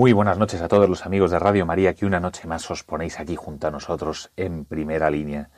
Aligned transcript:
Muy 0.00 0.14
buenas 0.14 0.38
noches 0.38 0.62
a 0.62 0.68
todos 0.68 0.88
los 0.88 1.04
amigos 1.04 1.30
de 1.30 1.38
Radio 1.38 1.66
María 1.66 1.92
que 1.92 2.06
una 2.06 2.20
noche 2.20 2.48
más 2.48 2.70
os 2.70 2.84
ponéis 2.84 3.20
aquí 3.20 3.36
junto 3.36 3.66
a 3.66 3.70
nosotros 3.70 4.32
en 4.34 4.64
primera 4.64 5.10
línea. 5.10 5.50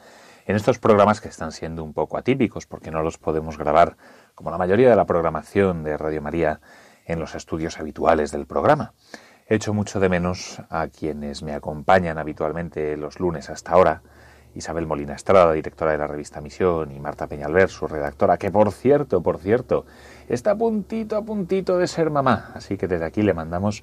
En 0.46 0.56
estos 0.56 0.80
programas 0.80 1.20
que 1.20 1.28
están 1.28 1.52
siendo 1.52 1.84
un 1.84 1.92
poco 1.92 2.19
atípicos 2.19 2.66
porque 2.66 2.91
no 2.91 3.05
los 3.05 3.19
podemos 3.19 3.56
grabar 3.56 3.97
como 4.34 4.50
la 4.50 4.59
mayoría 4.59 4.91
de 4.91 4.97
la 4.97 5.05
programación 5.05 5.84
de 5.84 5.97
Radio 5.97 6.23
María 6.23 6.59
en 7.06 7.20
los 7.20 7.36
estudios 7.36 7.78
habituales 7.78 8.33
del 8.33 8.47
programa. 8.47 8.95
He 9.47 9.55
hecho 9.55 9.74
mucho 9.74 10.00
de 10.00 10.09
menos 10.09 10.61
a 10.70 10.88
quienes 10.88 11.45
me 11.45 11.55
acompañan 11.55 12.19
habitualmente 12.19 12.97
los 12.97 13.20
lunes 13.20 13.48
hasta 13.48 13.70
ahora, 13.70 14.02
Isabel 14.56 14.86
Molina 14.88 15.14
Estrada, 15.14 15.52
directora 15.52 15.92
de 15.92 15.98
la 15.98 16.09
revista 16.09 16.41
Misión, 16.41 16.91
y 16.91 16.98
Marta 16.98 17.28
Peñalver, 17.28 17.69
su 17.69 17.86
redactora, 17.86 18.38
que 18.38 18.50
por 18.50 18.72
cierto, 18.72 19.22
por 19.22 19.38
cierto, 19.38 19.86
está 20.28 20.50
a 20.50 20.56
puntito, 20.56 21.16
a 21.16 21.22
puntito 21.22 21.78
de 21.78 21.86
ser 21.86 22.11
mamá. 22.11 22.50
Así 22.55 22.77
que 22.77 22.89
desde 22.89 23.05
aquí 23.05 23.22
le 23.22 23.34
mandamos 23.34 23.83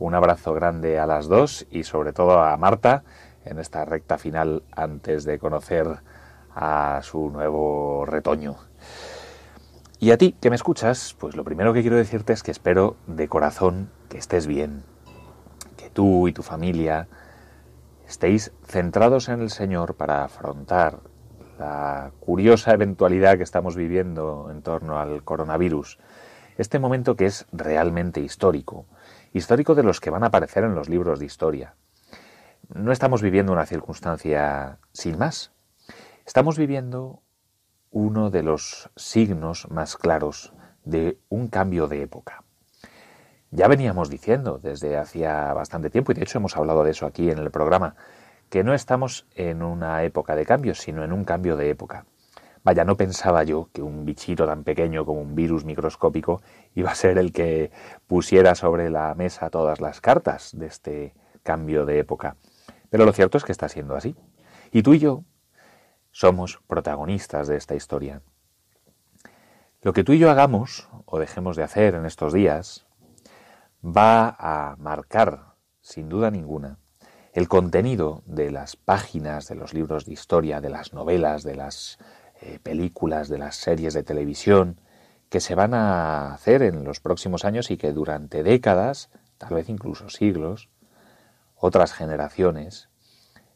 un 0.00 0.14
abrazo 0.14 0.54
grande 0.54 0.98
a 0.98 1.06
las 1.06 1.28
dos 1.28 1.66
y 1.70 1.84
sobre 1.84 2.12
todo 2.12 2.40
a 2.40 2.56
Marta 2.56 3.04
en 3.44 3.58
esta 3.58 3.84
recta 3.84 4.18
final 4.18 4.62
antes 4.72 5.24
de 5.24 5.38
conocer 5.38 5.98
a 6.54 7.00
su 7.02 7.30
nuevo 7.30 8.04
retoño. 8.06 8.56
Y 9.98 10.10
a 10.10 10.18
ti 10.18 10.34
que 10.40 10.48
me 10.48 10.56
escuchas, 10.56 11.14
pues 11.18 11.36
lo 11.36 11.44
primero 11.44 11.74
que 11.74 11.82
quiero 11.82 11.96
decirte 11.96 12.32
es 12.32 12.42
que 12.42 12.50
espero 12.50 12.96
de 13.06 13.28
corazón 13.28 13.90
que 14.08 14.16
estés 14.16 14.46
bien, 14.46 14.82
que 15.76 15.90
tú 15.90 16.26
y 16.26 16.32
tu 16.32 16.42
familia 16.42 17.06
estéis 18.08 18.52
centrados 18.66 19.28
en 19.28 19.42
el 19.42 19.50
Señor 19.50 19.94
para 19.94 20.24
afrontar 20.24 21.00
la 21.58 22.12
curiosa 22.20 22.72
eventualidad 22.72 23.36
que 23.36 23.42
estamos 23.42 23.76
viviendo 23.76 24.48
en 24.50 24.62
torno 24.62 24.98
al 24.98 25.22
coronavirus, 25.22 25.98
este 26.56 26.78
momento 26.78 27.16
que 27.16 27.26
es 27.26 27.46
realmente 27.52 28.20
histórico, 28.20 28.86
histórico 29.32 29.74
de 29.74 29.82
los 29.82 30.00
que 30.00 30.10
van 30.10 30.24
a 30.24 30.26
aparecer 30.26 30.64
en 30.64 30.74
los 30.74 30.88
libros 30.88 31.18
de 31.18 31.26
historia. 31.26 31.74
No 32.72 32.92
estamos 32.92 33.22
viviendo 33.22 33.52
una 33.52 33.66
circunstancia 33.66 34.78
sin 34.92 35.18
más. 35.18 35.52
Estamos 36.26 36.58
viviendo 36.58 37.22
uno 37.90 38.30
de 38.30 38.42
los 38.42 38.90
signos 38.96 39.68
más 39.70 39.96
claros 39.96 40.52
de 40.84 41.18
un 41.28 41.48
cambio 41.48 41.88
de 41.88 42.02
época. 42.02 42.44
Ya 43.50 43.66
veníamos 43.66 44.10
diciendo 44.10 44.60
desde 44.62 44.96
hacía 44.96 45.52
bastante 45.52 45.90
tiempo, 45.90 46.12
y 46.12 46.14
de 46.14 46.22
hecho 46.22 46.38
hemos 46.38 46.56
hablado 46.56 46.84
de 46.84 46.92
eso 46.92 47.06
aquí 47.06 47.30
en 47.30 47.38
el 47.38 47.50
programa, 47.50 47.96
que 48.48 48.62
no 48.62 48.74
estamos 48.74 49.26
en 49.34 49.62
una 49.62 50.04
época 50.04 50.36
de 50.36 50.46
cambio, 50.46 50.74
sino 50.74 51.02
en 51.02 51.12
un 51.12 51.24
cambio 51.24 51.56
de 51.56 51.70
época. 51.70 52.06
Vaya, 52.62 52.84
no 52.84 52.96
pensaba 52.96 53.42
yo 53.42 53.70
que 53.72 53.82
un 53.82 54.04
bichito 54.04 54.46
tan 54.46 54.64
pequeño 54.64 55.06
como 55.06 55.20
un 55.20 55.34
virus 55.34 55.64
microscópico 55.64 56.42
iba 56.74 56.90
a 56.90 56.94
ser 56.94 57.16
el 57.16 57.32
que 57.32 57.70
pusiera 58.06 58.54
sobre 58.54 58.90
la 58.90 59.14
mesa 59.14 59.48
todas 59.48 59.80
las 59.80 60.00
cartas 60.00 60.50
de 60.56 60.66
este 60.66 61.14
cambio 61.42 61.86
de 61.86 61.98
época. 61.98 62.36
Pero 62.90 63.06
lo 63.06 63.12
cierto 63.12 63.38
es 63.38 63.44
que 63.44 63.52
está 63.52 63.68
siendo 63.68 63.96
así. 63.96 64.14
Y 64.72 64.82
tú 64.82 64.92
y 64.92 64.98
yo 64.98 65.24
somos 66.10 66.60
protagonistas 66.66 67.48
de 67.48 67.56
esta 67.56 67.74
historia. 67.74 68.20
Lo 69.80 69.94
que 69.94 70.04
tú 70.04 70.12
y 70.12 70.18
yo 70.18 70.30
hagamos 70.30 70.88
o 71.06 71.18
dejemos 71.18 71.56
de 71.56 71.62
hacer 71.62 71.94
en 71.94 72.04
estos 72.04 72.34
días 72.34 72.86
va 73.82 74.36
a 74.38 74.76
marcar, 74.78 75.54
sin 75.80 76.10
duda 76.10 76.30
ninguna, 76.30 76.78
el 77.32 77.48
contenido 77.48 78.22
de 78.26 78.50
las 78.50 78.76
páginas 78.76 79.48
de 79.48 79.54
los 79.54 79.72
libros 79.72 80.04
de 80.04 80.12
historia, 80.12 80.60
de 80.60 80.68
las 80.68 80.92
novelas, 80.92 81.44
de 81.44 81.54
las 81.54 81.98
eh, 82.40 82.58
películas, 82.62 83.28
de 83.28 83.38
las 83.38 83.56
series 83.56 83.94
de 83.94 84.02
televisión 84.02 84.80
que 85.28 85.40
se 85.40 85.54
van 85.54 85.74
a 85.74 86.32
hacer 86.34 86.62
en 86.62 86.84
los 86.84 87.00
próximos 87.00 87.44
años 87.44 87.70
y 87.70 87.76
que 87.76 87.92
durante 87.92 88.42
décadas, 88.42 89.10
tal 89.38 89.54
vez 89.54 89.68
incluso 89.68 90.08
siglos, 90.10 90.68
otras 91.54 91.92
generaciones 91.92 92.88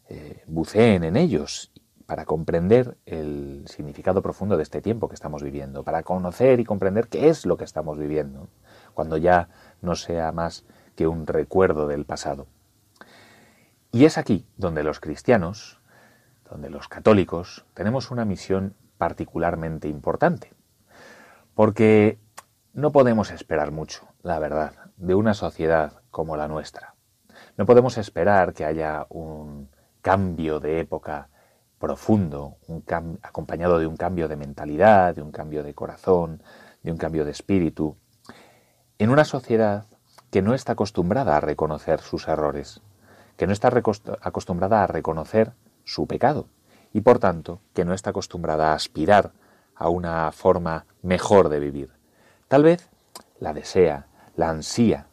eh, 0.09 0.43
buceen 0.47 1.03
en 1.03 1.17
ellos 1.17 1.73
para 2.07 2.27
comprender 2.27 2.99
el 3.07 3.65
significado 3.67 4.21
profundo 4.23 4.57
de 4.57 4.63
este 4.63 4.83
tiempo 4.83 5.09
que 5.09 5.15
estamos 5.15 5.43
viviendo, 5.43 5.83
para 5.83 6.03
conocer 6.03 6.61
y 6.61 6.65
comprender 6.65 7.09
qué 7.09 7.29
es 7.29 7.47
lo 7.47 7.57
que 7.57 7.65
estamos 7.65 7.99
viviendo, 7.99 8.51
cuando 8.93 9.17
ya 9.17 9.49
no 9.81 9.95
sea 9.95 10.31
más 10.31 10.65
que 10.95 11.07
un 11.07 11.27
recuerdo 11.27 11.87
del 11.89 12.05
pasado. 12.05 12.47
Y 13.91 14.05
es 14.05 14.19
aquí 14.19 14.47
donde 14.57 14.83
los 14.83 15.01
cristianos 15.01 15.81
donde 16.55 16.71
los 16.71 16.87
católicos 16.87 17.65
tenemos 17.75 18.13
una 18.13 18.25
misión 18.25 18.77
particularmente 18.97 19.89
importante. 19.89 20.53
Porque 21.53 22.21
no 22.73 22.93
podemos 22.93 23.33
esperar 23.33 23.73
mucho, 23.73 24.07
la 24.23 24.39
verdad, 24.39 24.93
de 24.97 25.17
una 25.17 25.35
sociedad 25.35 26.03
como 26.13 26.37
la 26.37 26.47
nuestra. 26.47 26.95
No 27.57 27.67
podemos 27.67 27.99
esperar 27.99 28.55
que 28.55 28.65
haya 28.65 29.05
un 29.09 29.69
cambio 30.01 30.61
de 30.61 30.79
época 30.79 31.29
profundo, 31.81 32.59
un 32.69 32.85
acompañado 33.23 33.81
de 33.81 33.89
un 33.89 33.97
cambio 33.97 34.29
de 34.29 34.37
mentalidad, 34.37 35.17
de 35.17 35.23
un 35.23 35.33
cambio 35.33 35.65
de 35.65 35.75
corazón, 35.75 36.41
de 36.85 36.93
un 36.93 36.99
cambio 36.99 37.25
de 37.25 37.33
espíritu, 37.33 37.97
en 39.01 39.11
una 39.11 39.25
sociedad 39.25 39.87
que 40.31 40.41
no 40.41 40.55
está 40.55 40.75
acostumbrada 40.75 41.37
a 41.37 41.41
reconocer 41.41 41.99
sus 42.01 42.29
errores, 42.29 42.81
que 43.37 43.49
no 43.49 43.53
está 43.53 43.73
acostumbrada 44.21 44.85
a 44.85 44.87
reconocer 44.87 45.53
su 45.85 46.07
pecado 46.07 46.49
y 46.93 47.01
por 47.01 47.19
tanto 47.19 47.61
que 47.75 47.85
no 47.85 47.93
está 47.93 48.11
acostumbrada 48.11 48.73
a 48.73 48.75
aspirar 48.75 49.33
a 49.75 49.89
una 49.89 50.31
forma 50.33 50.87
mejor 51.03 51.49
de 51.49 51.59
vivir. 51.61 51.91
Tal 52.49 52.63
vez 52.63 52.89
la 53.41 53.53
desea, 53.53 54.07
la 54.37 54.51
ansía. 54.51 55.09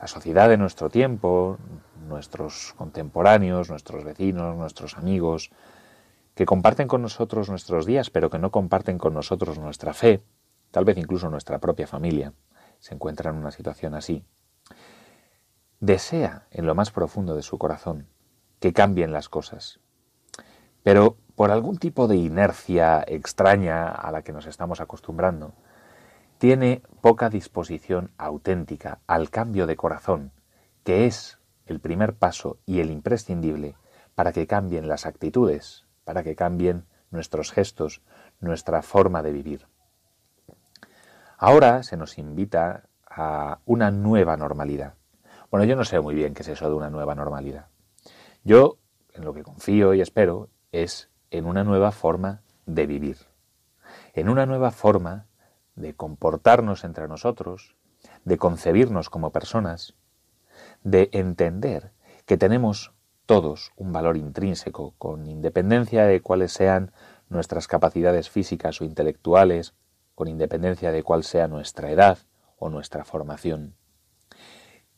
La 0.00 0.06
sociedad 0.06 0.50
de 0.50 0.58
nuestro 0.58 0.90
tiempo, 0.90 1.58
nuestros 2.06 2.74
contemporáneos, 2.76 3.70
nuestros 3.70 4.04
vecinos, 4.04 4.56
nuestros 4.56 4.98
amigos, 4.98 5.50
que 6.34 6.46
comparten 6.46 6.88
con 6.88 7.00
nosotros 7.00 7.48
nuestros 7.48 7.86
días, 7.86 8.10
pero 8.10 8.28
que 8.28 8.38
no 8.38 8.50
comparten 8.50 8.98
con 8.98 9.14
nosotros 9.14 9.58
nuestra 9.58 9.94
fe, 9.94 10.22
tal 10.70 10.84
vez 10.84 10.98
incluso 10.98 11.30
nuestra 11.30 11.58
propia 11.58 11.86
familia, 11.86 12.34
se 12.80 12.94
encuentra 12.94 13.30
en 13.30 13.36
una 13.36 13.50
situación 13.50 13.94
así. 13.94 14.24
Desea 15.80 16.46
en 16.50 16.66
lo 16.66 16.74
más 16.74 16.90
profundo 16.90 17.34
de 17.34 17.42
su 17.42 17.56
corazón 17.56 18.08
que 18.60 18.72
cambien 18.72 19.12
las 19.12 19.28
cosas, 19.28 19.80
pero 20.84 21.16
por 21.34 21.50
algún 21.50 21.78
tipo 21.78 22.06
de 22.06 22.16
inercia 22.16 23.02
extraña 23.08 23.88
a 23.88 24.12
la 24.12 24.22
que 24.22 24.32
nos 24.32 24.46
estamos 24.46 24.80
acostumbrando, 24.80 25.54
tiene 26.38 26.82
poca 27.00 27.30
disposición 27.30 28.12
auténtica 28.18 29.00
al 29.06 29.30
cambio 29.30 29.66
de 29.66 29.76
corazón, 29.76 30.30
que 30.84 31.06
es 31.06 31.38
el 31.66 31.80
primer 31.80 32.14
paso 32.14 32.58
y 32.66 32.80
el 32.80 32.90
imprescindible 32.90 33.76
para 34.14 34.32
que 34.32 34.46
cambien 34.46 34.86
las 34.86 35.06
actitudes, 35.06 35.86
para 36.04 36.22
que 36.22 36.36
cambien 36.36 36.84
nuestros 37.10 37.50
gestos, 37.50 38.02
nuestra 38.40 38.82
forma 38.82 39.22
de 39.22 39.32
vivir. 39.32 39.66
Ahora 41.38 41.82
se 41.82 41.96
nos 41.96 42.18
invita 42.18 42.88
a 43.08 43.60
una 43.64 43.90
nueva 43.90 44.36
normalidad. 44.36 44.94
Bueno, 45.50 45.64
yo 45.64 45.76
no 45.76 45.84
sé 45.84 45.98
muy 46.00 46.14
bien 46.14 46.34
qué 46.34 46.42
es 46.42 46.48
eso 46.48 46.68
de 46.68 46.74
una 46.74 46.90
nueva 46.90 47.14
normalidad. 47.14 47.68
Yo, 48.42 48.78
en 49.14 49.24
lo 49.24 49.32
que 49.32 49.42
confío 49.42 49.94
y 49.94 50.00
espero, 50.00 50.50
es 50.82 51.08
en 51.30 51.46
una 51.46 51.64
nueva 51.64 51.92
forma 51.92 52.42
de 52.66 52.86
vivir, 52.86 53.18
en 54.14 54.28
una 54.28 54.44
nueva 54.44 54.70
forma 54.70 55.26
de 55.76 55.94
comportarnos 55.94 56.84
entre 56.84 57.08
nosotros, 57.08 57.76
de 58.24 58.38
concebirnos 58.38 59.08
como 59.08 59.30
personas, 59.30 59.94
de 60.82 61.10
entender 61.12 61.92
que 62.26 62.36
tenemos 62.36 62.92
todos 63.26 63.72
un 63.76 63.92
valor 63.92 64.16
intrínseco, 64.16 64.94
con 64.98 65.26
independencia 65.26 66.06
de 66.06 66.20
cuáles 66.20 66.52
sean 66.52 66.92
nuestras 67.28 67.68
capacidades 67.68 68.28
físicas 68.28 68.80
o 68.80 68.84
intelectuales, 68.84 69.74
con 70.14 70.28
independencia 70.28 70.92
de 70.92 71.02
cuál 71.02 71.24
sea 71.24 71.48
nuestra 71.48 71.90
edad 71.90 72.18
o 72.58 72.68
nuestra 72.68 73.04
formación. 73.04 73.76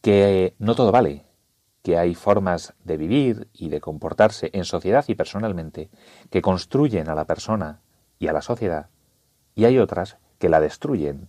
Que 0.01 0.55
no 0.59 0.75
todo 0.75 0.93
vale, 0.93 1.26
que 1.87 1.97
hay 1.97 2.17
formas 2.17 2.75
de 2.83 2.97
vivir 2.97 3.47
y 3.53 3.69
de 3.69 3.81
comportarse 3.81 4.51
en 4.55 4.65
sociedad 4.65 5.05
y 5.07 5.15
personalmente 5.15 5.89
que 6.31 6.43
construyen 6.43 7.09
a 7.09 7.15
la 7.15 7.27
persona 7.27 7.81
y 8.19 8.27
a 8.27 8.33
la 8.33 8.43
sociedad, 8.43 8.89
y 9.55 9.67
hay 9.67 9.79
otras 9.79 10.19
que 10.41 10.49
la 10.49 10.59
destruyen, 10.59 11.29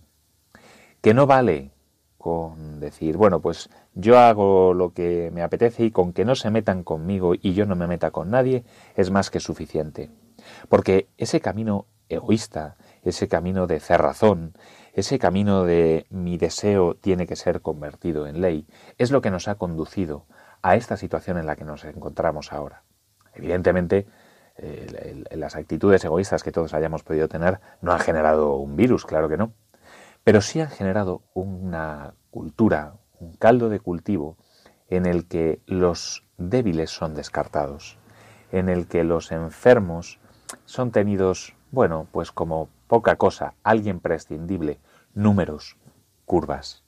que 1.00 1.14
no 1.14 1.28
vale 1.28 1.70
con 2.16 2.80
decir, 2.80 3.16
bueno, 3.16 3.38
pues 3.40 3.70
yo 3.94 4.18
hago 4.18 4.74
lo 4.74 4.92
que 4.92 5.30
me 5.32 5.42
apetece 5.42 5.84
y 5.84 5.92
con 5.92 6.12
que 6.12 6.24
no 6.24 6.34
se 6.34 6.50
metan 6.50 6.82
conmigo 6.82 7.34
y 7.40 7.52
yo 7.52 7.64
no 7.64 7.76
me 7.76 7.86
meta 7.86 8.10
con 8.10 8.28
nadie 8.28 8.64
es 8.96 9.12
más 9.12 9.30
que 9.30 9.38
suficiente. 9.38 10.10
Porque 10.68 11.06
ese 11.18 11.40
camino 11.40 11.86
egoísta, 12.08 12.78
ese 13.04 13.28
camino 13.28 13.68
de 13.68 13.78
cerrazón, 13.78 14.54
ese 14.92 15.20
camino 15.20 15.62
de 15.62 16.06
mi 16.10 16.36
deseo 16.36 16.96
tiene 16.96 17.28
que 17.28 17.36
ser 17.36 17.60
convertido 17.60 18.26
en 18.26 18.40
ley, 18.40 18.66
es 18.96 19.12
lo 19.12 19.20
que 19.20 19.30
nos 19.30 19.46
ha 19.46 19.54
conducido 19.54 20.26
a 20.62 20.76
esta 20.76 20.96
situación 20.96 21.38
en 21.38 21.46
la 21.46 21.56
que 21.56 21.64
nos 21.64 21.84
encontramos 21.84 22.52
ahora. 22.52 22.82
Evidentemente, 23.34 24.06
las 25.30 25.54
actitudes 25.54 26.04
egoístas 26.04 26.42
que 26.42 26.52
todos 26.52 26.74
hayamos 26.74 27.04
podido 27.04 27.28
tener 27.28 27.60
no 27.80 27.92
han 27.92 28.00
generado 28.00 28.56
un 28.56 28.76
virus, 28.76 29.06
claro 29.06 29.28
que 29.28 29.36
no, 29.36 29.52
pero 30.24 30.40
sí 30.40 30.60
han 30.60 30.70
generado 30.70 31.22
una 31.34 32.14
cultura, 32.30 32.94
un 33.20 33.34
caldo 33.34 33.68
de 33.68 33.80
cultivo 33.80 34.36
en 34.88 35.06
el 35.06 35.26
que 35.26 35.60
los 35.66 36.24
débiles 36.38 36.90
son 36.90 37.14
descartados, 37.14 37.98
en 38.50 38.68
el 38.68 38.88
que 38.88 39.04
los 39.04 39.30
enfermos 39.30 40.18
son 40.64 40.90
tenidos, 40.90 41.54
bueno, 41.70 42.08
pues 42.10 42.32
como 42.32 42.68
poca 42.86 43.16
cosa, 43.16 43.54
alguien 43.62 44.00
prescindible, 44.00 44.80
números, 45.14 45.76
curvas. 46.24 46.84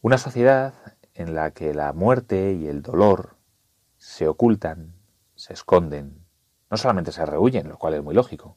Una 0.00 0.18
sociedad 0.18 0.74
en 1.16 1.34
la 1.34 1.50
que 1.50 1.74
la 1.74 1.92
muerte 1.92 2.52
y 2.52 2.68
el 2.68 2.82
dolor 2.82 3.36
se 3.96 4.28
ocultan, 4.28 4.94
se 5.34 5.52
esconden, 5.52 6.24
no 6.70 6.76
solamente 6.76 7.12
se 7.12 7.24
rehuyen, 7.24 7.68
lo 7.68 7.78
cual 7.78 7.94
es 7.94 8.02
muy 8.02 8.14
lógico, 8.14 8.56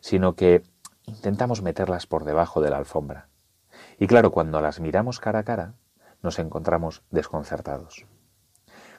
sino 0.00 0.34
que 0.34 0.62
intentamos 1.06 1.62
meterlas 1.62 2.06
por 2.06 2.24
debajo 2.24 2.60
de 2.60 2.70
la 2.70 2.78
alfombra. 2.78 3.28
Y 3.98 4.06
claro, 4.06 4.30
cuando 4.30 4.60
las 4.60 4.80
miramos 4.80 5.20
cara 5.20 5.40
a 5.40 5.44
cara, 5.44 5.74
nos 6.22 6.38
encontramos 6.38 7.02
desconcertados. 7.10 8.06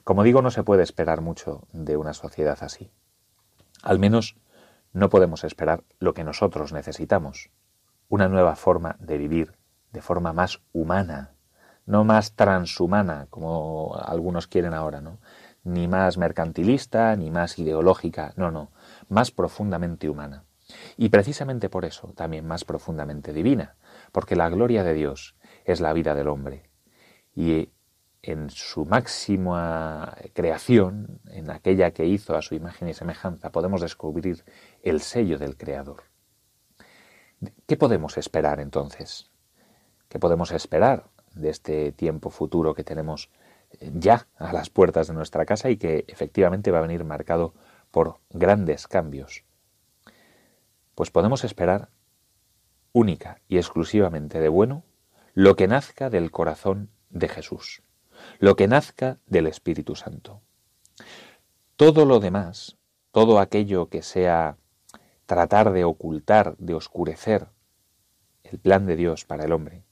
Como 0.03 0.23
digo, 0.23 0.41
no 0.41 0.51
se 0.51 0.63
puede 0.63 0.83
esperar 0.83 1.21
mucho 1.21 1.67
de 1.73 1.97
una 1.97 2.13
sociedad 2.13 2.57
así. 2.61 2.91
Al 3.83 3.99
menos 3.99 4.37
no 4.93 5.09
podemos 5.09 5.43
esperar 5.43 5.83
lo 5.99 6.13
que 6.13 6.23
nosotros 6.23 6.73
necesitamos, 6.73 7.49
una 8.09 8.27
nueva 8.27 8.55
forma 8.55 8.97
de 8.99 9.17
vivir, 9.17 9.57
de 9.91 10.01
forma 10.01 10.33
más 10.33 10.61
humana, 10.73 11.33
no 11.91 12.05
más 12.05 12.37
transhumana, 12.37 13.27
como 13.29 13.97
algunos 14.01 14.47
quieren 14.47 14.73
ahora, 14.73 15.01
¿no? 15.01 15.19
Ni 15.65 15.89
más 15.89 16.17
mercantilista, 16.17 17.17
ni 17.17 17.29
más 17.29 17.59
ideológica, 17.59 18.31
no, 18.37 18.49
no, 18.49 18.71
más 19.09 19.31
profundamente 19.31 20.07
humana. 20.07 20.45
Y 20.95 21.09
precisamente 21.09 21.67
por 21.67 21.83
eso 21.83 22.13
también 22.15 22.47
más 22.47 22.63
profundamente 22.63 23.33
divina, 23.33 23.75
porque 24.13 24.37
la 24.37 24.47
gloria 24.47 24.85
de 24.85 24.93
Dios 24.93 25.35
es 25.65 25.81
la 25.81 25.91
vida 25.91 26.15
del 26.15 26.29
hombre. 26.29 26.69
Y 27.35 27.73
en 28.21 28.49
su 28.49 28.85
máxima 28.85 30.15
creación, 30.31 31.19
en 31.27 31.51
aquella 31.51 31.91
que 31.91 32.05
hizo 32.05 32.37
a 32.37 32.41
su 32.41 32.55
imagen 32.55 32.87
y 32.87 32.93
semejanza, 32.93 33.51
podemos 33.51 33.81
descubrir 33.81 34.45
el 34.81 35.01
sello 35.01 35.37
del 35.37 35.57
Creador. 35.57 36.03
¿Qué 37.67 37.75
podemos 37.75 38.17
esperar 38.17 38.61
entonces? 38.61 39.29
¿Qué 40.07 40.19
podemos 40.19 40.51
esperar 40.51 41.10
de 41.33 41.49
este 41.49 41.91
tiempo 41.91 42.29
futuro 42.29 42.73
que 42.73 42.83
tenemos 42.83 43.29
eh, 43.79 43.91
ya 43.93 44.27
a 44.37 44.53
las 44.53 44.69
puertas 44.69 45.07
de 45.07 45.13
nuestra 45.13 45.45
casa 45.45 45.69
y 45.69 45.77
que 45.77 46.05
efectivamente 46.07 46.71
va 46.71 46.79
a 46.79 46.83
venir 46.87 47.03
marcado 47.03 47.53
por 47.91 48.17
grandes 48.29 48.87
cambios? 48.87 49.43
Pues 50.95 51.11
podemos 51.11 51.43
esperar 51.43 51.89
única 52.93 53.41
y 53.47 53.57
exclusivamente 53.57 54.39
de 54.39 54.49
bueno 54.49 54.83
lo 55.33 55.55
que 55.55 55.67
nazca 55.67 56.09
del 56.09 56.31
corazón 56.31 56.89
de 57.09 57.29
Jesús 57.29 57.81
lo 58.39 58.55
que 58.55 58.67
nazca 58.67 59.19
del 59.25 59.47
Espíritu 59.47 59.95
Santo. 59.95 60.41
Todo 61.75 62.05
lo 62.05 62.19
demás, 62.19 62.77
todo 63.11 63.39
aquello 63.39 63.89
que 63.89 64.01
sea 64.01 64.57
tratar 65.25 65.71
de 65.71 65.83
ocultar, 65.83 66.55
de 66.57 66.73
oscurecer 66.73 67.47
el 68.43 68.59
plan 68.59 68.85
de 68.85 68.95
Dios 68.95 69.25
para 69.25 69.45
el 69.45 69.53
hombre, 69.53 69.83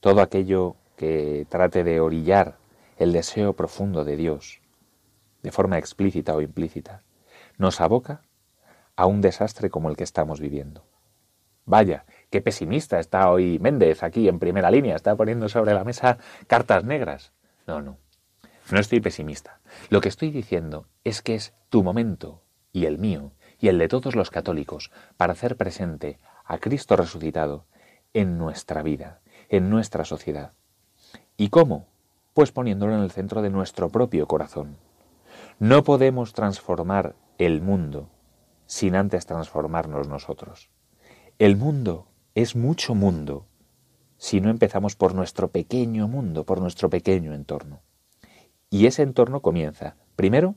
todo 0.00 0.20
aquello 0.20 0.76
que 0.96 1.46
trate 1.48 1.84
de 1.84 2.00
orillar 2.00 2.58
el 2.96 3.12
deseo 3.12 3.54
profundo 3.54 4.04
de 4.04 4.16
Dios, 4.16 4.60
de 5.42 5.52
forma 5.52 5.78
explícita 5.78 6.34
o 6.34 6.40
implícita, 6.40 7.02
nos 7.56 7.80
aboca 7.80 8.22
a 8.96 9.06
un 9.06 9.20
desastre 9.20 9.70
como 9.70 9.88
el 9.88 9.96
que 9.96 10.04
estamos 10.04 10.40
viviendo. 10.40 10.84
Vaya, 11.64 12.06
qué 12.30 12.40
pesimista 12.40 12.98
está 12.98 13.30
hoy 13.30 13.58
Méndez 13.58 14.02
aquí 14.02 14.26
en 14.28 14.38
primera 14.38 14.70
línea, 14.70 14.96
está 14.96 15.14
poniendo 15.14 15.48
sobre 15.48 15.74
la 15.74 15.84
mesa 15.84 16.18
cartas 16.46 16.84
negras. 16.84 17.32
No, 17.66 17.82
no. 17.82 17.98
No 18.70 18.80
estoy 18.80 19.00
pesimista. 19.00 19.60
Lo 19.88 20.00
que 20.00 20.08
estoy 20.08 20.30
diciendo 20.30 20.86
es 21.04 21.22
que 21.22 21.34
es 21.34 21.52
tu 21.68 21.82
momento 21.82 22.42
y 22.72 22.86
el 22.86 22.98
mío 22.98 23.32
y 23.60 23.68
el 23.68 23.78
de 23.78 23.88
todos 23.88 24.14
los 24.14 24.30
católicos 24.30 24.90
para 25.16 25.32
hacer 25.32 25.56
presente 25.56 26.18
a 26.44 26.58
Cristo 26.58 26.96
resucitado 26.96 27.66
en 28.14 28.38
nuestra 28.38 28.82
vida, 28.82 29.20
en 29.48 29.70
nuestra 29.70 30.04
sociedad. 30.04 30.52
¿Y 31.36 31.48
cómo? 31.48 31.86
Pues 32.34 32.52
poniéndolo 32.52 32.94
en 32.94 33.00
el 33.00 33.10
centro 33.10 33.42
de 33.42 33.50
nuestro 33.50 33.88
propio 33.88 34.26
corazón. 34.26 34.76
No 35.58 35.84
podemos 35.84 36.32
transformar 36.32 37.14
el 37.38 37.60
mundo 37.60 38.08
sin 38.66 38.94
antes 38.94 39.26
transformarnos 39.26 40.08
nosotros. 40.08 40.70
El 41.38 41.56
mundo 41.56 42.06
es 42.34 42.54
mucho 42.54 42.94
mundo 42.94 43.46
si 44.18 44.40
no 44.40 44.50
empezamos 44.50 44.96
por 44.96 45.14
nuestro 45.14 45.48
pequeño 45.48 46.08
mundo, 46.08 46.44
por 46.44 46.60
nuestro 46.60 46.90
pequeño 46.90 47.32
entorno. 47.32 47.80
Y 48.68 48.86
ese 48.86 49.02
entorno 49.02 49.40
comienza, 49.40 49.96
primero, 50.16 50.56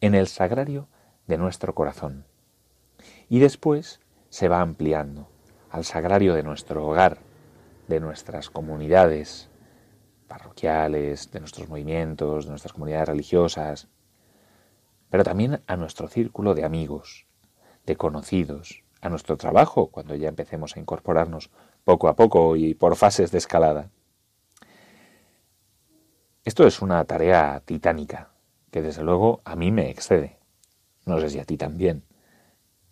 en 0.00 0.14
el 0.14 0.28
sagrario 0.28 0.88
de 1.26 1.38
nuestro 1.38 1.74
corazón. 1.74 2.24
Y 3.28 3.40
después 3.40 4.00
se 4.28 4.48
va 4.48 4.60
ampliando 4.60 5.28
al 5.70 5.84
sagrario 5.84 6.34
de 6.34 6.42
nuestro 6.42 6.86
hogar, 6.86 7.18
de 7.88 8.00
nuestras 8.00 8.50
comunidades 8.50 9.48
parroquiales, 10.28 11.30
de 11.32 11.40
nuestros 11.40 11.68
movimientos, 11.68 12.44
de 12.44 12.50
nuestras 12.50 12.72
comunidades 12.72 13.08
religiosas, 13.08 13.88
pero 15.10 15.24
también 15.24 15.62
a 15.66 15.76
nuestro 15.76 16.08
círculo 16.08 16.54
de 16.54 16.64
amigos, 16.64 17.26
de 17.86 17.96
conocidos, 17.96 18.84
a 19.00 19.08
nuestro 19.08 19.36
trabajo, 19.36 19.88
cuando 19.88 20.14
ya 20.14 20.28
empecemos 20.28 20.76
a 20.76 20.80
incorporarnos 20.80 21.50
poco 21.84 22.08
a 22.08 22.16
poco 22.16 22.56
y 22.56 22.74
por 22.74 22.96
fases 22.96 23.30
de 23.30 23.38
escalada. 23.38 23.90
Esto 26.44 26.66
es 26.66 26.82
una 26.82 27.04
tarea 27.04 27.62
titánica, 27.64 28.30
que 28.70 28.82
desde 28.82 29.02
luego 29.02 29.40
a 29.44 29.56
mí 29.56 29.70
me 29.70 29.90
excede. 29.90 30.38
No 31.06 31.20
sé 31.20 31.30
si 31.30 31.38
a 31.38 31.44
ti 31.44 31.56
también. 31.56 32.04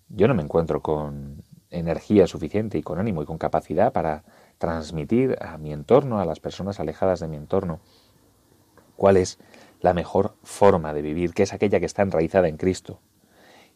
Yo 0.09 0.29
no 0.29 0.35
me 0.35 0.43
encuentro 0.43 0.81
con 0.81 1.43
energía 1.71 2.27
suficiente 2.27 2.79
y 2.79 2.83
con 2.83 2.99
ánimo 2.99 3.23
y 3.23 3.27
con 3.27 3.39
capacidad 3.39 3.93
para 3.93 4.25
transmitir 4.59 5.37
a 5.41 5.59
mi 5.59 5.73
entorno, 5.73 6.21
a 6.21 6.25
las 6.25 6.41
personas 6.41 6.81
alejadas 6.81 7.21
de 7.21 7.29
mi 7.29 7.37
entorno, 7.37 7.81
cuál 8.97 9.17
es 9.17 9.39
la 9.81 9.95
mejor 9.95 10.35
forma 10.43 10.93
de 10.93 11.03
vivir, 11.03 11.35
que 11.35 11.43
es 11.43 11.53
aquella 11.53 11.81
que 11.81 11.87
está 11.87 12.03
enraizada 12.03 12.49
en 12.49 12.57
Cristo, 12.57 13.01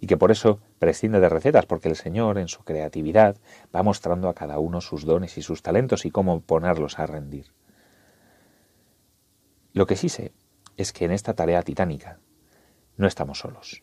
y 0.01 0.07
que 0.07 0.17
por 0.17 0.31
eso 0.31 0.61
prescinde 0.79 1.21
de 1.21 1.29
recetas, 1.29 1.67
porque 1.67 1.89
el 1.89 1.97
Señor, 1.97 2.39
en 2.39 2.49
su 2.49 2.65
creatividad, 2.65 3.37
va 3.75 3.83
mostrando 3.83 4.29
a 4.29 4.35
cada 4.35 4.59
uno 4.59 4.81
sus 4.81 5.05
dones 5.05 5.37
y 5.37 5.43
sus 5.43 5.63
talentos 5.63 6.07
y 6.07 6.11
cómo 6.11 6.41
ponerlos 6.41 6.99
a 6.99 7.07
rendir. 7.07 7.53
Lo 9.73 9.87
que 9.87 9.97
sí 9.97 10.09
sé 10.09 10.33
es 10.77 10.93
que 10.93 11.05
en 11.05 11.13
esta 11.13 11.35
tarea 11.35 11.63
titánica 11.63 12.19
no 12.97 13.07
estamos 13.07 13.41
solos. 13.41 13.83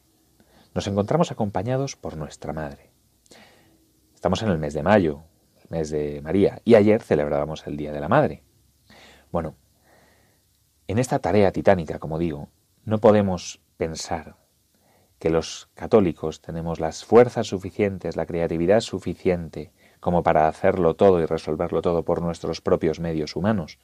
Nos 0.73 0.87
encontramos 0.87 1.31
acompañados 1.31 1.95
por 1.95 2.17
nuestra 2.17 2.51
Madre. 2.51 2.89
Estamos 4.15 4.41
en 4.41 4.49
el 4.49 4.57
mes 4.57 4.73
de 4.73 4.83
mayo, 4.83 5.23
mes 5.69 5.89
de 5.89 6.21
María, 6.21 6.61
y 6.65 6.75
ayer 6.75 7.01
celebrábamos 7.01 7.65
el 7.67 7.77
Día 7.77 7.91
de 7.91 7.99
la 7.99 8.09
Madre. 8.09 8.43
Bueno, 9.31 9.55
en 10.87 10.99
esta 10.99 11.19
tarea 11.19 11.51
titánica, 11.51 11.99
como 11.99 12.17
digo, 12.17 12.49
no 12.85 12.99
podemos 12.99 13.61
pensar 13.77 14.37
que 15.19 15.29
los 15.29 15.69
católicos 15.73 16.41
tenemos 16.41 16.79
las 16.79 17.03
fuerzas 17.03 17.47
suficientes, 17.47 18.15
la 18.15 18.25
creatividad 18.25 18.81
suficiente 18.81 19.71
como 19.99 20.23
para 20.23 20.47
hacerlo 20.47 20.95
todo 20.95 21.19
y 21.21 21.25
resolverlo 21.25 21.81
todo 21.81 22.03
por 22.03 22.21
nuestros 22.21 22.61
propios 22.61 22.99
medios 22.99 23.35
humanos. 23.35 23.79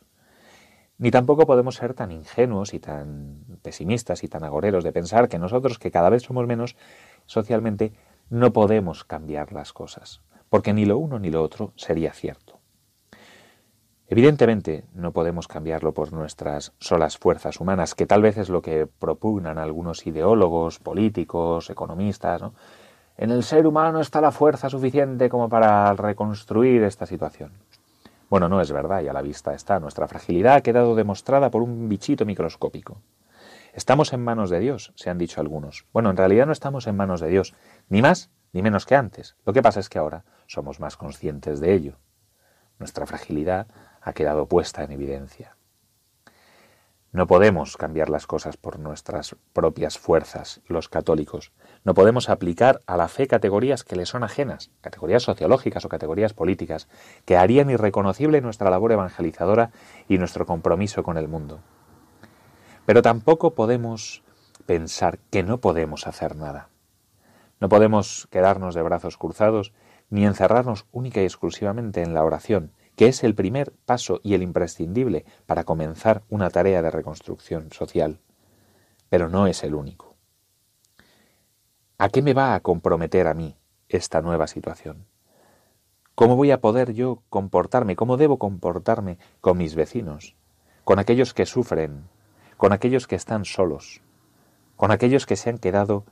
Ni 1.00 1.10
tampoco 1.10 1.48
podemos 1.48 1.76
ser 1.76 1.96
tan 1.96 2.12
ingenuos 2.12 2.74
y 2.74 2.80
tan 2.80 3.60
pesimistas 3.64 4.24
y 4.24 4.28
tan 4.28 4.44
agoreros 4.44 4.84
de 4.84 4.92
pensar 4.92 5.28
que 5.28 5.40
nosotros, 5.40 5.80
que 5.80 5.92
cada 5.92 6.10
vez 6.10 6.22
somos 6.22 6.46
menos 6.46 6.78
socialmente, 7.26 7.94
no 8.30 8.54
podemos 8.54 9.04
cambiar 9.04 9.52
las 9.54 9.74
cosas, 9.74 10.22
porque 10.54 10.72
ni 10.72 10.86
lo 10.86 11.00
uno 11.00 11.18
ni 11.18 11.32
lo 11.32 11.42
otro 11.42 11.74
sería 11.76 12.14
cierto. 12.14 12.60
Evidentemente 14.08 14.86
no 14.94 15.12
podemos 15.12 15.48
cambiarlo 15.48 15.96
por 15.96 16.14
nuestras 16.14 16.74
solas 16.78 17.18
fuerzas 17.18 17.60
humanas, 17.60 17.96
que 17.96 18.06
tal 18.06 18.22
vez 18.22 18.38
es 18.38 18.50
lo 18.50 18.62
que 18.62 18.86
propugnan 18.86 19.58
algunos 19.58 20.06
ideólogos, 20.06 20.78
políticos, 20.78 21.72
economistas. 21.72 22.44
En 23.18 23.32
el 23.32 23.42
ser 23.42 23.66
humano 23.66 24.00
está 24.00 24.22
la 24.22 24.32
fuerza 24.32 24.70
suficiente 24.70 25.28
como 25.28 25.50
para 25.50 25.92
reconstruir 25.94 26.84
esta 26.84 27.08
situación. 27.08 27.54
Bueno, 28.30 28.48
no 28.48 28.62
es 28.62 28.72
verdad 28.72 29.02
y 29.02 29.08
a 29.08 29.14
la 29.14 29.24
vista 29.24 29.56
está. 29.56 29.80
Nuestra 29.80 30.08
fragilidad 30.08 30.58
ha 30.58 30.62
quedado 30.62 30.94
demostrada 30.94 31.50
por 31.50 31.64
un 31.64 31.90
bichito 31.90 32.28
microscópico. 32.28 33.02
Estamos 33.74 34.14
en 34.14 34.24
manos 34.24 34.52
de 34.52 34.60
Dios, 34.60 34.94
se 34.94 35.10
han 35.10 35.18
dicho 35.18 35.42
algunos. 35.42 35.88
Bueno, 35.94 36.12
en 36.12 36.18
realidad 36.18 36.46
no 36.46 36.52
estamos 36.52 36.86
en 36.86 36.96
manos 36.96 37.22
de 37.22 37.30
Dios, 37.30 37.56
ni 37.90 38.04
más 38.04 38.30
ni 38.54 38.62
menos 38.62 38.86
que 38.86 38.96
antes. 38.96 39.36
Lo 39.46 39.52
que 39.52 39.62
pasa 39.62 39.80
es 39.80 39.90
que 39.90 40.00
ahora 40.00 40.24
somos 40.48 40.80
más 40.80 40.96
conscientes 40.96 41.60
de 41.60 41.74
ello. 41.74 41.98
Nuestra 42.80 43.06
fragilidad 43.06 43.68
ha 44.02 44.14
quedado 44.14 44.48
puesta 44.48 44.84
en 44.84 44.92
evidencia. 44.92 45.58
No 47.12 47.28
podemos 47.28 47.78
cambiar 47.78 48.10
las 48.10 48.26
cosas 48.26 48.58
por 48.58 48.80
nuestras 48.80 49.36
propias 49.54 50.00
fuerzas, 50.00 50.62
los 50.66 50.90
católicos. 50.90 51.52
No 51.84 51.94
podemos 51.94 52.28
aplicar 52.28 52.82
a 52.88 52.98
la 52.98 53.08
fe 53.08 53.28
categorías 53.28 53.84
que 53.84 53.96
le 53.96 54.08
son 54.08 54.24
ajenas, 54.24 54.72
categorías 54.82 55.22
sociológicas 55.22 55.86
o 55.86 55.90
categorías 55.90 56.34
políticas, 56.34 56.88
que 57.26 57.38
harían 57.38 57.70
irreconocible 57.70 58.42
nuestra 58.42 58.72
labor 58.72 58.94
evangelizadora 58.94 59.70
y 60.08 60.18
nuestro 60.18 60.48
compromiso 60.48 61.04
con 61.04 61.18
el 61.18 61.28
mundo. 61.28 61.60
Pero 62.88 63.04
tampoco 63.04 63.54
podemos 63.54 64.24
pensar 64.66 65.20
que 65.30 65.44
no 65.44 65.60
podemos 65.60 66.08
hacer 66.08 66.36
nada. 66.36 66.73
No 67.64 67.70
podemos 67.70 68.28
quedarnos 68.30 68.76
de 68.76 68.82
brazos 68.82 69.18
cruzados 69.18 69.72
ni 70.10 70.26
encerrarnos 70.26 70.86
única 70.92 71.22
y 71.22 71.24
exclusivamente 71.24 72.02
en 72.02 72.14
la 72.14 72.26
oración, 72.26 72.74
que 72.98 73.08
es 73.08 73.24
el 73.24 73.36
primer 73.36 73.72
paso 73.86 74.20
y 74.22 74.34
el 74.34 74.44
imprescindible 74.44 75.24
para 75.46 75.64
comenzar 75.64 76.24
una 76.28 76.50
tarea 76.50 76.82
de 76.82 76.92
reconstrucción 76.92 77.72
social, 77.72 78.20
pero 79.08 79.30
no 79.30 79.48
es 79.48 79.64
el 79.64 79.76
único. 79.76 80.18
¿A 81.98 82.10
qué 82.10 82.22
me 82.22 82.34
va 82.34 82.54
a 82.54 82.60
comprometer 82.60 83.28
a 83.28 83.34
mí 83.34 83.56
esta 83.88 84.22
nueva 84.22 84.48
situación? 84.48 85.06
¿Cómo 86.16 86.36
voy 86.36 86.52
a 86.52 86.60
poder 86.60 86.92
yo 86.92 87.24
comportarme, 87.30 87.96
cómo 87.96 88.18
debo 88.18 88.40
comportarme 88.40 89.20
con 89.40 89.58
mis 89.58 89.74
vecinos, 89.76 90.36
con 90.84 91.00
aquellos 91.00 91.34
que 91.34 91.46
sufren, 91.46 92.10
con 92.58 92.74
aquellos 92.74 93.08
que 93.08 93.16
están 93.16 93.46
solos, 93.46 94.02
con 94.76 94.92
aquellos 94.92 95.26
que 95.26 95.38
se 95.38 95.50
han 95.50 95.60
quedado 95.60 96.04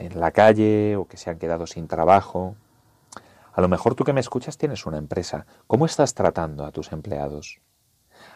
en 0.00 0.18
la 0.18 0.30
calle 0.32 0.96
o 0.96 1.06
que 1.06 1.16
se 1.16 1.30
han 1.30 1.38
quedado 1.38 1.66
sin 1.66 1.86
trabajo, 1.86 2.56
a 3.52 3.60
lo 3.60 3.68
mejor 3.68 3.94
tú 3.94 4.04
que 4.04 4.12
me 4.12 4.20
escuchas 4.20 4.56
tienes 4.56 4.86
una 4.86 4.98
empresa. 4.98 5.46
¿Cómo 5.66 5.84
estás 5.84 6.14
tratando 6.14 6.64
a 6.64 6.72
tus 6.72 6.92
empleados? 6.92 7.60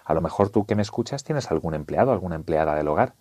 A 0.05 0.13
lo 0.13 0.21
mejor 0.21 0.51
tú 0.51 0.67
que 0.67 0.75
me 0.75 0.83
escuchas 0.83 1.25
tienes 1.25 1.51
algún 1.51 1.75
empleado, 1.75 2.13
alguna 2.13 2.35
empleada 2.37 2.75
del 2.75 2.89
hogar. 2.89 3.15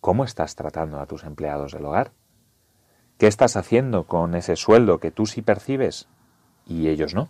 ¿Cómo 0.00 0.24
estás 0.24 0.54
tratando 0.54 1.00
a 1.00 1.06
tus 1.06 1.24
empleados 1.24 1.72
del 1.72 1.84
hogar? 1.84 2.12
¿Qué 3.18 3.26
estás 3.26 3.56
haciendo 3.56 4.06
con 4.06 4.34
ese 4.34 4.56
sueldo 4.56 4.98
que 4.98 5.10
tú 5.10 5.26
sí 5.26 5.42
percibes 5.42 6.08
y 6.66 6.88
ellos 6.88 7.14
no? 7.14 7.28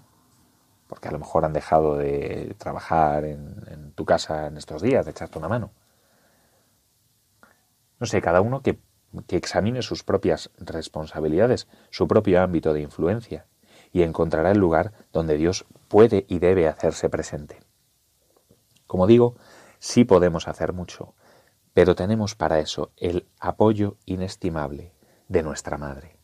Porque 0.86 1.08
a 1.08 1.12
lo 1.12 1.18
mejor 1.18 1.44
han 1.44 1.52
dejado 1.52 1.96
de 1.96 2.54
trabajar 2.58 3.24
en, 3.24 3.92
tu 3.94 4.04
casa 4.04 4.48
en 4.48 4.56
estos 4.56 4.82
días, 4.82 5.04
de 5.04 5.12
echarte 5.12 5.38
una 5.38 5.48
mano. 5.48 5.72
No 7.98 8.06
sé, 8.06 8.20
cada 8.20 8.40
uno 8.40 8.60
que 8.60 8.78
examine 9.28 9.82
sus 9.82 10.02
propias 10.02 10.50
responsabilidades, 10.58 11.68
su 11.90 12.06
propio 12.06 12.42
ámbito 12.42 12.72
de 12.72 12.82
influencia 12.82 13.46
y 13.92 14.02
encontrará 14.02 14.52
el 14.52 14.58
lugar 14.58 14.92
donde 15.12 15.36
Dios 15.36 15.66
puede 15.88 16.24
y 16.28 16.38
debe 16.38 16.68
hacerse 16.68 17.08
presente. 17.08 17.60
Como 18.86 19.06
digo, 19.06 19.36
sí 19.78 20.04
podemos 20.04 20.48
hacer 20.48 20.72
mucho, 20.72 21.14
pero 21.74 21.94
tenemos 21.94 22.34
para 22.34 22.58
eso 22.58 22.92
el 22.96 23.28
apoyo 23.38 23.96
inestimable 24.04 24.92
de 25.28 25.42
nuestra 25.42 25.78
Madre, 25.78 26.18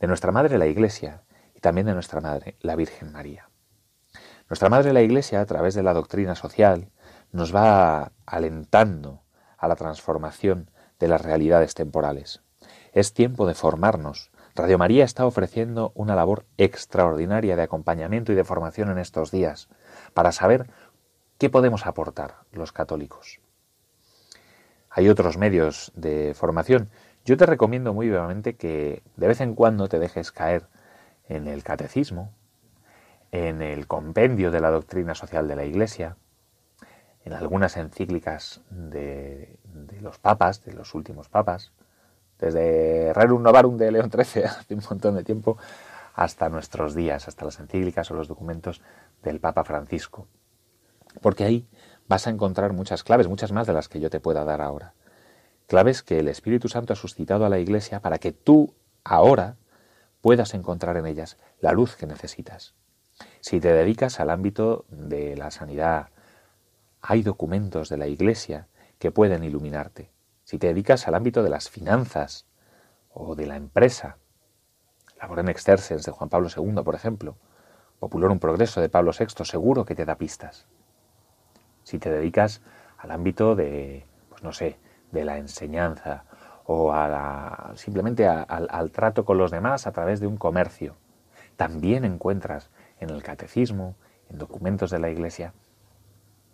de 0.00 0.06
nuestra 0.06 0.32
Madre 0.32 0.58
la 0.58 0.66
Iglesia 0.66 1.22
y 1.54 1.60
también 1.60 1.86
de 1.86 1.94
nuestra 1.94 2.20
Madre 2.20 2.56
la 2.60 2.76
Virgen 2.76 3.12
María. 3.12 3.48
Nuestra 4.48 4.68
Madre 4.68 4.92
la 4.92 5.02
Iglesia, 5.02 5.40
a 5.40 5.46
través 5.46 5.74
de 5.74 5.82
la 5.82 5.94
doctrina 5.94 6.34
social, 6.34 6.90
nos 7.30 7.54
va 7.54 8.12
alentando 8.26 9.22
a 9.56 9.68
la 9.68 9.76
transformación 9.76 10.70
de 11.02 11.08
las 11.08 11.20
realidades 11.20 11.74
temporales. 11.74 12.42
Es 12.92 13.12
tiempo 13.12 13.44
de 13.44 13.54
formarnos 13.54 14.30
Radio 14.54 14.76
María 14.76 15.04
está 15.04 15.24
ofreciendo 15.24 15.92
una 15.94 16.14
labor 16.14 16.44
extraordinaria 16.58 17.56
de 17.56 17.62
acompañamiento 17.62 18.32
y 18.32 18.34
de 18.34 18.44
formación 18.44 18.90
en 18.90 18.98
estos 18.98 19.30
días 19.30 19.68
para 20.12 20.30
saber 20.30 20.68
qué 21.38 21.48
podemos 21.48 21.86
aportar 21.86 22.34
los 22.52 22.70
católicos. 22.70 23.40
Hay 24.90 25.08
otros 25.08 25.38
medios 25.38 25.90
de 25.94 26.34
formación. 26.34 26.90
Yo 27.24 27.38
te 27.38 27.46
recomiendo 27.46 27.94
muy 27.94 28.08
vivamente 28.08 28.56
que 28.56 29.02
de 29.16 29.26
vez 29.26 29.40
en 29.40 29.54
cuando 29.54 29.88
te 29.88 29.98
dejes 29.98 30.32
caer 30.32 30.68
en 31.28 31.48
el 31.48 31.64
catecismo, 31.64 32.34
en 33.30 33.62
el 33.62 33.86
compendio 33.86 34.50
de 34.50 34.60
la 34.60 34.70
doctrina 34.70 35.14
social 35.14 35.48
de 35.48 35.56
la 35.56 35.64
Iglesia, 35.64 36.16
en 37.24 37.32
algunas 37.32 37.78
encíclicas 37.78 38.60
de, 38.68 39.58
de 39.72 40.00
los 40.00 40.18
papas, 40.18 40.64
de 40.64 40.72
los 40.72 40.94
últimos 40.94 41.28
papas, 41.28 41.72
desde 42.38 43.12
Rerum 43.12 43.42
Novarum 43.42 43.76
de 43.76 43.92
León 43.92 44.10
XIII 44.10 44.44
hace 44.44 44.74
un 44.74 44.82
montón 44.88 45.14
de 45.14 45.24
tiempo 45.24 45.58
hasta 46.14 46.48
nuestros 46.48 46.94
días, 46.94 47.28
hasta 47.28 47.44
las 47.44 47.58
encíclicas 47.60 48.10
o 48.10 48.14
los 48.14 48.28
documentos 48.28 48.82
del 49.22 49.40
Papa 49.40 49.64
Francisco. 49.64 50.26
Porque 51.20 51.44
ahí 51.44 51.66
vas 52.08 52.26
a 52.26 52.30
encontrar 52.30 52.72
muchas 52.72 53.04
claves, 53.04 53.28
muchas 53.28 53.52
más 53.52 53.66
de 53.66 53.72
las 53.72 53.88
que 53.88 54.00
yo 54.00 54.10
te 54.10 54.20
pueda 54.20 54.44
dar 54.44 54.60
ahora. 54.60 54.94
Claves 55.66 56.02
que 56.02 56.18
el 56.18 56.28
Espíritu 56.28 56.68
Santo 56.68 56.92
ha 56.92 56.96
suscitado 56.96 57.46
a 57.46 57.48
la 57.48 57.58
Iglesia 57.58 58.00
para 58.00 58.18
que 58.18 58.32
tú 58.32 58.74
ahora 59.04 59.56
puedas 60.20 60.54
encontrar 60.54 60.96
en 60.96 61.06
ellas 61.06 61.38
la 61.60 61.72
luz 61.72 61.96
que 61.96 62.06
necesitas. 62.06 62.74
Si 63.40 63.60
te 63.60 63.72
dedicas 63.72 64.20
al 64.20 64.30
ámbito 64.30 64.84
de 64.88 65.36
la 65.36 65.50
sanidad, 65.50 66.08
hay 67.00 67.22
documentos 67.22 67.88
de 67.88 67.96
la 67.96 68.06
Iglesia 68.06 68.68
que 69.02 69.10
pueden 69.10 69.42
iluminarte 69.42 70.12
si 70.44 70.58
te 70.58 70.68
dedicas 70.68 71.08
al 71.08 71.16
ámbito 71.16 71.42
de 71.42 71.50
las 71.50 71.68
finanzas 71.68 72.46
o 73.12 73.34
de 73.34 73.46
la 73.46 73.56
empresa, 73.56 74.18
Laborem 75.20 75.48
Extercens 75.48 76.04
de 76.04 76.12
Juan 76.12 76.30
Pablo 76.30 76.48
II, 76.56 76.84
por 76.84 76.94
ejemplo, 76.94 77.36
un 77.98 78.38
Progreso 78.38 78.80
de 78.80 78.88
Pablo 78.88 79.10
VI, 79.10 79.44
seguro 79.44 79.84
que 79.84 79.96
te 79.96 80.04
da 80.04 80.14
pistas. 80.14 80.68
Si 81.82 81.98
te 81.98 82.12
dedicas 82.12 82.62
al 82.96 83.10
ámbito 83.10 83.56
de, 83.56 84.06
pues 84.28 84.44
no 84.44 84.52
sé, 84.52 84.78
de 85.10 85.24
la 85.24 85.36
enseñanza 85.36 86.22
o 86.64 86.94
simplemente 87.74 88.28
al 88.28 88.90
trato 88.92 89.24
con 89.24 89.36
los 89.36 89.50
demás 89.50 89.88
a 89.88 89.92
través 89.92 90.20
de 90.20 90.28
un 90.28 90.36
comercio, 90.36 90.94
también 91.56 92.04
encuentras 92.04 92.70
en 93.00 93.10
el 93.10 93.24
catecismo, 93.24 93.96
en 94.30 94.38
documentos 94.38 94.92
de 94.92 95.00
la 95.00 95.10
Iglesia, 95.10 95.54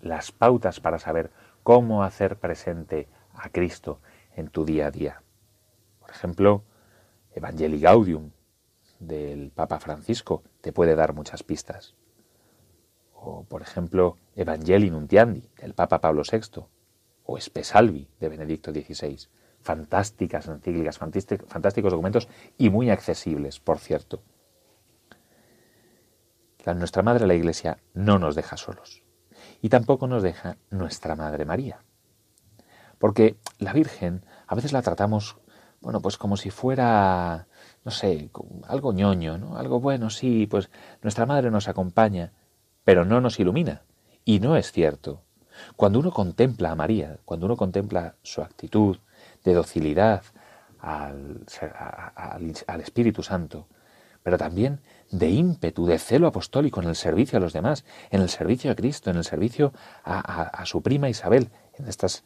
las 0.00 0.32
pautas 0.32 0.80
para 0.80 0.98
saber 0.98 1.30
cómo 1.68 2.02
hacer 2.02 2.38
presente 2.38 3.08
a 3.34 3.50
Cristo 3.50 4.00
en 4.34 4.48
tu 4.48 4.64
día 4.64 4.87
a 4.87 4.90
día. 4.90 5.22
Por 6.00 6.08
ejemplo, 6.08 6.62
Evangelii 7.34 7.78
Gaudium 7.78 8.30
del 9.00 9.50
Papa 9.50 9.78
Francisco 9.78 10.42
te 10.62 10.72
puede 10.72 10.94
dar 10.94 11.12
muchas 11.12 11.42
pistas. 11.42 11.94
O, 13.12 13.44
por 13.44 13.60
ejemplo, 13.60 14.16
Evangelii 14.34 14.88
Nuntiandi 14.88 15.50
del 15.60 15.75
Papa 15.75 16.00
Pablo 16.00 16.22
VI. 16.22 16.64
O 17.25 17.37
Espesalvi 17.37 18.08
de 18.18 18.30
Benedicto 18.30 18.72
XVI. 18.72 19.28
Fantásticas 19.60 20.48
encíclicas, 20.48 20.96
fantásticos 20.96 21.92
documentos 21.92 22.28
y 22.56 22.70
muy 22.70 22.88
accesibles, 22.88 23.60
por 23.60 23.78
cierto. 23.78 24.22
Nuestra 26.64 27.02
Madre 27.02 27.26
la 27.26 27.34
Iglesia 27.34 27.76
no 27.92 28.18
nos 28.18 28.34
deja 28.37 28.56
solos. 28.56 29.02
Y 29.60 29.68
tampoco 29.68 30.06
nos 30.06 30.22
deja 30.22 30.56
nuestra 30.70 31.16
Madre 31.16 31.44
María. 31.44 31.82
Porque 32.98 33.36
la 33.58 33.72
Virgen 33.72 34.24
a 34.46 34.54
veces 34.54 34.72
la 34.72 34.82
tratamos, 34.82 35.36
bueno, 35.80 36.00
pues 36.00 36.16
como 36.16 36.36
si 36.36 36.50
fuera, 36.50 37.46
no 37.84 37.90
sé, 37.90 38.30
algo 38.66 38.92
ñoño, 38.92 39.38
¿no? 39.38 39.56
Algo 39.56 39.80
bueno, 39.80 40.10
sí, 40.10 40.46
pues 40.46 40.70
nuestra 41.02 41.26
Madre 41.26 41.50
nos 41.50 41.68
acompaña, 41.68 42.32
pero 42.84 43.04
no 43.04 43.20
nos 43.20 43.38
ilumina. 43.38 43.82
Y 44.24 44.40
no 44.40 44.56
es 44.56 44.72
cierto. 44.72 45.22
Cuando 45.76 45.98
uno 45.98 46.12
contempla 46.12 46.70
a 46.70 46.74
María, 46.74 47.18
cuando 47.24 47.46
uno 47.46 47.56
contempla 47.56 48.16
su 48.22 48.42
actitud 48.42 48.98
de 49.44 49.54
docilidad 49.54 50.22
al, 50.80 51.44
al, 52.66 52.80
Espíritu 52.80 53.22
Santo, 53.22 53.66
pero 54.22 54.38
también 54.38 54.80
de 55.10 55.30
ímpetu, 55.30 55.86
de 55.86 55.98
celo 55.98 56.26
apostólico 56.26 56.82
en 56.82 56.88
el 56.88 56.96
servicio 56.96 57.38
a 57.38 57.40
los 57.40 57.52
demás, 57.52 57.84
en 58.10 58.20
el 58.20 58.28
servicio 58.28 58.70
a 58.70 58.74
Cristo, 58.74 59.10
en 59.10 59.16
el 59.16 59.24
servicio 59.24 59.72
a, 60.04 60.64
su 60.66 60.82
prima 60.82 61.08
Isabel, 61.08 61.50
en 61.78 61.88
estas 61.88 62.24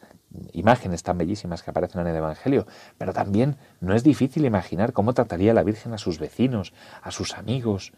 imágenes 0.52 1.02
tan 1.02 1.18
bellísimas 1.18 1.62
que 1.62 1.70
aparecen 1.70 2.00
en 2.00 2.08
el 2.08 2.16
Evangelio, 2.16 2.66
pero 2.98 3.12
también 3.12 3.56
no 3.80 3.94
es 3.94 4.02
difícil 4.02 4.44
imaginar 4.44 4.92
cómo 4.92 5.12
trataría 5.12 5.54
la 5.54 5.62
Virgen 5.62 5.92
a 5.92 5.98
sus 5.98 6.18
vecinos, 6.18 6.72
a 7.02 7.10
sus 7.10 7.34
amigos, 7.34 7.92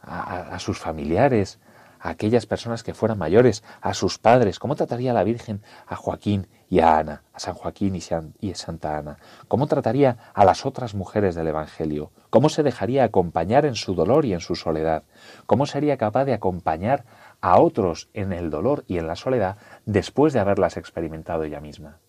a, 0.00 0.58
sus 0.58 0.78
familiares, 0.78 1.58
a 2.04 2.10
aquellas 2.10 2.44
personas 2.44 2.82
que 2.82 2.92
fueran 2.92 3.16
mayores, 3.16 3.64
a 3.80 3.94
sus 3.94 4.18
padres, 4.18 4.58
cómo 4.58 4.76
trataría 4.76 5.14
la 5.14 5.24
Virgen 5.24 5.62
a 5.86 5.96
Joaquín 5.96 6.48
y 6.68 6.80
a 6.80 6.98
Ana, 6.98 7.22
a 7.32 7.40
San 7.40 7.54
Joaquín 7.54 7.96
y 7.96 8.50
a 8.50 8.54
Santa 8.54 8.98
Ana, 8.98 9.16
cómo 9.48 9.66
trataría 9.66 10.18
a 10.34 10.44
las 10.44 10.66
otras 10.66 10.94
mujeres 10.94 11.34
del 11.34 11.48
Evangelio, 11.48 12.12
cómo 12.28 12.50
se 12.50 12.62
dejaría 12.62 13.04
acompañar 13.04 13.64
en 13.64 13.74
su 13.74 13.94
dolor 13.94 14.26
y 14.26 14.34
en 14.34 14.40
su 14.40 14.54
soledad, 14.54 15.04
cómo 15.46 15.64
sería 15.64 15.96
capaz 15.96 16.26
de 16.26 16.34
acompañar 16.34 17.06
a 17.40 17.58
otros 17.58 18.10
en 18.12 18.34
el 18.34 18.50
dolor 18.50 18.84
y 18.86 18.98
en 18.98 19.06
la 19.06 19.16
soledad 19.16 19.56
después 19.86 20.34
de 20.34 20.40
haberlas 20.40 20.76
experimentado 20.76 21.44
ella 21.44 21.60
misma. 21.60 22.00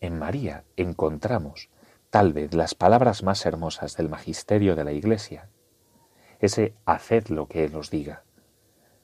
En 0.00 0.18
María 0.18 0.64
encontramos 0.76 1.70
tal 2.10 2.34
vez 2.34 2.52
las 2.52 2.74
palabras 2.74 3.22
más 3.22 3.46
hermosas 3.46 3.96
del 3.96 4.10
magisterio 4.10 4.76
de 4.76 4.84
la 4.84 4.92
Iglesia, 4.92 5.48
ese 6.40 6.74
haced 6.84 7.28
lo 7.28 7.48
que 7.48 7.64
Él 7.64 7.74
os 7.74 7.90
diga, 7.90 8.24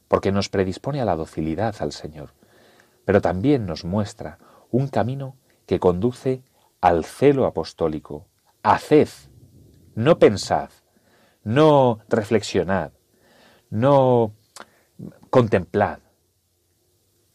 porque 0.09 0.33
nos 0.33 0.49
predispone 0.49 1.01
a 1.01 1.05
la 1.05 1.17
docilidad 1.17 1.75
al 1.81 1.93
Señor, 1.93 2.35
pero 3.05 3.21
también 3.21 3.67
nos 3.67 3.85
muestra 3.85 4.39
un 4.71 4.89
camino 4.89 5.37
que 5.67 5.81
conduce 5.81 6.43
al 6.81 7.05
celo 7.05 7.47
apostólico. 7.47 8.27
Haced, 8.63 9.09
no 9.95 10.19
pensad, 10.19 10.71
no 11.45 12.01
reflexionad, 12.09 12.93
no 13.71 14.35
contemplad, 15.31 16.01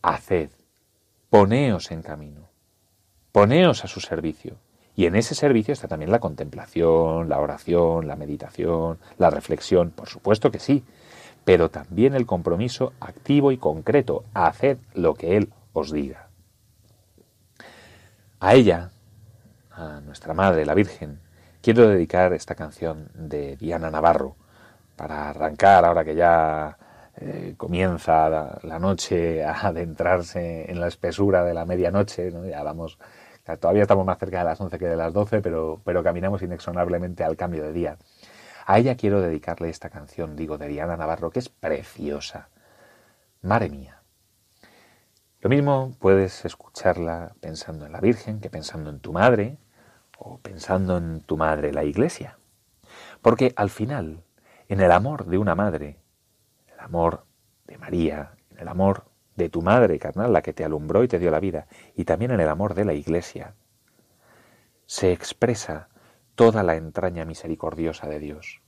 haced, 0.01 0.51
poneos 1.29 1.91
en 1.91 2.01
camino, 2.01 2.49
poneos 3.31 3.83
a 3.83 3.87
su 3.87 3.99
servicio. 3.99 4.59
Y 4.97 5.05
en 5.05 5.15
ese 5.15 5.35
servicio 5.35 5.73
está 5.73 5.87
también 5.87 6.11
la 6.11 6.19
contemplación, 6.19 7.29
la 7.29 7.39
oración, 7.39 8.07
la 8.07 8.15
meditación, 8.15 8.97
la 9.19 9.29
reflexión, 9.29 9.91
por 9.91 10.09
supuesto 10.09 10.49
que 10.49 10.57
sí, 10.57 10.83
pero 11.45 11.69
también 11.69 12.15
el 12.15 12.25
compromiso 12.25 12.93
activo 12.99 13.51
y 13.51 13.57
concreto 13.57 14.23
a 14.33 14.47
hacer 14.47 14.79
lo 14.95 15.13
que 15.13 15.37
Él 15.37 15.53
os 15.71 15.91
diga. 15.91 16.29
A 18.39 18.55
ella, 18.55 18.89
a 19.69 20.01
nuestra 20.01 20.33
Madre, 20.33 20.65
la 20.65 20.73
Virgen, 20.73 21.19
quiero 21.61 21.87
dedicar 21.87 22.33
esta 22.33 22.55
canción 22.55 23.11
de 23.13 23.55
Diana 23.55 23.91
Navarro 23.91 24.35
para 24.95 25.29
arrancar 25.29 25.85
ahora 25.85 26.03
que 26.03 26.15
ya 26.15 26.75
eh, 27.17 27.53
comienza 27.55 28.29
la, 28.63 28.79
noche 28.79 29.45
a 29.45 29.67
adentrarse 29.67 30.71
en 30.71 30.79
la 30.79 30.87
espesura 30.87 31.43
de 31.43 31.53
la 31.53 31.65
medianoche, 31.65 32.31
ya 32.49 32.63
vamos 32.63 32.97
todavía 33.55 33.83
estamos 33.83 34.05
más 34.05 34.17
cerca 34.19 34.39
de 34.39 34.45
las 34.45 34.59
11 34.59 34.77
que 34.77 34.87
de 34.87 34.97
las 34.97 35.13
12, 35.13 35.41
pero, 35.41 35.81
pero 35.85 36.03
caminamos 36.03 36.41
inexorablemente 36.41 37.23
al 37.23 37.37
cambio 37.37 37.63
de 37.63 37.71
día. 37.71 37.97
A 38.65 38.79
ella 38.79 38.97
quiero 38.97 39.21
dedicarle 39.21 39.69
esta 39.69 39.89
canción, 39.89 40.35
digo, 40.35 40.57
de 40.57 40.67
Diana 40.67 40.97
Navarro, 40.97 41.29
que 41.29 41.39
es 41.39 41.47
preciosa. 41.47 42.49
Madre 43.41 43.69
mía. 43.69 44.01
Lo 45.39 45.49
mismo 45.49 45.95
puedes 45.99 46.43
escucharla 46.43 47.33
pensando 47.39 47.85
en 47.85 47.93
la 47.93 48.01
Virgen 48.01 48.41
que 48.41 48.49
pensando 48.49 48.89
en 48.89 48.99
tu 48.99 49.13
madre 49.13 49.57
o 50.17 50.39
pensando 50.39 50.97
en 50.97 51.21
tu 51.21 51.37
madre 51.37 51.71
la 51.71 51.85
Iglesia. 51.85 52.39
Porque 53.21 53.53
al 53.55 53.69
final, 53.69 54.23
en 54.67 54.81
el 54.81 54.91
amor 54.91 55.27
de 55.27 55.37
una 55.37 55.55
madre, 55.55 56.01
el 56.73 56.79
amor 56.79 57.25
de 57.65 57.77
María, 57.77 58.31
el 58.57 58.67
amor 58.67 59.05
de 59.37 59.49
tu 59.49 59.61
madre 59.61 59.99
carnal, 59.99 60.33
la 60.33 60.41
que 60.41 60.51
te 60.51 60.65
alumbró 60.65 61.03
y 61.03 61.07
te 61.07 61.19
dio 61.19 61.31
la 61.31 61.39
vida, 61.39 61.67
y 61.95 62.03
también 62.03 62.31
en 62.31 62.39
el 62.39 62.49
amor 62.49 62.73
de 62.73 62.85
la 62.85 62.93
Iglesia, 62.93 63.55
se 64.87 65.11
expresa 65.11 65.89
toda 66.35 66.63
la 66.63 66.75
entraña 66.75 67.23
misericordiosa 67.23 68.07
de 68.07 68.19
Dios. 68.19 68.61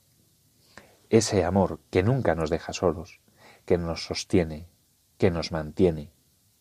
Ese 1.10 1.44
amor 1.44 1.80
que 1.90 2.04
nunca 2.04 2.36
nos 2.36 2.50
deja 2.50 2.72
solos, 2.72 3.20
que 3.66 3.78
nos 3.78 4.06
sostiene, 4.06 4.68
que 5.18 5.32
nos 5.32 5.52
mantiene 5.52 6.12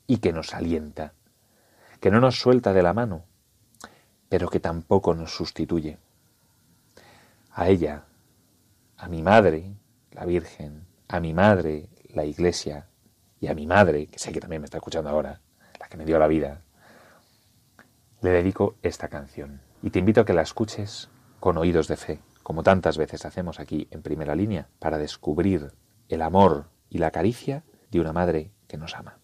y 0.07 0.19
que 0.19 0.33
nos 0.33 0.55
alienta, 0.55 1.13
que 2.01 2.11
no 2.11 2.21
nos 2.21 2.41
suelta 2.41 2.73
de 2.73 2.83
la 2.83 2.95
mano, 2.95 3.27
pero 4.31 4.49
que 4.49 4.61
tampoco 4.61 5.15
nos 5.15 5.35
sustituye. 5.35 5.99
A 7.51 7.69
ella, 7.69 8.05
a 8.97 9.09
mi 9.09 9.23
madre, 9.23 9.75
la 10.13 10.25
Virgen, 10.25 10.87
a 11.09 11.21
mi 11.21 11.35
madre, 11.35 11.89
la 12.09 12.25
Iglesia, 12.25 12.89
y 13.41 13.47
a 13.49 13.55
mi 13.55 13.67
madre, 13.67 14.07
que 14.07 14.19
sé 14.19 14.33
que 14.33 14.41
también 14.41 14.63
me 14.63 14.67
está 14.67 14.79
escuchando 14.79 15.11
ahora, 15.11 15.41
la 15.79 15.89
que 15.89 15.97
me 15.97 16.05
dio 16.05 16.19
la 16.19 16.27
vida, 16.27 16.63
le 18.21 18.31
dedico 18.31 18.77
esta 18.83 19.09
canción. 19.09 19.61
Y 19.83 19.91
te 19.91 20.01
invito 20.01 20.21
a 20.21 20.25
que 20.25 20.33
la 20.33 20.43
escuches 20.43 21.09
con 21.41 21.57
oídos 21.57 21.87
de 21.89 21.97
fe, 21.97 22.21
como 22.43 22.63
tantas 22.63 22.99
veces 22.99 23.25
hacemos 23.25 23.61
aquí 23.61 23.87
en 23.91 24.03
primera 24.03 24.35
línea, 24.35 24.69
para 24.79 24.99
descubrir 24.99 25.73
el 26.09 26.23
amor 26.23 26.71
y 26.91 26.99
la 26.99 27.11
caricia 27.11 27.65
de 27.91 28.01
una 28.01 28.13
madre 28.13 28.53
que 28.67 28.77
nos 28.77 28.95
ama. 28.97 29.19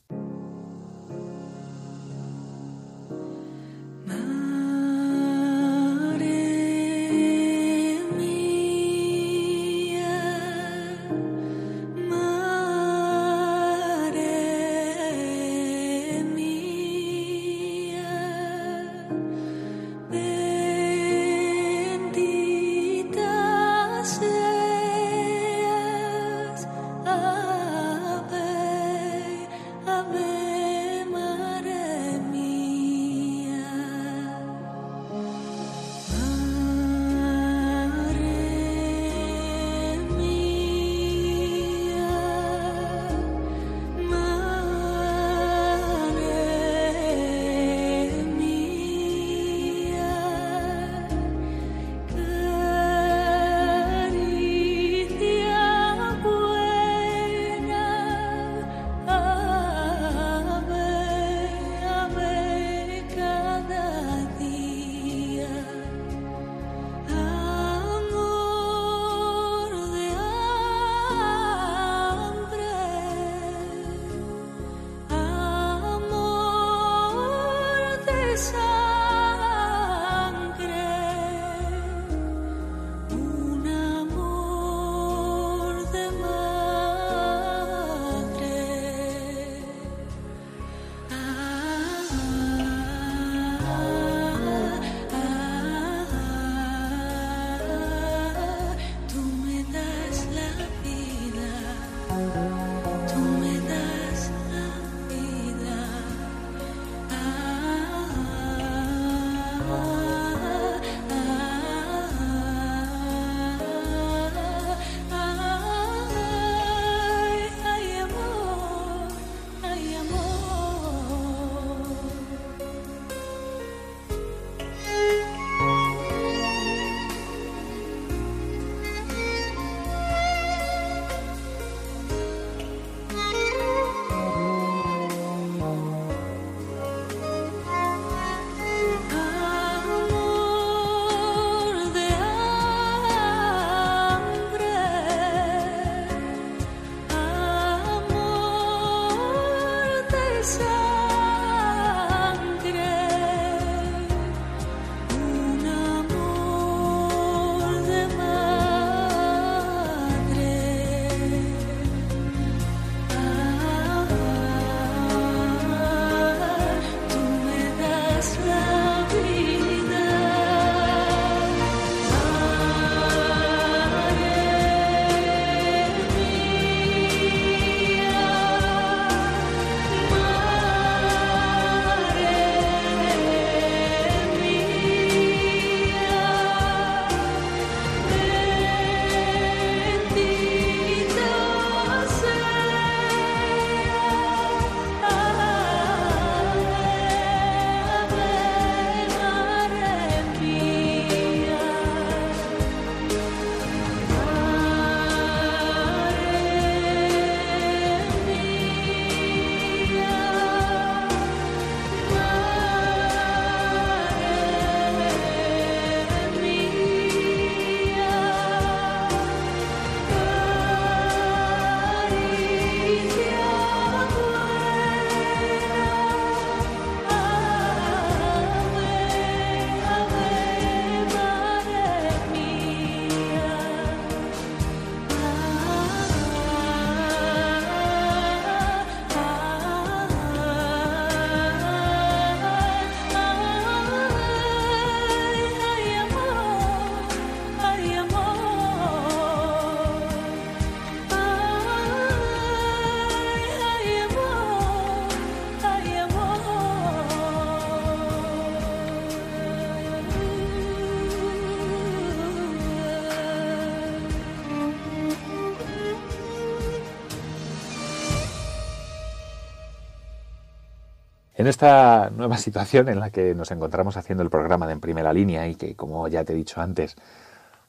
En 271.44 271.48
esta 271.48 272.09
nueva 272.09 272.38
situación 272.38 272.88
en 272.88 273.00
la 273.00 273.11
que 273.11 273.35
nos 273.35 273.50
encontramos 273.50 273.98
haciendo 273.98 274.22
el 274.22 274.30
programa 274.30 274.66
de 274.66 274.72
En 274.72 274.80
Primera 274.80 275.12
Línea 275.12 275.46
y 275.46 275.57
que, 275.57 275.76
como 275.76 276.09
ya 276.09 276.24
te 276.24 276.33
he 276.33 276.37
dicho 276.37 276.62
antes, 276.62 276.96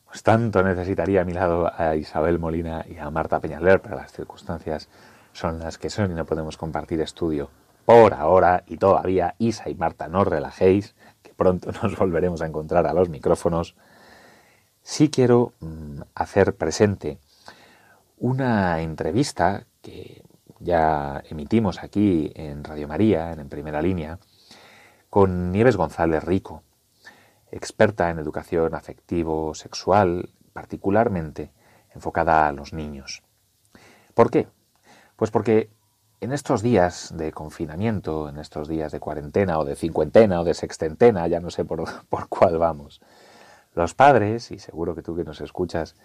pues 0.05 0.23
tanto 0.23 0.63
necesitaría 0.63 1.19
a 1.19 1.25
mi 1.25 1.33
lado 1.33 1.69
a 1.77 1.93
Isabel 1.97 2.39
Molina 2.39 2.85
y 2.88 2.97
a 2.97 3.09
Marta 3.09 3.41
Peñaler, 3.41 3.81
pero 3.81 3.97
las 3.97 4.13
circunstancias 4.13 4.88
son 5.33 5.59
las 5.59 5.77
que 5.77 5.89
son 5.89 6.09
y 6.09 6.13
no 6.13 6.25
podemos 6.25 6.55
compartir 6.55 7.01
estudio 7.01 7.49
por 7.83 8.13
ahora 8.13 8.63
y 8.65 8.77
todavía. 8.77 9.35
Isa 9.39 9.69
y 9.69 9.75
Marta, 9.75 10.07
no 10.07 10.23
relajéis, 10.23 10.95
que 11.21 11.33
pronto 11.33 11.69
nos 11.83 11.97
volveremos 11.97 12.41
a 12.41 12.45
encontrar 12.45 12.88
a 12.88 12.93
los 12.93 13.09
micrófonos. 13.09 13.75
Sí 14.83 15.09
quiero 15.09 15.51
mm, 15.59 15.99
hacer 16.15 16.55
presente 16.55 17.17
una 18.19 18.79
entrevista 18.79 19.65
que 19.81 20.23
ya 20.65 21.23
emitimos 21.30 21.82
aquí 21.84 22.32
en 22.36 22.63
Radio 22.63 22.88
María, 22.88 23.32
en, 23.32 23.47
primera 23.47 23.82
línea, 23.82 24.19
con 25.10 25.51
Nieves 25.51 25.78
González 25.78 26.23
Rico, 26.23 26.63
experta 27.51 28.10
en 28.10 28.19
educación 28.19 28.73
afectivo-sexual, 28.73 30.30
particularmente 30.51 31.51
enfocada 31.93 32.47
a 32.47 32.51
los 32.51 32.73
niños. 32.73 33.23
¿Por 34.13 34.32
qué? 34.32 34.47
Pues 35.15 35.32
porque 35.32 35.69
en 36.19 36.34
estos 36.34 36.63
días 36.63 37.13
de 37.15 37.32
confinamiento, 37.32 38.28
en 38.28 38.38
estos 38.39 38.67
días 38.67 38.91
de 38.91 38.99
cuarentena 38.99 39.60
o 39.60 39.65
de 39.65 39.75
cincuentena 39.75 40.41
o 40.41 40.43
de 40.43 40.56
sextentena, 40.56 41.28
ya 41.28 41.39
no 41.39 41.51
sé 41.51 41.63
por, 41.63 41.84
por 42.10 42.28
cuál 42.28 42.58
vamos, 42.58 43.01
los 43.75 43.93
padres, 43.93 44.51
y 44.51 44.58
seguro 44.58 44.95
que 44.95 45.04
tú 45.04 45.15
que 45.15 45.23
nos 45.23 45.41
escuchas 45.41 45.95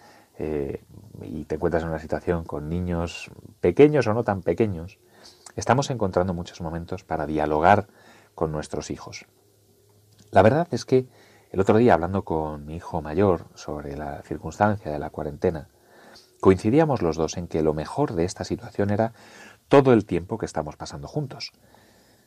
eh, 0.43 0.83
y 1.21 1.45
te 1.45 1.55
encuentras 1.55 1.83
en 1.83 1.89
una 1.89 1.99
situación 1.99 2.43
con 2.45 2.67
niños 2.67 3.29
pequeños 3.59 4.07
o 4.07 4.13
no 4.15 4.23
tan 4.23 4.41
pequeños, 4.41 4.97
estamos 5.55 5.91
encontrando 5.91 6.33
muchos 6.33 6.61
momentos 6.61 7.03
para 7.03 7.27
dialogar 7.27 7.85
con 8.33 8.51
nuestros 8.51 8.89
hijos. 8.89 9.27
La 10.31 10.41
verdad 10.41 10.67
es 10.71 10.83
que 10.83 11.05
el 11.51 11.59
otro 11.59 11.77
día, 11.77 11.93
hablando 11.93 12.23
con 12.23 12.65
mi 12.65 12.77
hijo 12.77 13.03
mayor 13.03 13.45
sobre 13.53 13.95
la 13.95 14.23
circunstancia 14.23 14.91
de 14.91 14.97
la 14.97 15.11
cuarentena, 15.11 15.69
coincidíamos 16.39 17.03
los 17.03 17.17
dos 17.17 17.37
en 17.37 17.47
que 17.47 17.61
lo 17.61 17.75
mejor 17.75 18.13
de 18.13 18.25
esta 18.25 18.43
situación 18.43 18.89
era 18.89 19.13
todo 19.67 19.93
el 19.93 20.05
tiempo 20.05 20.39
que 20.39 20.47
estamos 20.47 20.75
pasando 20.75 21.07
juntos. 21.07 21.51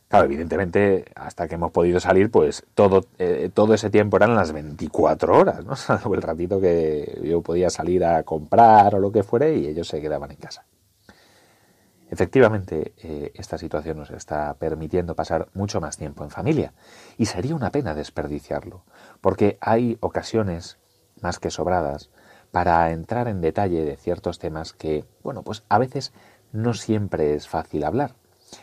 Claro, 0.08 0.26
evidentemente, 0.26 1.06
hasta 1.16 1.48
que 1.48 1.56
hemos 1.56 1.72
podido 1.72 1.98
salir, 1.98 2.30
pues 2.30 2.64
todo, 2.74 3.04
eh, 3.18 3.50
todo 3.52 3.74
ese 3.74 3.90
tiempo 3.90 4.16
eran 4.16 4.34
las 4.34 4.52
24 4.52 5.36
horas, 5.36 5.64
¿no? 5.64 5.74
el 6.14 6.22
ratito 6.22 6.60
que 6.60 7.20
yo 7.24 7.42
podía 7.42 7.70
salir 7.70 8.04
a 8.04 8.22
comprar 8.22 8.94
o 8.94 9.00
lo 9.00 9.10
que 9.10 9.22
fuera 9.22 9.48
y 9.48 9.66
ellos 9.66 9.88
se 9.88 10.00
quedaban 10.00 10.30
en 10.30 10.36
casa. 10.36 10.66
Efectivamente, 12.10 12.92
eh, 12.98 13.32
esta 13.34 13.58
situación 13.58 13.98
nos 13.98 14.10
está 14.10 14.54
permitiendo 14.54 15.16
pasar 15.16 15.48
mucho 15.52 15.80
más 15.80 15.96
tiempo 15.96 16.22
en 16.22 16.30
familia 16.30 16.72
y 17.18 17.26
sería 17.26 17.56
una 17.56 17.72
pena 17.72 17.94
desperdiciarlo, 17.94 18.84
porque 19.20 19.58
hay 19.60 19.96
ocasiones 20.00 20.78
más 21.22 21.40
que 21.40 21.50
sobradas 21.50 22.10
para 22.52 22.92
entrar 22.92 23.26
en 23.26 23.40
detalle 23.40 23.84
de 23.84 23.96
ciertos 23.96 24.38
temas 24.38 24.72
que, 24.74 25.04
bueno, 25.24 25.42
pues 25.42 25.64
a 25.68 25.78
veces 25.78 26.12
no 26.52 26.74
siempre 26.74 27.34
es 27.34 27.48
fácil 27.48 27.82
hablar. 27.82 28.14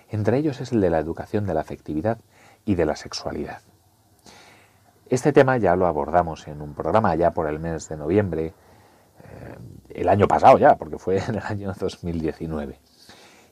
Entre 0.09 0.37
ellos 0.37 0.61
es 0.61 0.71
el 0.71 0.81
de 0.81 0.89
la 0.89 0.99
educación 0.99 1.45
de 1.45 1.53
la 1.53 1.61
afectividad 1.61 2.19
y 2.65 2.75
de 2.75 2.85
la 2.85 2.95
sexualidad. 2.95 3.61
Este 5.09 5.33
tema 5.33 5.57
ya 5.57 5.75
lo 5.75 5.87
abordamos 5.87 6.47
en 6.47 6.61
un 6.61 6.73
programa 6.73 7.13
ya 7.15 7.31
por 7.31 7.47
el 7.47 7.59
mes 7.59 7.89
de 7.89 7.97
noviembre, 7.97 8.45
eh, 8.45 9.57
el 9.89 10.07
año 10.07 10.27
pasado 10.27 10.57
ya, 10.57 10.75
porque 10.77 10.97
fue 10.97 11.17
en 11.27 11.35
el 11.35 11.43
año 11.43 11.73
2019. 11.77 12.79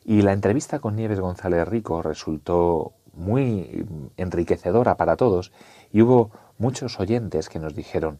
Y 0.06 0.22
la 0.22 0.32
entrevista 0.32 0.80
con 0.80 0.96
Nieves 0.96 1.20
González 1.20 1.68
Rico 1.68 2.02
resultó 2.02 2.94
muy 3.14 3.86
enriquecedora 4.18 4.96
para 4.96 5.18
todos 5.18 5.52
y 5.92 6.02
hubo 6.02 6.32
muchos 6.58 7.00
oyentes 7.00 7.50
que 7.50 7.60
nos 7.60 7.76
dijeron, 7.76 8.20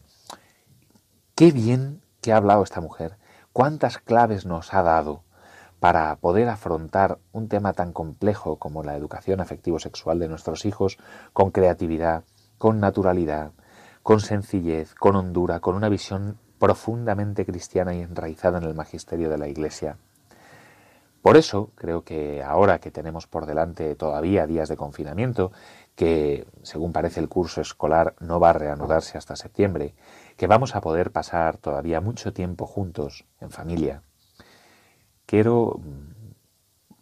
qué 1.34 1.52
bien 1.52 2.02
que 2.20 2.32
ha 2.32 2.36
hablado 2.36 2.62
esta 2.62 2.80
mujer, 2.80 3.16
cuántas 3.52 3.98
claves 3.98 4.44
nos 4.44 4.74
ha 4.74 4.82
dado 4.82 5.24
para 5.80 6.14
poder 6.16 6.48
afrontar 6.48 7.18
un 7.32 7.48
tema 7.48 7.72
tan 7.72 7.92
complejo 7.92 8.56
como 8.56 8.84
la 8.84 8.96
educación 8.96 9.40
afectivo-sexual 9.40 10.18
de 10.18 10.28
nuestros 10.28 10.66
hijos 10.66 10.98
con 11.32 11.50
creatividad, 11.50 12.24
con 12.58 12.80
naturalidad, 12.80 13.52
con 14.02 14.20
sencillez, 14.20 14.94
con 14.94 15.16
hondura, 15.16 15.60
con 15.60 15.74
una 15.74 15.88
visión 15.88 16.38
profundamente 16.58 17.46
cristiana 17.46 17.94
y 17.94 18.02
enraizada 18.02 18.58
en 18.58 18.64
el 18.64 18.74
magisterio 18.74 19.30
de 19.30 19.38
la 19.38 19.48
Iglesia. 19.48 19.96
Por 21.22 21.36
eso 21.36 21.70
creo 21.74 22.02
que 22.02 22.42
ahora 22.42 22.78
que 22.78 22.90
tenemos 22.90 23.26
por 23.26 23.46
delante 23.46 23.94
todavía 23.94 24.46
días 24.46 24.68
de 24.68 24.76
confinamiento, 24.76 25.52
que 25.94 26.46
según 26.62 26.92
parece 26.92 27.20
el 27.20 27.28
curso 27.28 27.60
escolar 27.60 28.14
no 28.20 28.40
va 28.40 28.50
a 28.50 28.54
reanudarse 28.54 29.18
hasta 29.18 29.36
septiembre, 29.36 29.94
que 30.36 30.46
vamos 30.46 30.76
a 30.76 30.80
poder 30.80 31.10
pasar 31.10 31.58
todavía 31.58 32.00
mucho 32.00 32.32
tiempo 32.32 32.66
juntos, 32.66 33.26
en 33.38 33.50
familia, 33.50 34.02
quiero 35.30 35.78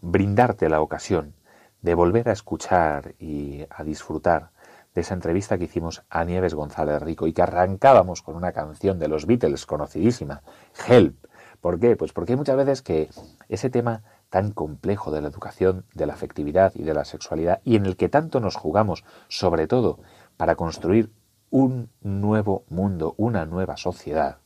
brindarte 0.03 0.69
la 0.69 0.83
ocasión 0.83 1.33
de 1.81 1.95
volver 1.95 2.29
a 2.29 2.33
escuchar 2.33 3.15
y 3.19 3.65
a 3.71 3.83
disfrutar 3.85 4.51
de 4.95 5.01
esa 5.01 5.15
entrevista 5.15 5.57
que 5.57 5.65
hicimos 5.65 6.03
a 6.11 6.25
Nieves 6.25 6.53
González 6.53 7.01
Rico 7.01 7.27
y 7.27 7.33
que 7.33 7.41
arrancábamos 7.41 8.21
con 8.21 8.37
una 8.37 8.53
canción 8.53 8.99
de 8.99 9.09
los 9.09 9.25
Beatles 9.25 9.65
conocidísima, 9.65 10.43
Help. 10.87 11.25
¿Por 11.63 11.81
qué? 11.81 11.97
Pues 11.97 12.13
porque 12.13 12.33
hay 12.33 12.37
muchas 12.37 12.59
veces 12.59 12.83
que 12.83 13.09
ese 13.49 13.71
tema 13.71 14.03
tan 14.29 14.53
complejo 14.53 15.11
de 15.11 15.23
la 15.23 15.29
educación, 15.29 15.87
de 15.95 16.05
la 16.05 16.13
afectividad 16.13 16.73
y 16.75 16.83
de 16.83 16.93
la 16.93 17.07
sexualidad, 17.07 17.63
y 17.65 17.77
en 17.77 17.87
el 17.87 17.97
que 17.97 18.11
tanto 18.11 18.41
nos 18.41 18.57
jugamos, 18.57 19.05
sobre 19.29 19.67
todo 19.67 20.01
para 20.37 20.55
construir 20.55 21.11
un 21.49 21.89
nuevo 22.03 22.67
mundo, 22.69 23.15
una 23.17 23.47
nueva 23.47 23.79
sociedad, 23.79 24.41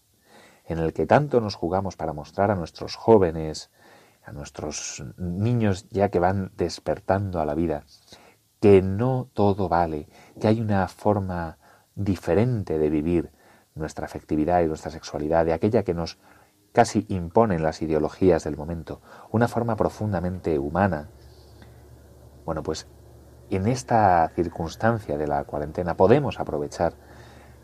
en 0.73 0.79
el 0.79 0.93
que 0.93 1.07
tanto 1.07 1.41
nos 1.41 1.55
jugamos 1.55 1.97
para 1.97 2.13
mostrar 2.13 2.51
a 2.51 2.57
nuestros 2.57 2.97
jóvenes, 2.97 3.71
a 4.25 4.33
nuestros 4.33 5.05
niños 5.17 5.89
ya 5.91 6.09
que 6.09 6.19
van 6.19 6.53
despertando 6.57 7.41
a 7.41 7.47
la 7.47 7.55
vida, 7.55 7.85
que 8.61 8.83
no 8.83 9.29
todo 9.33 9.69
vale, 9.69 10.09
que 10.41 10.49
hay 10.49 10.61
una 10.61 10.87
forma 10.89 11.59
diferente 11.95 12.79
de 12.79 12.91
vivir 12.91 13.31
nuestra 13.75 14.07
afectividad 14.07 14.63
y 14.63 14.67
nuestra 14.67 14.91
sexualidad, 14.91 15.45
de 15.47 15.53
aquella 15.53 15.83
que 15.83 15.95
nos 15.95 16.19
casi 16.73 17.05
imponen 17.09 17.63
las 17.63 17.83
ideologías 17.83 18.45
del 18.45 18.57
momento, 18.57 19.01
una 19.31 19.49
forma 19.49 19.77
profundamente 19.77 20.59
humana. 20.59 21.09
Bueno, 22.45 22.63
pues 22.63 22.87
en 23.51 23.67
esta 23.67 24.31
circunstancia 24.35 25.19
de 25.19 25.27
la 25.27 25.45
cuarentena 25.45 25.97
podemos 25.97 26.41
aprovechar 26.41 26.95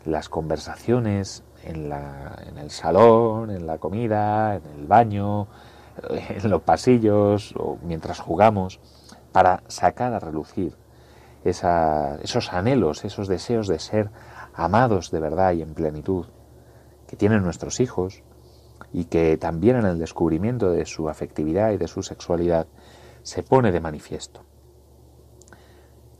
las 0.05 0.29
conversaciones 0.29 1.43
en, 1.63 1.89
la, 1.89 2.37
en 2.47 2.57
el 2.57 2.69
salón, 2.69 3.51
en 3.51 3.67
la 3.67 3.77
comida, 3.77 4.55
en 4.55 4.79
el 4.79 4.87
baño, 4.87 5.47
en 6.29 6.49
los 6.49 6.61
pasillos 6.61 7.53
o 7.57 7.77
mientras 7.83 8.19
jugamos, 8.19 8.79
para 9.31 9.63
sacar 9.67 10.13
a 10.13 10.19
relucir 10.19 10.75
esos 11.43 12.53
anhelos, 12.53 13.05
esos 13.05 13.27
deseos 13.27 13.67
de 13.67 13.79
ser 13.79 14.09
amados 14.53 15.09
de 15.11 15.19
verdad 15.19 15.53
y 15.53 15.61
en 15.61 15.73
plenitud 15.73 16.25
que 17.07 17.15
tienen 17.15 17.43
nuestros 17.43 17.79
hijos 17.79 18.23
y 18.91 19.05
que 19.05 19.37
también 19.37 19.77
en 19.77 19.85
el 19.85 19.99
descubrimiento 19.99 20.71
de 20.71 20.85
su 20.85 21.09
afectividad 21.09 21.71
y 21.71 21.77
de 21.77 21.87
su 21.87 22.03
sexualidad 22.03 22.67
se 23.23 23.43
pone 23.43 23.71
de 23.71 23.79
manifiesto. 23.79 24.41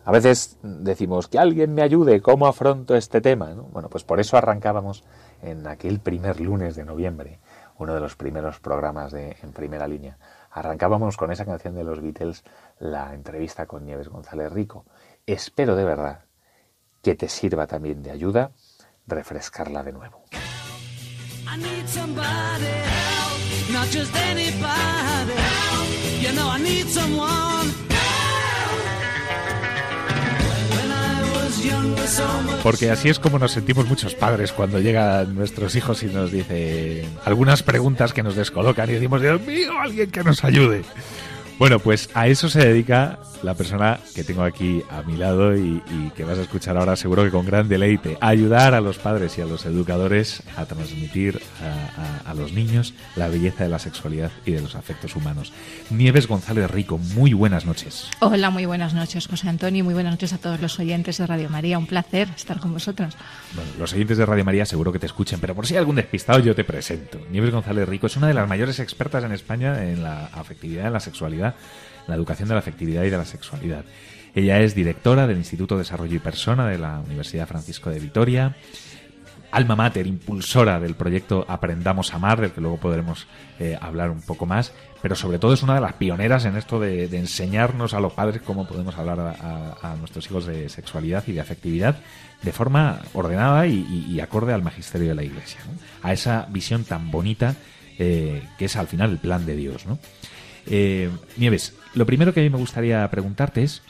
A 0.06 0.12
veces 0.12 0.58
decimos 0.64 1.28
que 1.28 1.38
alguien 1.38 1.74
me 1.74 1.82
ayude, 1.82 2.22
¿cómo 2.22 2.48
afronto 2.48 2.96
este 2.96 3.22
tema? 3.22 3.54
Bueno, 3.72 3.90
pues 3.90 4.04
por 4.04 4.20
eso 4.20 4.38
arrancábamos 4.38 5.04
en 5.42 5.68
aquel 5.68 6.00
primer 6.00 6.40
lunes 6.40 6.76
de 6.76 6.86
noviembre, 6.86 7.40
uno 7.78 7.94
de 7.94 8.00
los 8.00 8.16
primeros 8.16 8.60
programas 8.60 9.12
de 9.12 9.38
En 9.42 9.54
Primera 9.54 9.88
Línea. 9.88 10.18
Arrancábamos 10.52 11.18
con 11.18 11.32
esa 11.32 11.46
canción 11.46 11.76
de 11.76 11.84
los 11.84 12.02
Beatles, 12.02 12.44
la 12.80 13.14
entrevista 13.14 13.66
con 13.66 13.86
Nieves 13.86 14.10
González 14.10 14.52
Rico. 14.52 14.86
Espero 15.26 15.76
de 15.76 15.86
verdad 15.86 16.26
que 17.02 17.16
te 17.16 17.30
sirva 17.30 17.68
también 17.68 18.04
de 18.04 18.12
ayuda 18.12 18.52
refrescarla 19.08 19.84
de 19.84 19.92
nuevo. 19.92 20.24
Porque 32.64 32.92
así 32.92 33.10
es 33.10 33.20
como 33.20 33.40
nos 33.40 33.52
sentimos 33.52 33.88
muchos 33.88 34.16
padres 34.16 34.52
cuando 34.52 34.80
llegan 34.80 35.36
nuestros 35.36 35.76
hijos 35.76 36.04
y 36.04 36.08
nos 36.08 36.32
dicen 36.32 37.06
algunas 37.26 37.64
preguntas 37.64 38.14
que 38.14 38.24
nos 38.24 38.36
descolocan 38.36 38.90
y 38.90 38.94
decimos, 38.94 39.22
Dios 39.22 39.42
mío, 39.42 39.72
alguien 39.80 40.12
que 40.12 40.24
nos 40.24 40.44
ayude. 40.44 40.84
Bueno, 41.60 41.80
pues 41.80 42.10
a 42.14 42.30
eso 42.30 42.48
se 42.48 42.66
dedica 42.66 43.20
la 43.44 43.54
persona 43.54 44.00
que 44.16 44.24
tengo 44.24 44.44
aquí 44.44 44.82
a 44.90 45.02
mi 45.02 45.18
lado 45.18 45.58
y, 45.58 45.82
que 46.16 46.24
vas 46.24 46.38
a 46.38 46.42
escuchar 46.42 46.78
ahora 46.78 46.96
seguro 46.96 47.24
que 47.24 47.32
con 47.32 47.46
gran 47.46 47.68
deleite. 47.68 48.18
ayudar 48.22 48.74
a 48.74 48.82
los 48.82 48.98
padres 48.98 49.38
y 49.38 49.42
a 49.42 49.46
los 49.46 49.66
educadores 49.66 50.42
a 50.56 50.66
transmitir 50.66 51.42
a, 52.26 52.34
los 52.34 52.54
niños 52.54 52.94
la 53.18 53.28
belleza 53.28 53.66
de 53.66 53.70
la 53.70 53.80
sexualidad 53.80 54.32
y 54.46 54.52
de 54.52 54.62
los 54.62 54.76
afectos 54.76 55.18
humanos. 55.18 55.52
Nieves 55.90 56.28
González 56.28 56.72
Rico, 56.72 56.98
muy 56.98 57.34
buenas 57.34 57.66
noches. 57.66 58.10
Hola, 58.22 58.50
muy 58.50 58.66
buenas 58.66 58.94
noches, 58.94 59.28
José 59.28 59.50
Antonio, 59.50 59.84
muy 59.84 59.94
buenas 59.94 60.14
noches 60.14 60.32
a 60.32 60.38
todos 60.38 60.62
los 60.62 60.80
oyentes 60.80 61.18
de 61.18 61.28
Radio 61.28 61.50
María. 61.50 61.78
Un 61.78 61.88
placer 61.88 62.30
estar 62.34 62.60
con 62.62 62.72
vosotros. 62.72 63.18
Bueno, 63.54 63.72
los 63.78 63.92
oyentes 63.92 64.18
de 64.18 64.26
Radio 64.26 64.46
María 64.46 64.66
seguro 64.66 64.94
que 64.94 65.00
te 65.00 65.08
escuchen, 65.08 65.42
pero 65.42 65.56
por 65.56 65.68
si 65.68 65.74
hay 65.74 65.80
algún 65.80 65.98
despistado 65.98 66.40
yo 66.40 66.56
te 66.56 66.64
presento. 66.64 67.20
Nieves 67.30 67.52
González 67.52 67.90
Rico 67.90 68.08
es 68.08 68.16
una 68.16 68.28
de 68.28 68.34
las 68.34 68.48
mayores 68.48 68.80
expertas 68.80 69.26
en 69.26 69.34
España 69.34 69.84
en 69.84 70.04
la 70.04 70.28
afectividad, 70.28 70.88
en 70.88 70.94
la 70.94 71.02
sexualidad 71.02 71.49
la 72.08 72.16
educación 72.16 72.48
de 72.48 72.56
la 72.56 72.60
afectividad 72.60 73.04
y 73.04 73.10
de 73.10 73.18
la 73.18 73.26
sexualidad. 73.26 73.86
Ella 74.36 74.60
es 74.60 74.76
directora 74.76 75.28
del 75.28 75.38
Instituto 75.38 75.76
de 75.76 75.82
Desarrollo 75.82 76.16
y 76.16 76.20
Persona 76.20 76.68
de 76.68 76.78
la 76.78 77.00
Universidad 77.00 77.48
Francisco 77.48 77.90
de 77.90 78.00
Vitoria, 78.00 78.56
alma 79.52 79.76
mater, 79.76 80.06
impulsora 80.06 80.80
del 80.80 80.96
proyecto 80.96 81.46
Aprendamos 81.48 82.14
a 82.14 82.18
Amar, 82.18 82.40
del 82.40 82.52
que 82.52 82.62
luego 82.62 82.78
podremos 82.78 83.28
eh, 83.60 83.78
hablar 83.80 84.12
un 84.12 84.22
poco 84.22 84.46
más, 84.46 84.74
pero 85.02 85.16
sobre 85.16 85.40
todo 85.40 85.54
es 85.54 85.64
una 85.64 85.76
de 85.76 85.82
las 85.82 85.94
pioneras 85.94 86.46
en 86.46 86.56
esto 86.56 86.80
de, 86.80 87.06
enseñarnos 87.06 87.94
a 87.94 88.00
los 88.00 88.14
padres 88.14 88.42
cómo 88.44 88.68
podemos 88.68 88.98
hablar 88.98 89.20
a, 89.20 89.96
nuestros 89.98 90.26
hijos 90.28 90.46
de 90.46 90.70
sexualidad 90.70 91.24
y 91.28 91.34
de 91.34 91.42
afectividad 91.42 91.98
de 92.42 92.52
forma 92.52 93.00
ordenada 93.14 93.66
y, 93.68 94.20
acorde 94.20 94.54
al 94.54 94.62
magisterio 94.62 95.10
de 95.10 95.16
la 95.16 95.24
Iglesia, 95.24 95.60
a 96.04 96.14
esa 96.14 96.48
visión 96.50 96.84
tan 96.84 97.10
bonita 97.10 97.56
eh, 97.98 98.44
que 98.58 98.66
es 98.66 98.76
al 98.76 98.88
final 98.88 99.12
el 99.12 99.18
plan 99.18 99.46
de 99.46 99.56
Dios. 99.56 99.86
¿no? 99.86 99.98
Eh, 100.70 101.10
Nieves, 101.38 101.76
lo 101.96 102.06
primero 102.06 102.34
que 102.34 102.42
a 102.42 102.44
mí 102.44 102.50
me 102.50 102.58
gustaría 102.58 103.10
preguntarte 103.10 103.64
es, 103.64 103.82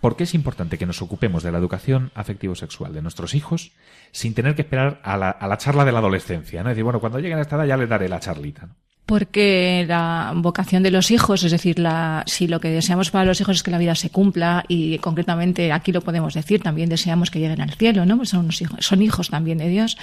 ¿por 0.00 0.16
qué 0.16 0.24
es 0.24 0.34
importante 0.34 0.78
que 0.78 0.86
nos 0.86 1.00
ocupemos 1.00 1.42
de 1.42 1.52
la 1.52 1.58
educación 1.58 2.10
afectivo-sexual 2.14 2.92
de 2.92 3.02
nuestros 3.02 3.34
hijos 3.34 3.72
sin 4.10 4.34
tener 4.34 4.54
que 4.54 4.62
esperar 4.62 5.00
a 5.04 5.16
la, 5.16 5.58
charla 5.58 5.84
de 5.84 5.92
la 5.92 6.00
adolescencia? 6.00 6.62
¿no? 6.62 6.70
Es 6.70 6.74
decir, 6.74 6.84
bueno, 6.84 7.00
cuando 7.00 7.20
lleguen 7.20 7.38
a 7.38 7.42
esta 7.42 7.56
edad 7.56 7.66
ya 7.66 7.76
les 7.76 7.88
daré 7.88 8.08
la 8.08 8.20
charlita. 8.20 8.68
Porque 9.06 9.84
la 9.86 10.32
vocación 10.34 10.82
de 10.82 10.90
los 10.90 11.10
hijos, 11.10 11.44
es 11.44 11.52
decir, 11.52 11.78
la, 11.78 12.24
si 12.26 12.48
lo 12.48 12.58
que 12.58 12.70
deseamos 12.70 13.10
para 13.10 13.26
los 13.26 13.38
hijos 13.40 13.56
es 13.56 13.62
que 13.62 13.70
la 13.70 13.78
vida 13.78 13.94
se 13.94 14.08
cumpla, 14.08 14.64
y 14.66 14.96
concretamente 14.98 15.72
aquí 15.72 15.92
lo 15.92 16.00
podemos 16.00 16.32
decir, 16.32 16.62
también 16.62 16.88
deseamos 16.88 17.30
que 17.30 17.38
lleguen 17.38 17.60
al 17.60 17.74
cielo, 17.74 18.06
¿no? 18.06 18.16
Pues 18.16 18.30
son, 18.30 18.48
hijos, 18.48 18.78
son 18.80 19.02
hijos 19.02 19.28
también 19.28 19.58
de 19.58 19.68
Dios. 19.68 19.98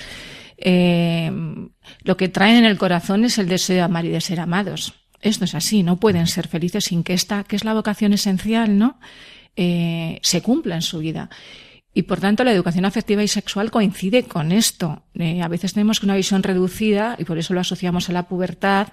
Eh, 0.58 1.32
lo 2.04 2.16
que 2.16 2.30
traen 2.30 2.58
en 2.58 2.66
el 2.66 2.78
corazón 2.78 3.26
es 3.26 3.40
el 3.40 3.48
deseo 3.48 3.78
de 3.78 3.82
amar 3.82 4.06
y 4.06 4.10
de 4.10 4.22
ser 4.22 4.40
amados. 4.40 5.01
Esto 5.22 5.46
es 5.46 5.56
así, 5.56 5.84
no 5.84 5.98
pueden 5.98 6.28
ser 6.28 6.48
felices 6.48 6.86
sin 6.86 7.04
que 7.04 7.14
esta, 7.14 7.44
que 7.44 7.56
es 7.56 7.64
la 7.64 7.74
vocación 7.74 8.14
esencial, 8.14 8.78
¿no? 8.78 9.00
Eh, 9.56 10.20
se 10.24 10.42
cumpla 10.42 10.76
en 10.76 10.82
su 10.82 11.00
vida. 11.00 11.30
Y 11.94 12.04
por 12.04 12.22
tanto, 12.22 12.46
la 12.46 12.54
educación 12.54 12.86
afectiva 12.86 13.22
y 13.22 13.28
sexual 13.28 13.70
coincide 13.70 14.24
con 14.24 14.54
esto. 14.54 15.04
Eh, 15.14 15.42
a 15.42 15.50
veces 15.50 15.74
tenemos 15.74 16.02
una 16.04 16.16
visión 16.16 16.42
reducida 16.42 17.18
y 17.18 17.26
por 17.26 17.38
eso 17.38 17.54
lo 17.54 17.60
asociamos 17.60 18.10
a 18.10 18.14
la 18.14 18.30
pubertad, 18.30 18.88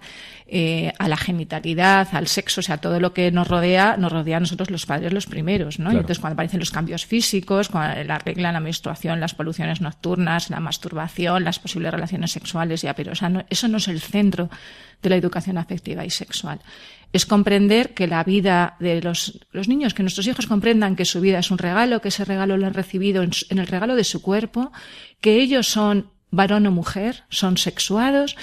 eh, 0.48 0.92
a 0.98 1.06
la 1.06 1.16
genitalidad, 1.16 2.08
al 2.11 2.26
sexo, 2.26 2.58
o 2.58 2.62
sea, 2.62 2.78
todo 2.78 2.98
lo 2.98 3.12
que 3.12 3.30
nos 3.30 3.46
rodea, 3.46 3.96
nos 3.96 4.11
rodea 4.11 4.38
a 4.38 4.40
nosotros 4.40 4.72
los 4.72 4.84
padres 4.84 5.12
los 5.12 5.26
primeros, 5.26 5.78
¿no? 5.78 5.92
Entonces, 5.92 6.18
cuando 6.18 6.32
aparecen 6.32 6.58
los 6.58 6.72
cambios 6.72 7.06
físicos, 7.06 7.68
cuando 7.68 8.02
la 8.02 8.18
regla, 8.18 8.50
la 8.50 8.58
menstruación, 8.58 9.20
las 9.20 9.34
poluciones 9.34 9.80
nocturnas, 9.80 10.50
la 10.50 10.58
masturbación, 10.58 11.44
las 11.44 11.61
posibles 11.61 11.92
relaciones 11.92 12.32
sexuales, 12.32 12.82
ya, 12.82 12.94
pero 12.94 13.12
eso 13.12 13.68
no 13.68 13.76
es 13.76 13.88
el 13.88 14.00
centro 14.00 14.50
de 15.02 15.11
la 15.11 15.16
educación 15.16 15.56
afectiva 15.56 16.04
y 16.04 16.11
sexual 16.11 16.58
es 17.12 17.27
comprender 17.27 17.94
que 17.94 18.07
la 18.07 18.23
vida 18.25 18.77
de 18.81 19.01
los, 19.01 19.40
niños, 19.66 19.94
que 19.94 20.03
nuestros 20.03 20.27
hijos 20.27 20.47
comprendan 20.47 20.97
que 20.97 21.05
su 21.05 21.21
vida 21.21 21.38
es 21.38 21.51
un 21.51 21.59
regalo, 21.59 22.01
que 22.01 22.09
ese 22.09 22.25
regalo 22.25 22.57
lo 22.57 22.66
han 22.66 22.75
recibido 22.75 23.23
en, 23.23 23.31
en 23.49 23.59
el 23.59 23.66
regalo 23.66 23.97
de 23.97 24.05
su 24.05 24.21
cuerpo, 24.21 24.73
que 25.21 25.40
ellos 25.40 25.68
son 25.68 26.11
varón 26.31 26.66
o 26.66 26.71
mujer, 26.71 27.25
son 27.31 27.57
sexuados 27.57 28.37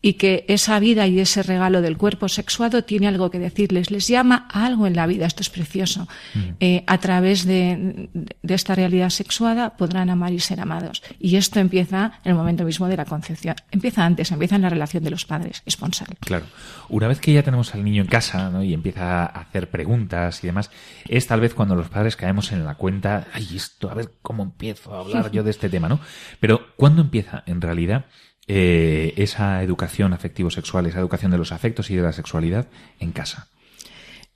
y 0.00 0.14
que 0.14 0.44
esa 0.48 0.78
vida 0.78 1.06
y 1.06 1.18
ese 1.18 1.42
regalo 1.42 1.82
del 1.82 1.96
cuerpo 1.96 2.28
sexuado 2.28 2.84
tiene 2.84 3.08
algo 3.08 3.30
que 3.30 3.38
decirles, 3.38 3.90
les 3.90 4.06
llama 4.06 4.46
a 4.50 4.64
algo 4.64 4.86
en 4.86 4.94
la 4.94 5.06
vida, 5.06 5.26
esto 5.26 5.42
es 5.42 5.50
precioso. 5.50 6.06
Mm. 6.34 6.40
Eh, 6.60 6.84
a 6.86 6.98
través 6.98 7.44
de, 7.44 8.08
esta 8.42 8.74
realidad 8.76 9.10
sexuada 9.10 9.76
podrán 9.76 10.08
amar 10.10 10.32
y 10.32 10.40
ser 10.40 10.60
amados. 10.60 11.02
Y 11.18 11.36
esto 11.36 11.58
empieza 11.58 12.12
en 12.24 12.30
el 12.30 12.36
momento 12.36 12.64
mismo 12.64 12.86
de 12.86 12.96
la 12.96 13.04
concepción. 13.04 13.56
Empieza 13.70 14.04
antes, 14.04 14.30
empieza 14.30 14.56
en 14.56 14.62
la 14.62 14.70
relación 14.70 15.02
de 15.02 15.10
los 15.10 15.24
padres, 15.24 15.62
esponsal. 15.66 16.08
Claro. 16.20 16.46
Una 16.88 17.08
vez 17.08 17.20
que 17.20 17.32
ya 17.32 17.42
tenemos 17.42 17.74
al 17.74 17.84
niño 17.84 18.02
en 18.02 18.08
casa 18.08 18.52
y 18.62 18.74
empieza 18.74 19.22
a 19.22 19.26
hacer 19.26 19.68
preguntas 19.68 20.42
y 20.44 20.46
demás, 20.46 20.70
es 21.08 21.26
tal 21.26 21.40
vez 21.40 21.54
cuando 21.54 21.74
los 21.74 21.88
padres 21.88 22.16
caemos 22.16 22.52
en 22.52 22.64
la 22.64 22.76
cuenta, 22.76 23.26
ay, 23.32 23.48
esto, 23.56 23.90
a 23.90 23.94
ver 23.94 24.12
cómo 24.22 24.44
empiezo 24.44 24.94
a 24.94 25.00
hablar 25.00 25.30
yo 25.32 25.42
de 25.42 25.50
este 25.50 25.68
tema, 25.68 25.88
¿no? 25.88 25.98
Pero 26.38 26.68
¿cuándo 26.76 27.02
empieza 27.02 27.42
en 27.46 27.60
realidad? 27.60 28.06
Eh, 28.50 29.12
esa 29.18 29.62
educación 29.62 30.14
afectivo-sexual, 30.14 30.86
esa 30.86 31.00
educación 31.00 31.30
de 31.30 31.36
los 31.36 31.52
afectos 31.52 31.90
y 31.90 31.96
de 31.96 32.02
la 32.02 32.14
sexualidad 32.14 32.66
en 32.98 33.12
casa? 33.12 33.48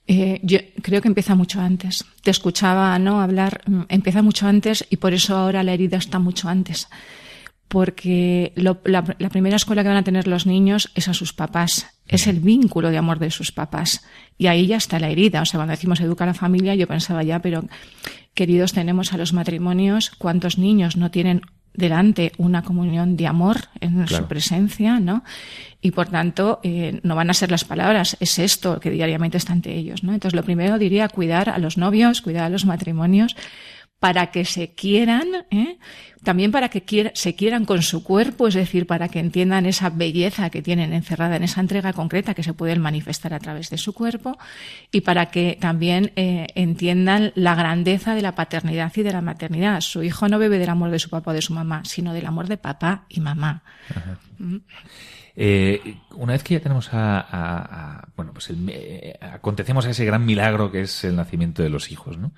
Eh, 0.05 0.39
yo 0.43 0.59
creo 0.83 1.01
que 1.01 1.07
empieza 1.07 1.33
mucho 1.33 1.59
antes. 1.59 2.05
Te 2.21 2.29
escuchaba 2.29 2.99
no 2.99 3.21
hablar, 3.21 3.61
mm, 3.65 3.81
empieza 3.89 4.21
mucho 4.21 4.47
antes 4.47 4.85
y 4.91 4.97
por 4.97 5.15
eso 5.15 5.35
ahora 5.35 5.63
la 5.63 5.73
herida 5.73 5.97
está 5.97 6.19
mucho 6.19 6.47
antes. 6.47 6.89
Porque 7.67 8.53
la, 8.55 8.77
la, 8.85 9.29
primera 9.29 9.55
escuela 9.55 9.81
que 9.81 9.89
van 9.89 9.97
a 9.97 10.03
tener 10.03 10.27
los 10.27 10.45
niños 10.45 10.91
es 10.93 11.07
a 11.07 11.15
sus 11.15 11.33
papás, 11.33 11.87
es 12.07 12.27
el 12.27 12.39
vínculo 12.39 12.91
de 12.91 12.99
amor 12.99 13.17
de 13.17 13.31
sus 13.31 13.51
papás. 13.51 14.05
Y 14.37 14.45
ahí 14.45 14.67
ya 14.67 14.77
está 14.77 14.99
la 14.99 15.09
herida. 15.09 15.41
O 15.41 15.45
sea, 15.45 15.57
cuando 15.57 15.71
decimos 15.71 15.99
educar 16.01 16.27
a 16.29 16.33
la 16.33 16.39
familia, 16.39 16.75
yo 16.75 16.87
pensaba 16.87 17.23
ya, 17.23 17.39
pero 17.39 17.63
queridos, 18.35 18.73
tenemos 18.73 19.11
a 19.11 19.17
los 19.17 19.33
matrimonios, 19.33 20.11
¿cuántos 20.11 20.59
niños 20.59 20.97
no 20.97 21.09
tienen 21.09 21.41
delante 21.73 22.31
una 22.37 22.63
comunión 22.63 23.17
de 23.17 23.27
amor 23.27 23.57
en 23.79 24.07
su 24.07 24.25
presencia, 24.25 24.99
¿no? 24.99 25.23
Y 25.81 25.91
por 25.91 26.07
tanto, 26.07 26.59
eh, 26.63 26.99
no 27.03 27.15
van 27.15 27.29
a 27.29 27.33
ser 27.33 27.51
las 27.51 27.65
palabras, 27.65 28.15
es 28.19 28.39
esto 28.39 28.79
que 28.79 28.89
diariamente 28.89 29.37
está 29.37 29.53
ante 29.53 29.75
ellos, 29.75 30.03
¿no? 30.03 30.13
Entonces, 30.13 30.35
lo 30.35 30.43
primero 30.43 30.77
diría 30.77 31.09
cuidar 31.09 31.49
a 31.49 31.57
los 31.57 31.77
novios, 31.77 32.21
cuidar 32.21 32.45
a 32.45 32.49
los 32.49 32.65
matrimonios, 32.65 33.35
para 34.03 34.31
que 34.31 34.43
se 34.43 34.73
quieran, 34.73 35.45
¿eh? 35.49 35.77
también 36.23 36.51
para 36.51 36.67
que 36.67 37.11
se 37.13 37.35
quieran 37.35 37.63
con 37.63 37.81
su 37.81 38.03
cuerpo, 38.03 38.49
es 38.49 38.53
decir, 38.53 38.85
para 38.85 39.07
que 39.07 39.19
entiendan 39.19 39.65
esa 39.65 39.89
belleza 39.89 40.49
que 40.49 40.61
tienen 40.61 40.91
encerrada 40.91 41.37
en 41.37 41.43
esa 41.43 41.61
entrega 41.61 41.93
concreta 41.93 42.33
que 42.33 42.43
se 42.43 42.53
puede 42.53 42.75
manifestar 42.75 43.33
a 43.33 43.39
través 43.39 43.69
de 43.69 43.77
su 43.77 43.93
cuerpo 43.93 44.37
y 44.91 44.99
para 45.01 45.27
que 45.27 45.57
también 45.57 46.11
eh, 46.17 46.47
entiendan 46.53 47.31
la 47.35 47.55
grandeza 47.55 48.13
de 48.13 48.21
la 48.21 48.35
paternidad 48.35 48.91
y 48.93 49.03
de 49.03 49.13
la 49.13 49.21
maternidad. 49.21 49.79
Su 49.79 50.03
hijo 50.03 50.27
no 50.27 50.37
bebe 50.37 50.59
del 50.59 50.67
amor 50.67 50.91
de 50.91 50.99
su 50.99 51.09
papá 51.09 51.31
o 51.31 51.33
de 51.33 51.41
su 51.41 51.53
mamá, 51.53 51.85
sino 51.85 52.13
del 52.13 52.25
amor 52.25 52.49
de 52.49 52.57
papá 52.57 53.05
y 53.07 53.21
mamá. 53.21 53.63
¿Mm? 54.37 54.57
Eh, 55.37 55.95
una 56.15 56.33
vez 56.33 56.43
que 56.43 56.55
ya 56.55 56.59
tenemos 56.59 56.89
a, 56.91 58.05
bueno, 58.17 58.33
pues 58.33 58.51
acontecemos 59.21 59.85
a 59.85 59.91
ese 59.91 60.03
gran 60.03 60.25
milagro 60.25 60.73
que 60.73 60.81
es 60.81 61.05
el 61.05 61.15
nacimiento 61.15 61.63
de 61.63 61.69
los 61.69 61.89
hijos, 61.89 62.17
¿no? 62.17 62.33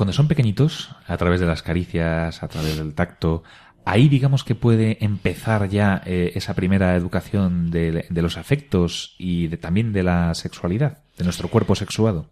Cuando 0.00 0.14
son 0.14 0.28
pequeñitos, 0.28 0.88
a 1.06 1.18
través 1.18 1.40
de 1.40 1.46
las 1.46 1.62
caricias, 1.62 2.42
a 2.42 2.48
través 2.48 2.78
del 2.78 2.94
tacto, 2.94 3.42
ahí 3.84 4.08
digamos 4.08 4.44
que 4.44 4.54
puede 4.54 4.96
empezar 5.04 5.68
ya 5.68 6.00
eh, 6.06 6.32
esa 6.36 6.54
primera 6.54 6.96
educación 6.96 7.70
de, 7.70 8.06
los 8.08 8.38
afectos 8.38 9.14
y 9.18 9.48
también 9.58 9.92
de 9.92 10.02
la 10.02 10.34
sexualidad, 10.34 11.02
de 11.18 11.24
nuestro 11.24 11.48
cuerpo 11.48 11.74
sexuado. 11.74 12.30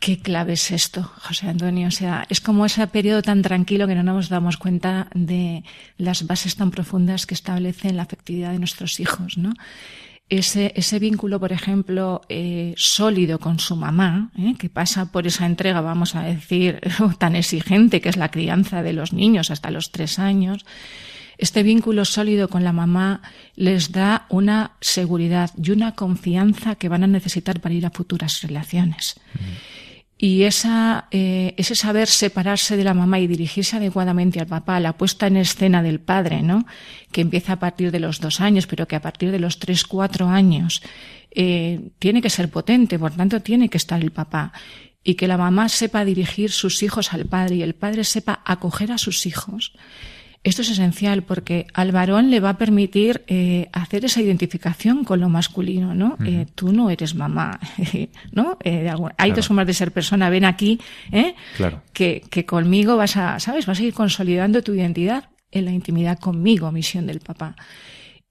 Qué 0.00 0.18
clave 0.18 0.54
es 0.54 0.72
esto, 0.72 1.04
José 1.04 1.46
Antonio. 1.46 1.86
O 1.86 1.92
sea, 1.92 2.26
es 2.30 2.40
como 2.40 2.66
ese 2.66 2.84
periodo 2.88 3.22
tan 3.22 3.42
tranquilo 3.42 3.86
que 3.86 3.94
no 3.94 4.02
nos 4.02 4.28
damos 4.28 4.56
cuenta 4.56 5.06
de 5.14 5.62
las 5.98 6.26
bases 6.26 6.56
tan 6.56 6.72
profundas 6.72 7.26
que 7.26 7.34
establecen 7.34 7.96
la 7.96 8.02
afectividad 8.02 8.50
de 8.50 8.58
nuestros 8.58 8.98
hijos, 8.98 9.38
¿no? 9.38 9.54
Ese, 10.28 10.72
ese 10.76 10.98
vínculo, 10.98 11.40
por 11.40 11.52
ejemplo, 11.52 12.22
eh, 12.28 12.74
sólido 12.76 13.38
con 13.38 13.58
su 13.58 13.76
mamá, 13.76 14.30
eh, 14.38 14.54
que 14.58 14.68
pasa 14.68 15.10
por 15.10 15.26
esa 15.26 15.46
entrega, 15.46 15.80
vamos 15.80 16.14
a 16.14 16.22
decir, 16.22 16.80
tan 17.18 17.36
exigente 17.36 18.00
que 18.00 18.08
es 18.08 18.16
la 18.16 18.30
crianza 18.30 18.82
de 18.82 18.92
los 18.92 19.12
niños 19.12 19.50
hasta 19.50 19.70
los 19.70 19.90
tres 19.90 20.18
años, 20.18 20.64
este 21.38 21.62
vínculo 21.62 22.04
sólido 22.04 22.48
con 22.48 22.64
la 22.64 22.72
mamá 22.72 23.22
les 23.54 23.92
da 23.92 24.26
una 24.28 24.72
seguridad 24.80 25.50
y 25.56 25.70
una 25.70 25.94
confianza 25.94 26.74
que 26.74 26.88
van 26.88 27.04
a 27.04 27.06
necesitar 27.06 27.60
para 27.60 27.74
ir 27.74 27.86
a 27.86 27.90
futuras 27.90 28.42
relaciones. 28.42 29.20
Y 30.20 30.42
esa, 30.42 31.06
eh, 31.12 31.54
ese 31.56 31.76
saber 31.76 32.08
separarse 32.08 32.76
de 32.76 32.82
la 32.82 32.92
mamá 32.92 33.20
y 33.20 33.28
dirigirse 33.28 33.76
adecuadamente 33.76 34.40
al 34.40 34.48
papá, 34.48 34.80
la 34.80 34.98
puesta 34.98 35.28
en 35.28 35.36
escena 35.36 35.80
del 35.80 36.00
padre, 36.00 36.42
¿no? 36.42 36.66
Que 37.12 37.20
empieza 37.20 37.52
a 37.52 37.60
partir 37.60 37.92
de 37.92 38.00
los 38.00 38.18
dos 38.20 38.40
años, 38.40 38.66
pero 38.66 38.88
que 38.88 38.96
a 38.96 39.00
partir 39.00 39.30
de 39.30 39.38
los 39.38 39.60
tres, 39.60 39.84
cuatro 39.84 40.26
años 40.26 40.82
eh, 41.30 41.90
tiene 42.00 42.20
que 42.20 42.30
ser 42.30 42.50
potente, 42.50 42.98
por 42.98 43.12
tanto 43.12 43.40
tiene 43.42 43.68
que 43.68 43.78
estar 43.78 44.02
el 44.02 44.10
papá. 44.10 44.52
Y 45.04 45.14
que 45.14 45.28
la 45.28 45.38
mamá 45.38 45.68
sepa 45.68 46.04
dirigir 46.04 46.50
sus 46.50 46.82
hijos 46.82 47.12
al 47.12 47.26
padre 47.26 47.54
y 47.54 47.62
el 47.62 47.76
padre 47.76 48.02
sepa 48.02 48.42
acoger 48.44 48.90
a 48.90 48.98
sus 48.98 49.24
hijos. 49.24 49.72
Esto 50.44 50.62
es 50.62 50.70
esencial 50.70 51.22
porque 51.22 51.66
al 51.74 51.92
varón 51.92 52.30
le 52.30 52.40
va 52.40 52.50
a 52.50 52.58
permitir 52.58 53.24
eh, 53.26 53.68
hacer 53.72 54.04
esa 54.04 54.22
identificación 54.22 55.04
con 55.04 55.20
lo 55.20 55.28
masculino, 55.28 55.94
¿no? 55.94 56.16
Eh, 56.24 56.46
tú 56.54 56.72
no 56.72 56.90
eres 56.90 57.14
mamá, 57.14 57.58
¿no? 58.32 58.56
Eh, 58.62 58.90
hay 59.16 59.32
dos 59.32 59.48
formas 59.48 59.66
de 59.66 59.74
ser 59.74 59.92
persona. 59.92 60.30
Ven 60.30 60.44
aquí, 60.44 60.80
¿eh? 61.10 61.34
Claro. 61.56 61.82
Que, 61.92 62.22
que 62.30 62.46
conmigo 62.46 62.96
vas 62.96 63.16
a, 63.16 63.40
¿sabes? 63.40 63.66
Vas 63.66 63.80
a 63.80 63.82
ir 63.82 63.92
consolidando 63.92 64.62
tu 64.62 64.74
identidad 64.74 65.28
en 65.50 65.64
la 65.64 65.72
intimidad 65.72 66.18
conmigo, 66.18 66.70
misión 66.70 67.06
del 67.06 67.20
papá 67.20 67.56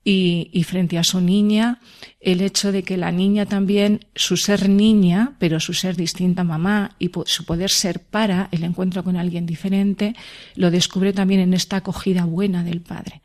y, 0.10 0.64
frente 0.64 0.98
a 0.98 1.04
su 1.04 1.20
niña, 1.20 1.82
el 2.22 2.40
hecho 2.40 2.72
de 2.72 2.84
que 2.84 2.96
la 2.96 3.12
niña 3.12 3.46
también, 3.46 4.06
su 4.16 4.38
ser 4.38 4.70
niña, 4.70 5.34
pero 5.38 5.60
su 5.60 5.74
ser 5.74 5.98
distinta 5.98 6.46
mamá 6.46 6.96
y 6.98 7.12
su 7.26 7.44
poder 7.44 7.70
ser 7.70 8.00
para 8.00 8.48
el 8.54 8.64
encuentro 8.64 9.04
con 9.04 9.18
alguien 9.18 9.46
diferente, 9.46 10.16
lo 10.56 10.72
descubre 10.72 11.12
también 11.12 11.42
en 11.42 11.54
esta 11.54 11.76
acogida 11.76 12.24
buena 12.24 12.64
del 12.64 12.80
padre. 12.80 13.22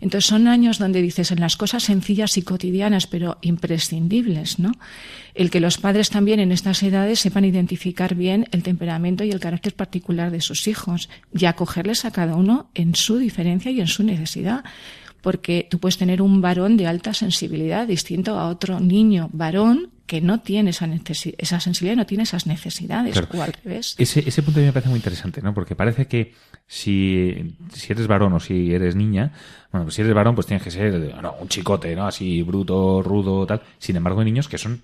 Entonces 0.00 0.26
son 0.26 0.48
años 0.48 0.78
donde 0.78 1.02
dices 1.02 1.30
en 1.30 1.40
las 1.40 1.58
cosas 1.58 1.82
sencillas 1.82 2.38
y 2.38 2.42
cotidianas, 2.42 3.06
pero 3.06 3.36
imprescindibles, 3.42 4.58
¿no? 4.58 4.72
El 5.34 5.50
que 5.50 5.60
los 5.60 5.76
padres 5.76 6.08
también 6.08 6.40
en 6.40 6.52
estas 6.52 6.82
edades 6.82 7.20
sepan 7.20 7.44
identificar 7.44 8.14
bien 8.14 8.46
el 8.50 8.62
temperamento 8.62 9.24
y 9.24 9.30
el 9.30 9.40
carácter 9.40 9.74
particular 9.74 10.30
de 10.30 10.40
sus 10.40 10.68
hijos 10.68 11.10
y 11.38 11.44
acogerles 11.44 12.06
a 12.06 12.12
cada 12.12 12.34
uno 12.34 12.70
en 12.74 12.94
su 12.94 13.18
diferencia 13.18 13.70
y 13.70 13.80
en 13.80 13.88
su 13.88 14.04
necesidad 14.04 14.64
porque 15.24 15.66
tú 15.70 15.78
puedes 15.78 15.96
tener 15.96 16.20
un 16.20 16.42
varón 16.42 16.76
de 16.76 16.86
alta 16.86 17.14
sensibilidad 17.14 17.88
distinto 17.88 18.38
a 18.38 18.46
otro 18.48 18.78
niño 18.78 19.30
varón 19.32 19.90
que 20.04 20.20
no 20.20 20.40
tiene 20.40 20.68
esa, 20.68 20.86
esa 21.38 21.60
sensibilidad, 21.60 21.96
no 21.96 22.04
tiene 22.04 22.24
esas 22.24 22.46
necesidades, 22.46 23.16
o 23.16 23.42
al 23.42 23.54
revés. 23.54 23.94
Ese, 23.96 24.22
ese 24.28 24.42
punto 24.42 24.60
a 24.60 24.60
mí 24.60 24.66
me 24.66 24.74
parece 24.74 24.90
muy 24.90 24.98
interesante, 24.98 25.40
¿no? 25.40 25.54
Porque 25.54 25.74
parece 25.74 26.06
que 26.08 26.34
si, 26.66 27.56
si 27.72 27.90
eres 27.94 28.06
varón 28.06 28.34
o 28.34 28.38
si 28.38 28.74
eres 28.74 28.96
niña, 28.96 29.32
bueno, 29.72 29.86
pues 29.86 29.94
si 29.94 30.02
eres 30.02 30.12
varón, 30.12 30.34
pues 30.34 30.46
tienes 30.46 30.62
que 30.62 30.70
ser 30.70 30.92
no, 31.22 31.36
un 31.40 31.48
chicote, 31.48 31.96
¿no? 31.96 32.06
Así 32.06 32.42
bruto, 32.42 33.02
rudo, 33.02 33.46
tal. 33.46 33.62
Sin 33.78 33.96
embargo, 33.96 34.20
hay 34.20 34.26
niños 34.26 34.46
que 34.46 34.58
son 34.58 34.82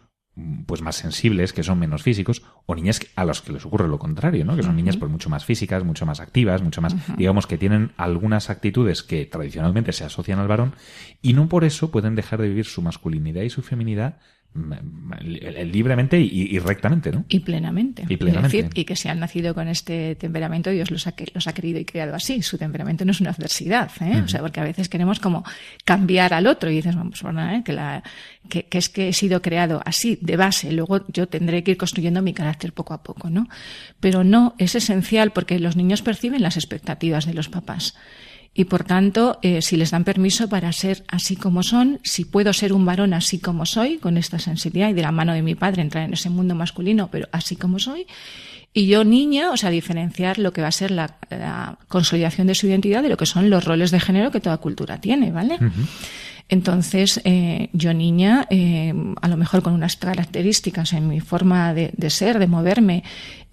pues 0.66 0.82
más 0.82 0.96
sensibles, 0.96 1.52
que 1.52 1.62
son 1.62 1.78
menos 1.78 2.02
físicos, 2.02 2.42
o 2.66 2.74
niñas 2.74 3.00
a 3.16 3.24
los 3.24 3.42
que 3.42 3.52
les 3.52 3.64
ocurre 3.64 3.88
lo 3.88 3.98
contrario, 3.98 4.44
¿no? 4.44 4.56
Que 4.56 4.62
son 4.62 4.76
niñas 4.76 4.96
pues 4.96 5.10
mucho 5.10 5.28
más 5.28 5.44
físicas, 5.44 5.84
mucho 5.84 6.06
más 6.06 6.20
activas, 6.20 6.62
mucho 6.62 6.80
más, 6.80 6.94
digamos 7.16 7.46
que 7.46 7.58
tienen 7.58 7.92
algunas 7.96 8.50
actitudes 8.50 9.02
que 9.02 9.26
tradicionalmente 9.26 9.92
se 9.92 10.04
asocian 10.04 10.38
al 10.38 10.48
varón 10.48 10.74
y 11.22 11.32
no 11.32 11.48
por 11.48 11.64
eso 11.64 11.90
pueden 11.90 12.14
dejar 12.14 12.40
de 12.40 12.48
vivir 12.48 12.64
su 12.64 12.82
masculinidad 12.82 13.42
y 13.42 13.50
su 13.50 13.62
feminidad 13.62 14.18
libremente 14.52 16.18
y, 16.18 16.58
rectamente, 16.58 17.12
¿no? 17.12 17.24
Y 17.28 17.40
plenamente. 17.40 18.04
Y 18.08 18.16
plenamente. 18.16 18.68
y 18.74 18.84
que 18.84 18.96
se 18.96 19.08
han 19.08 19.20
nacido 19.20 19.54
con 19.54 19.68
este 19.68 20.16
temperamento, 20.16 20.70
Dios 20.70 20.90
los 20.90 21.06
ha, 21.06 21.14
los 21.34 21.46
ha 21.46 21.52
querido 21.52 21.78
y 21.78 21.84
creado 21.84 22.16
así. 22.16 22.42
Su 22.42 22.58
temperamento 22.58 23.04
no 23.04 23.12
es 23.12 23.20
una 23.20 23.30
adversidad, 23.30 23.90
¿eh? 24.00 24.20
O 24.24 24.28
sea, 24.28 24.40
porque 24.40 24.60
a 24.60 24.64
veces 24.64 24.88
queremos 24.88 25.20
como 25.20 25.44
cambiar 25.84 26.34
al 26.34 26.48
otro 26.48 26.68
y 26.70 26.76
dices, 26.76 26.96
vamos, 26.96 27.22
bueno, 27.22 27.48
¿eh? 27.48 27.62
que, 27.64 27.72
la, 27.72 28.02
que, 28.48 28.64
que, 28.64 28.78
es 28.78 28.88
que 28.88 29.08
he 29.08 29.12
sido 29.12 29.40
creado 29.40 29.82
así, 29.84 30.18
de 30.20 30.36
base, 30.36 30.72
luego 30.72 31.06
yo 31.08 31.28
tendré 31.28 31.62
que 31.62 31.72
ir 31.72 31.76
construyendo 31.76 32.20
mi 32.20 32.34
carácter 32.34 32.72
poco 32.72 32.92
a 32.92 33.04
poco, 33.04 33.30
¿no? 33.30 33.48
Pero 34.00 34.24
no, 34.24 34.56
es 34.58 34.74
esencial 34.74 35.30
porque 35.30 35.60
los 35.60 35.76
niños 35.76 36.02
perciben 36.02 36.42
las 36.42 36.56
expectativas 36.56 37.24
de 37.24 37.34
los 37.34 37.48
papás 37.48 37.94
y 38.52 38.64
por 38.64 38.84
tanto, 38.84 39.38
eh, 39.42 39.62
si 39.62 39.76
les 39.76 39.92
dan 39.92 40.04
permiso 40.04 40.48
para 40.48 40.72
ser 40.72 41.04
así 41.08 41.36
como 41.36 41.62
son, 41.62 42.00
si 42.02 42.24
puedo 42.24 42.52
ser 42.52 42.72
un 42.72 42.84
varón 42.84 43.14
así 43.14 43.38
como 43.38 43.64
soy, 43.64 43.98
con 43.98 44.16
esta 44.16 44.38
sensibilidad 44.38 44.90
y 44.90 44.92
de 44.92 45.02
la 45.02 45.12
mano 45.12 45.32
de 45.32 45.42
mi 45.42 45.54
padre 45.54 45.82
entrar 45.82 46.04
en 46.04 46.14
ese 46.14 46.30
mundo 46.30 46.54
masculino, 46.54 47.08
pero 47.10 47.28
así 47.32 47.54
como 47.54 47.78
soy, 47.78 48.06
y 48.72 48.86
yo 48.86 49.04
niña, 49.04 49.50
o 49.50 49.56
sea, 49.56 49.70
diferenciar 49.70 50.38
lo 50.38 50.52
que 50.52 50.62
va 50.62 50.68
a 50.68 50.72
ser 50.72 50.90
la, 50.90 51.16
consolidación 51.88 52.46
de 52.46 52.54
su 52.54 52.66
identidad 52.66 53.02
de 53.02 53.08
lo 53.08 53.16
que 53.16 53.26
son 53.26 53.50
los 53.50 53.64
roles 53.64 53.90
de 53.90 54.00
género 54.00 54.30
que 54.30 54.40
toda 54.40 54.56
cultura 54.58 55.00
tiene, 55.00 55.32
¿vale? 55.32 55.58
Entonces, 56.50 57.20
eh, 57.24 57.68
yo 57.72 57.94
niña, 57.94 58.46
eh, 58.50 58.92
a 59.22 59.28
lo 59.28 59.36
mejor 59.36 59.62
con 59.62 59.72
unas 59.72 59.94
características 59.94 60.92
en 60.92 61.06
mi 61.06 61.20
forma 61.20 61.72
de, 61.72 62.10
ser, 62.10 62.40
de 62.40 62.48
moverme, 62.48 63.04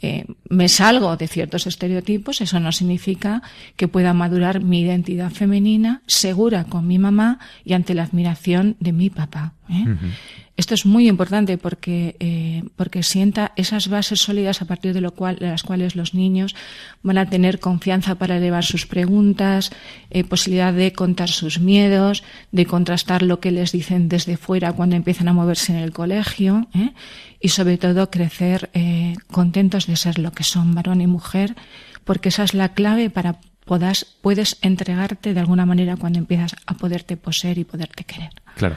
eh, 0.01 0.25
me 0.49 0.69
salgo 0.69 1.17
de 1.17 1.27
ciertos 1.27 1.67
estereotipos, 1.67 2.41
eso 2.41 2.60
no 2.60 2.71
significa 2.71 3.41
que 3.75 3.88
pueda 3.88 4.13
madurar 4.13 4.62
mi 4.62 4.81
identidad 4.81 5.31
femenina 5.31 6.01
segura 6.05 6.65
con 6.65 6.88
mi 6.88 6.99
mamá 6.99 7.39
y 7.65 7.73
ante 7.73 7.95
la 7.95 8.03
admiración 8.03 8.75
de 8.79 8.93
mi 8.93 9.10
papá. 9.10 9.53
Esto 10.57 10.73
es 10.73 10.88
muy 10.88 11.07
importante 11.07 11.60
porque, 11.60 12.15
eh, 12.19 12.63
porque 12.75 13.03
sienta 13.03 13.51
esas 13.57 13.89
bases 13.89 14.21
sólidas 14.21 14.63
a 14.63 14.65
partir 14.65 14.91
de, 14.93 15.01
lo 15.01 15.12
cual, 15.12 15.38
de 15.38 15.49
las 15.49 15.62
cuales 15.62 15.95
los 15.95 16.15
niños 16.15 16.55
van 17.03 17.19
a 17.19 17.29
tener 17.29 17.60
confianza 17.60 18.15
para 18.15 18.38
elevar 18.38 18.65
sus 18.65 18.88
preguntas, 18.88 19.69
eh, 20.10 20.23
posibilidad 20.23 20.73
de 20.73 20.93
contar 20.93 21.29
sus 21.29 21.60
miedos, 21.60 22.23
de 22.51 22.65
contrastar 22.65 23.21
lo 23.21 23.39
que 23.39 23.51
les 23.51 23.71
dicen 23.71 24.10
desde 24.10 24.36
fuera 24.36 24.73
cuando 24.73 24.95
empiezan 24.95 25.27
a 25.27 25.33
moverse 25.33 25.73
en 25.73 25.79
el 25.79 25.91
colegio 25.91 26.67
¿eh? 26.73 26.91
y 27.39 27.49
sobre 27.49 27.77
todo 27.77 28.10
crecer 28.10 28.71
contentos 29.29 29.87
de 29.88 29.95
ser 29.95 30.19
lo 30.19 30.32
que 30.32 30.43
son 30.43 30.76
varón 30.76 31.02
y 31.02 31.08
mujer 31.08 31.56
porque 32.08 32.29
esa 32.29 32.44
es 32.44 32.54
la 32.54 32.69
clave 32.69 33.10
para 33.10 33.40
podas, 33.67 34.06
puedes 34.21 34.58
entregarte 34.62 35.33
de 35.33 35.40
alguna 35.40 35.65
manera 35.65 35.98
cuando 35.98 36.17
empiezas 36.17 36.56
a 36.65 36.73
poderte 36.75 37.17
poseer 37.17 37.60
y 37.60 37.65
poderte 37.65 38.06
querer. 38.06 38.29
Claro. 38.56 38.75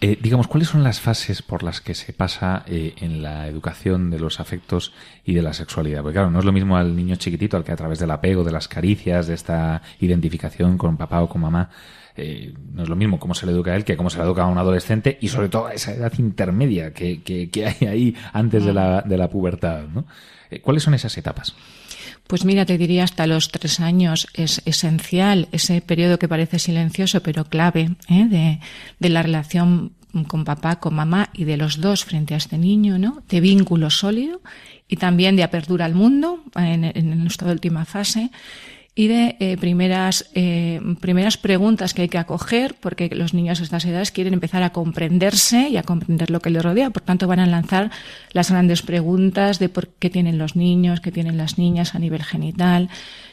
Eh, 0.00 0.18
digamos, 0.20 0.48
¿cuáles 0.48 0.68
son 0.68 0.82
las 0.82 0.98
fases 0.98 1.42
por 1.42 1.62
las 1.62 1.82
que 1.82 1.94
se 1.94 2.14
pasa 2.14 2.64
eh, 2.66 2.94
en 2.96 3.22
la 3.22 3.46
educación 3.46 4.10
de 4.10 4.18
los 4.18 4.40
afectos 4.40 4.94
y 5.24 5.34
de 5.34 5.42
la 5.42 5.52
sexualidad? 5.52 6.02
Porque 6.02 6.14
claro, 6.14 6.30
no 6.30 6.38
es 6.38 6.44
lo 6.46 6.52
mismo 6.52 6.78
al 6.78 6.96
niño 6.96 7.16
chiquitito 7.16 7.58
al 7.58 7.64
que 7.64 7.72
a 7.72 7.76
través 7.76 7.98
del 7.98 8.10
apego, 8.10 8.42
de 8.42 8.50
las 8.50 8.66
caricias, 8.66 9.26
de 9.26 9.34
esta 9.34 9.82
identificación 10.00 10.78
con 10.78 10.96
papá 10.96 11.22
o 11.22 11.28
con 11.28 11.42
mamá, 11.42 11.68
eh, 12.16 12.54
no 12.72 12.82
es 12.82 12.88
lo 12.88 12.96
mismo 12.96 13.20
cómo 13.20 13.34
se 13.34 13.44
le 13.44 13.52
educa 13.52 13.72
a 13.72 13.76
él 13.76 13.84
que 13.84 13.96
cómo 13.96 14.10
se 14.10 14.18
le 14.18 14.24
educa 14.24 14.42
a 14.42 14.46
un 14.46 14.58
adolescente 14.58 15.16
y 15.20 15.28
sobre 15.28 15.48
todo 15.48 15.66
a 15.66 15.74
esa 15.74 15.92
edad 15.92 16.12
intermedia 16.18 16.92
que, 16.92 17.22
que, 17.22 17.50
que 17.50 17.66
hay 17.66 17.86
ahí 17.86 18.16
antes 18.32 18.64
de 18.64 18.72
la, 18.72 19.02
de 19.02 19.16
la 19.18 19.28
pubertad. 19.28 19.84
¿no? 19.86 20.06
¿Cuáles 20.58 20.82
son 20.82 20.94
esas 20.94 21.16
etapas? 21.16 21.54
Pues 22.26 22.44
mira, 22.44 22.64
te 22.64 22.78
diría 22.78 23.04
hasta 23.04 23.26
los 23.26 23.50
tres 23.50 23.80
años 23.80 24.28
es 24.34 24.62
esencial 24.64 25.48
ese 25.52 25.80
periodo 25.80 26.18
que 26.18 26.28
parece 26.28 26.58
silencioso 26.58 27.22
pero 27.22 27.44
clave 27.44 27.90
¿eh? 28.08 28.26
de, 28.26 28.60
de, 28.98 29.08
la 29.08 29.22
relación 29.22 29.92
con 30.26 30.44
papá, 30.44 30.80
con 30.80 30.94
mamá 30.94 31.30
y 31.32 31.44
de 31.44 31.56
los 31.56 31.80
dos 31.80 32.04
frente 32.04 32.34
a 32.34 32.36
este 32.36 32.58
niño, 32.58 32.98
¿no? 32.98 33.22
De 33.28 33.40
vínculo 33.40 33.90
sólido 33.90 34.40
y 34.88 34.96
también 34.96 35.36
de 35.36 35.42
apertura 35.42 35.84
al 35.84 35.94
mundo 35.94 36.42
en, 36.56 36.84
en 36.84 37.22
nuestra 37.22 37.50
última 37.50 37.84
fase 37.84 38.30
y 38.94 39.06
de 39.06 39.36
eh, 39.38 39.56
primeras, 39.56 40.28
eh, 40.34 40.80
primeras 41.00 41.36
preguntas 41.36 41.94
que 41.94 42.02
hay 42.02 42.08
que 42.08 42.18
acoger, 42.18 42.74
porque 42.80 43.08
los 43.14 43.34
niños 43.34 43.60
a 43.60 43.62
estas 43.62 43.84
edades 43.84 44.10
quieren 44.10 44.34
empezar 44.34 44.62
a 44.62 44.70
comprenderse 44.70 45.68
y 45.68 45.76
a 45.76 45.82
comprender 45.82 46.30
lo 46.30 46.40
que 46.40 46.50
les 46.50 46.62
rodea. 46.62 46.90
Por 46.90 47.02
tanto, 47.02 47.28
van 47.28 47.40
a 47.40 47.46
lanzar 47.46 47.90
las 48.32 48.50
grandes 48.50 48.82
preguntas 48.82 49.58
de 49.58 49.68
por 49.68 49.88
qué 49.88 50.10
tienen 50.10 50.38
los 50.38 50.56
niños, 50.56 51.00
qué 51.00 51.12
tienen 51.12 51.36
las 51.36 51.56
niñas 51.56 51.94
a 51.94 51.98
nivel 51.98 52.24
genital, 52.24 52.88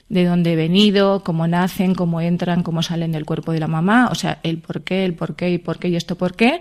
de 0.09 0.25
dónde 0.25 0.53
he 0.53 0.55
venido, 0.55 1.23
cómo 1.23 1.47
nacen, 1.47 1.95
cómo 1.95 2.21
entran, 2.21 2.63
cómo 2.63 2.83
salen 2.83 3.11
del 3.11 3.25
cuerpo 3.25 3.51
de 3.51 3.59
la 3.59 3.67
mamá, 3.67 4.09
o 4.11 4.15
sea, 4.15 4.39
el 4.43 4.59
por 4.59 4.83
qué, 4.83 5.05
el 5.05 5.15
por 5.15 5.35
qué 5.35 5.51
y 5.51 5.57
por 5.57 5.79
qué 5.79 5.89
y 5.89 5.95
esto 5.95 6.15
por 6.15 6.35
qué, 6.35 6.59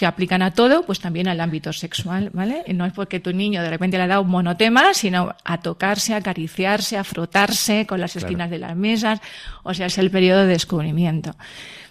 que 0.00 0.06
aplican 0.06 0.40
a 0.40 0.52
todo, 0.52 0.82
pues 0.86 0.98
también 0.98 1.28
al 1.28 1.38
ámbito 1.42 1.74
sexual, 1.74 2.30
¿vale? 2.32 2.64
Y 2.66 2.72
no 2.72 2.86
es 2.86 2.92
porque 2.94 3.20
tu 3.20 3.34
niño 3.34 3.62
de 3.62 3.68
repente 3.68 3.98
le 3.98 4.04
ha 4.04 4.06
dado 4.06 4.22
un 4.22 4.30
monotema, 4.30 4.94
sino 4.94 5.34
a 5.44 5.60
tocarse, 5.60 6.14
a 6.14 6.16
acariciarse, 6.16 6.96
a 6.96 7.04
frotarse 7.04 7.84
con 7.84 8.00
las 8.00 8.16
esquinas 8.16 8.48
de 8.48 8.58
las 8.58 8.74
mesas, 8.74 9.20
o 9.62 9.74
sea, 9.74 9.88
es 9.88 9.98
el 9.98 10.10
periodo 10.10 10.40
de 10.40 10.46
descubrimiento. 10.46 11.36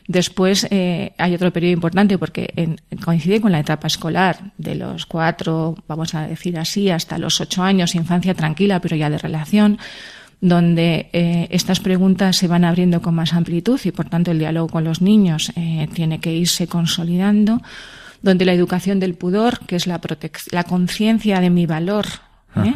Después 0.08 0.66
eh, 0.72 1.14
hay 1.20 1.36
otro 1.36 1.54
periodo 1.54 1.74
importante 1.74 2.18
porque 2.18 2.52
coincide 3.06 3.40
con 3.40 3.52
la 3.52 3.60
etapa 3.60 3.86
escolar 3.86 4.54
de 4.58 4.74
los 4.74 5.06
cuatro, 5.06 5.76
vamos 5.88 6.16
a 6.16 6.26
decir 6.26 6.58
así, 6.58 6.90
hasta 6.90 7.20
los 7.20 7.40
ocho 7.40 7.62
años, 7.62 7.94
infancia 7.94 8.34
tranquila, 8.34 8.82
pero 8.82 8.96
ya 8.96 9.12
de 9.12 9.20
relación, 9.20 9.78
donde 10.42 11.10
eh, 11.14 11.48
estas 11.52 11.80
preguntas 11.80 12.38
se 12.38 12.48
van 12.48 12.66
abriendo 12.66 13.04
con 13.04 13.14
más 13.14 13.34
amplitud 13.34 13.80
y 13.84 13.92
por 13.92 14.10
tanto 14.10 14.32
el 14.32 14.40
diálogo 14.40 14.68
con 14.68 14.84
los 14.84 15.00
niños 15.00 15.52
eh, 15.56 15.88
tiene 15.94 16.20
que 16.20 16.34
irse 16.34 16.66
consolidando 16.66 17.62
donde 18.22 18.46
la 18.46 18.54
educación 18.54 19.00
del 19.00 19.16
pudor, 19.16 19.60
que 19.66 19.76
es 19.76 19.88
la, 19.88 20.00
la 20.52 20.64
conciencia 20.64 21.40
de 21.40 21.50
mi 21.50 21.66
valor, 21.66 22.06
¿eh? 22.56 22.74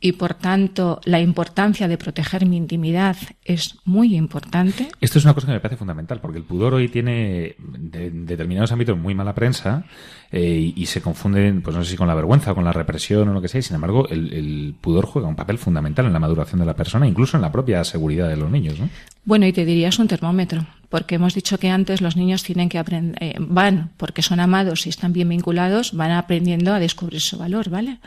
y 0.00 0.12
por 0.12 0.34
tanto 0.34 1.00
la 1.04 1.20
importancia 1.20 1.88
de 1.88 1.98
proteger 1.98 2.46
mi 2.46 2.56
intimidad 2.56 3.16
es 3.44 3.76
muy 3.84 4.16
importante. 4.16 4.88
Esto 5.00 5.18
es 5.18 5.24
una 5.24 5.34
cosa 5.34 5.48
que 5.48 5.54
me 5.54 5.60
parece 5.60 5.76
fundamental, 5.76 6.20
porque 6.20 6.38
el 6.38 6.44
pudor 6.44 6.74
hoy 6.74 6.88
tiene 6.88 7.56
en 7.92 8.26
determinados 8.26 8.70
ámbitos 8.70 8.96
muy 8.96 9.14
mala 9.14 9.34
prensa 9.34 9.84
eh, 10.30 10.72
y, 10.74 10.86
se 10.86 11.00
confunden, 11.00 11.62
pues 11.62 11.74
no 11.74 11.82
sé 11.82 11.92
si 11.92 11.96
con 11.96 12.06
la 12.06 12.14
vergüenza 12.14 12.52
o 12.52 12.54
con 12.54 12.64
la 12.64 12.72
represión 12.72 13.28
o 13.28 13.32
lo 13.32 13.42
que 13.42 13.48
sea, 13.48 13.60
sin 13.60 13.74
embargo 13.74 14.08
el, 14.08 14.32
el, 14.32 14.74
pudor 14.80 15.06
juega 15.06 15.26
un 15.26 15.36
papel 15.36 15.58
fundamental 15.58 16.06
en 16.06 16.12
la 16.12 16.20
maduración 16.20 16.60
de 16.60 16.66
la 16.66 16.74
persona, 16.74 17.08
incluso 17.08 17.36
en 17.36 17.42
la 17.42 17.50
propia 17.50 17.82
seguridad 17.82 18.28
de 18.28 18.36
los 18.36 18.50
niños. 18.50 18.78
¿no? 18.78 18.88
Bueno, 19.24 19.46
y 19.46 19.52
te 19.52 19.64
diría 19.64 19.88
es 19.88 19.98
un 19.98 20.06
termómetro, 20.06 20.64
porque 20.88 21.16
hemos 21.16 21.34
dicho 21.34 21.58
que 21.58 21.70
antes 21.70 22.00
los 22.00 22.16
niños 22.16 22.42
tienen 22.42 22.68
que 22.68 22.78
aprender, 22.78 23.22
eh, 23.22 23.36
van, 23.38 23.90
porque 23.96 24.22
son 24.22 24.40
amados 24.40 24.86
y 24.86 24.88
están 24.88 25.12
bien 25.12 25.28
vinculados, 25.28 25.92
van 25.92 26.12
aprendiendo 26.12 26.72
a 26.72 26.78
descubrir 26.78 27.20
su 27.20 27.38
valor, 27.38 27.68
¿vale? 27.68 27.98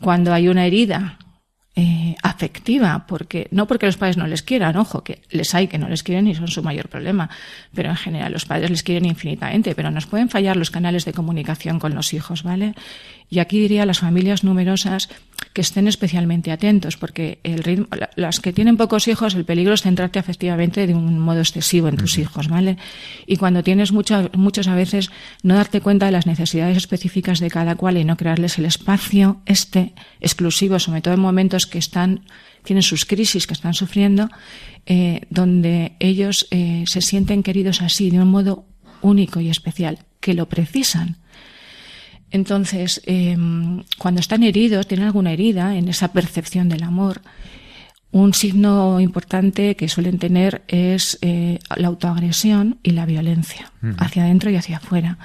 Cuando 0.00 0.32
hay 0.32 0.48
una 0.48 0.66
herida 0.66 1.18
eh, 1.80 2.16
afectiva, 2.24 3.06
porque 3.06 3.46
no 3.52 3.68
porque 3.68 3.86
los 3.86 3.96
padres 3.96 4.16
no 4.16 4.26
les 4.26 4.42
quieran, 4.42 4.76
ojo, 4.76 5.04
que 5.04 5.22
les 5.30 5.54
hay 5.54 5.68
que 5.68 5.78
no 5.78 5.88
les 5.88 6.02
quieren 6.02 6.26
y 6.26 6.34
son 6.34 6.48
su 6.48 6.60
mayor 6.60 6.88
problema, 6.88 7.30
pero 7.72 7.90
en 7.90 7.96
general 7.96 8.32
los 8.32 8.46
padres 8.46 8.70
les 8.70 8.82
quieren 8.82 9.04
infinitamente, 9.04 9.76
pero 9.76 9.92
nos 9.92 10.06
pueden 10.06 10.28
fallar 10.28 10.56
los 10.56 10.72
canales 10.72 11.04
de 11.04 11.12
comunicación 11.12 11.78
con 11.78 11.94
los 11.94 12.12
hijos, 12.14 12.42
¿vale? 12.42 12.74
Y 13.30 13.38
aquí 13.38 13.60
diría 13.60 13.86
las 13.86 14.00
familias 14.00 14.42
numerosas 14.42 15.08
que 15.52 15.60
estén 15.60 15.88
especialmente 15.88 16.52
atentos, 16.52 16.96
porque 16.96 17.40
el 17.42 17.62
ritmo, 17.62 17.88
las 18.16 18.40
que 18.40 18.52
tienen 18.52 18.76
pocos 18.76 19.08
hijos, 19.08 19.34
el 19.34 19.44
peligro 19.44 19.74
es 19.74 19.82
centrarte 19.82 20.18
afectivamente 20.18 20.86
de 20.86 20.94
un 20.94 21.18
modo 21.18 21.40
excesivo 21.40 21.88
en 21.88 21.96
tus 21.96 22.18
hijos, 22.18 22.48
¿vale? 22.48 22.76
Y 23.26 23.36
cuando 23.36 23.62
tienes 23.62 23.92
muchos, 23.92 24.30
muchos 24.34 24.68
a 24.68 24.74
veces, 24.74 25.10
no 25.42 25.54
darte 25.54 25.80
cuenta 25.80 26.06
de 26.06 26.12
las 26.12 26.26
necesidades 26.26 26.76
específicas 26.76 27.40
de 27.40 27.50
cada 27.50 27.76
cual 27.76 27.96
y 27.96 28.04
no 28.04 28.16
crearles 28.16 28.58
el 28.58 28.64
espacio 28.64 29.40
este 29.46 29.94
exclusivo, 30.20 30.78
sobre 30.78 31.00
todo 31.00 31.14
en 31.14 31.20
momentos 31.20 31.66
que 31.66 31.78
están, 31.78 32.24
tienen 32.64 32.82
sus 32.82 33.04
crisis, 33.04 33.46
que 33.46 33.54
están 33.54 33.74
sufriendo, 33.74 34.28
eh, 34.86 35.22
donde 35.30 35.96
ellos 36.00 36.46
eh, 36.50 36.84
se 36.86 37.00
sienten 37.00 37.42
queridos 37.42 37.82
así, 37.82 38.10
de 38.10 38.20
un 38.20 38.28
modo 38.28 38.66
único 39.00 39.40
y 39.40 39.48
especial, 39.48 40.00
que 40.20 40.34
lo 40.34 40.48
precisan. 40.48 41.18
Entonces, 42.30 43.00
em, 43.06 43.82
cuando 43.96 44.20
están 44.20 44.42
heridos, 44.42 44.86
tienen 44.86 45.06
alguna 45.06 45.32
herida 45.32 45.76
en 45.76 45.88
esa 45.88 46.12
percepción 46.12 46.68
del 46.68 46.82
amor, 46.82 47.22
un 48.10 48.32
signo 48.34 49.00
importante 49.00 49.76
que 49.76 49.88
suelen 49.88 50.18
tener 50.18 50.62
es 50.68 51.18
eh, 51.20 51.58
la 51.76 51.88
autoagresión 51.88 52.78
y 52.82 52.92
la 52.92 53.04
violencia, 53.06 53.72
hacia 53.98 54.24
adentro 54.24 54.50
y 54.50 54.56
hacia 54.56 54.78
afuera. 54.78 55.18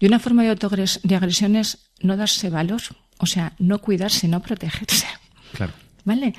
Y 0.00 0.06
una 0.06 0.18
forma 0.18 0.42
de, 0.42 0.54
de 1.02 1.16
agresión 1.16 1.56
es 1.56 1.90
no 2.00 2.16
darse 2.16 2.50
valor, 2.50 2.82
o 3.18 3.26
sea, 3.26 3.52
no 3.58 3.78
cuidarse, 3.78 4.26
no 4.26 4.40
protegerse. 4.40 5.06
Claro. 5.52 5.72
¿Vale? 6.04 6.34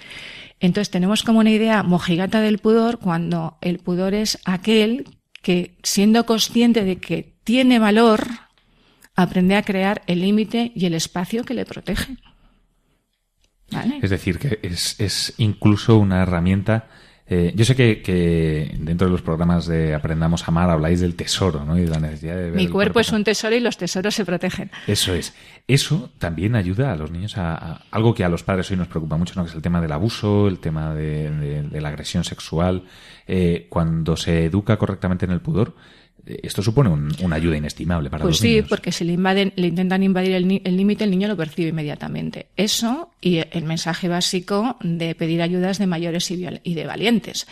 Entonces 0.60 0.90
tenemos 0.90 1.24
como 1.24 1.40
una 1.40 1.52
idea 1.52 1.84
mojigata 1.84 2.42
del 2.42 2.60
pudor 2.60 3.00
cuando 3.00 3.58
el 3.62 3.80
pudor 3.80 4.14
es 4.14 4.40
aquel 4.46 5.06
que, 5.42 5.78
siendo 5.84 6.26
consciente 6.26 6.84
de 6.84 6.98
que 6.98 7.36
tiene 7.44 7.80
valor, 7.80 8.28
aprende 9.16 9.56
a 9.56 9.64
crear 9.64 10.02
el 10.08 10.22
límite 10.22 10.72
y 10.76 10.86
el 10.86 10.94
espacio 10.94 11.44
que 11.44 11.54
le 11.54 11.66
protege. 11.66 12.18
¿Vale? 13.72 14.00
Es 14.02 14.10
decir, 14.10 14.38
que 14.38 14.60
es, 14.62 15.00
es 15.00 15.34
incluso 15.38 15.98
una 15.98 16.22
herramienta 16.22 16.88
eh, 17.28 17.54
yo 17.56 17.66
sé 17.66 17.76
que, 17.76 18.76
dentro 18.78 19.08
de 19.08 19.12
los 19.12 19.24
programas 19.24 19.66
de 19.66 19.96
Aprendamos 19.96 20.44
a 20.44 20.48
Amar 20.48 20.70
habláis 20.70 21.02
del 21.02 21.16
tesoro, 21.16 21.66
¿no? 21.66 21.76
Y 21.76 21.82
de 21.82 21.90
la 21.90 22.00
necesidad 22.00 22.36
de 22.36 22.52
ver 22.52 22.56
Mi 22.56 22.68
cuerpo, 22.68 23.00
es 23.00 23.12
un 23.12 23.24
tesoro 23.24 23.56
y 23.56 23.60
los 23.60 23.78
tesoros 23.78 24.14
se 24.14 24.24
protegen. 24.26 24.70
Eso 24.86 25.16
es. 25.16 25.34
Eso 25.68 26.12
también 26.20 26.56
ayuda 26.56 26.92
a 26.92 26.96
los 26.96 27.10
niños 27.10 27.36
a, 27.38 27.82
algo 27.90 28.14
que 28.14 28.24
a 28.24 28.30
los 28.30 28.44
padres 28.44 28.70
hoy 28.70 28.78
nos 28.78 28.88
preocupa 28.88 29.18
mucho, 29.18 29.34
¿no? 29.36 29.44
Que 29.44 29.50
es 29.50 29.56
el 29.56 29.64
tema 29.64 29.82
del 29.82 29.92
abuso, 29.92 30.48
el 30.48 30.60
tema 30.60 30.94
de, 30.94 31.68
la 31.72 31.90
agresión 31.90 32.24
sexual. 32.24 32.84
Eh, 33.28 33.66
cuando 33.70 34.16
se 34.18 34.46
educa 34.46 34.78
correctamente 34.78 35.26
en 35.26 35.32
el 35.32 35.42
pudor, 35.42 35.76
esto 36.26 36.62
supone 36.62 36.90
una 36.90 37.36
ayuda 37.36 37.58
inestimable 37.58 38.10
para 38.10 38.24
pues 38.24 38.36
los 38.36 38.42
niños. 38.42 38.56
Pues 38.56 38.66
sí, 38.66 38.70
porque 38.70 38.92
si 38.92 39.04
le, 39.04 39.14
invaden, 39.14 39.54
le 39.56 39.68
intentan 39.68 40.04
invadir 40.04 40.34
el 40.34 40.48
límite, 40.78 41.04
el, 41.04 41.12
niño 41.12 41.28
lo 41.28 41.38
percibe 41.38 41.70
inmediatamente. 41.70 42.48
Eso 42.58 43.12
y 43.22 43.38
el 43.38 43.64
mensaje 43.64 44.08
básico 44.08 44.78
de 44.82 45.14
pedir 45.16 45.42
ayudas 45.42 45.78
de 45.78 45.88
mayores 45.88 46.30
y, 46.32 46.38
de 46.38 46.86
valientes. 46.86 47.48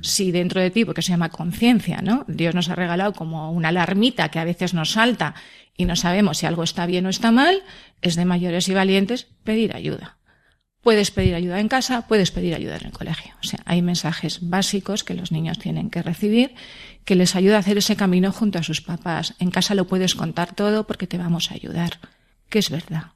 Si 0.00 0.30
dentro 0.30 0.60
de 0.60 0.70
ti, 0.70 0.84
porque 0.84 1.02
se 1.02 1.10
llama 1.10 1.30
conciencia, 1.30 2.00
¿no? 2.02 2.24
Dios 2.28 2.54
nos 2.54 2.68
ha 2.68 2.76
regalado 2.76 3.12
como 3.12 3.50
una 3.50 3.68
alarmita 3.68 4.30
que 4.30 4.38
a 4.38 4.44
veces 4.44 4.72
nos 4.72 4.92
salta 4.92 5.34
y 5.76 5.84
no 5.84 5.96
sabemos 5.96 6.38
si 6.38 6.46
algo 6.46 6.62
está 6.62 6.86
bien 6.86 7.06
o 7.06 7.08
está 7.08 7.32
mal, 7.32 7.62
es 8.00 8.14
de 8.14 8.24
mayores 8.24 8.68
y 8.68 8.74
valientes 8.74 9.26
pedir 9.44 9.74
ayuda. 9.74 10.18
Puedes 10.82 11.12
pedir 11.12 11.34
ayuda 11.36 11.60
en 11.60 11.68
casa, 11.68 12.08
puedes 12.08 12.32
pedir 12.32 12.54
ayuda 12.54 12.76
en 12.76 12.86
el 12.86 12.92
colegio. 12.92 13.34
O 13.40 13.46
sea, 13.46 13.60
hay 13.66 13.82
mensajes 13.82 14.48
básicos 14.48 15.04
que 15.04 15.14
los 15.14 15.30
niños 15.30 15.58
tienen 15.58 15.90
que 15.90 16.02
recibir 16.02 16.54
que 17.04 17.14
les 17.14 17.34
ayuda 17.36 17.56
a 17.56 17.60
hacer 17.60 17.78
ese 17.78 17.96
camino 17.96 18.32
junto 18.32 18.58
a 18.58 18.62
sus 18.62 18.80
papás. 18.80 19.34
En 19.38 19.50
casa 19.50 19.74
lo 19.74 19.86
puedes 19.86 20.14
contar 20.14 20.54
todo 20.54 20.86
porque 20.86 21.06
te 21.06 21.18
vamos 21.18 21.50
a 21.50 21.54
ayudar, 21.54 21.98
que 22.48 22.58
es 22.58 22.70
verdad. 22.70 23.12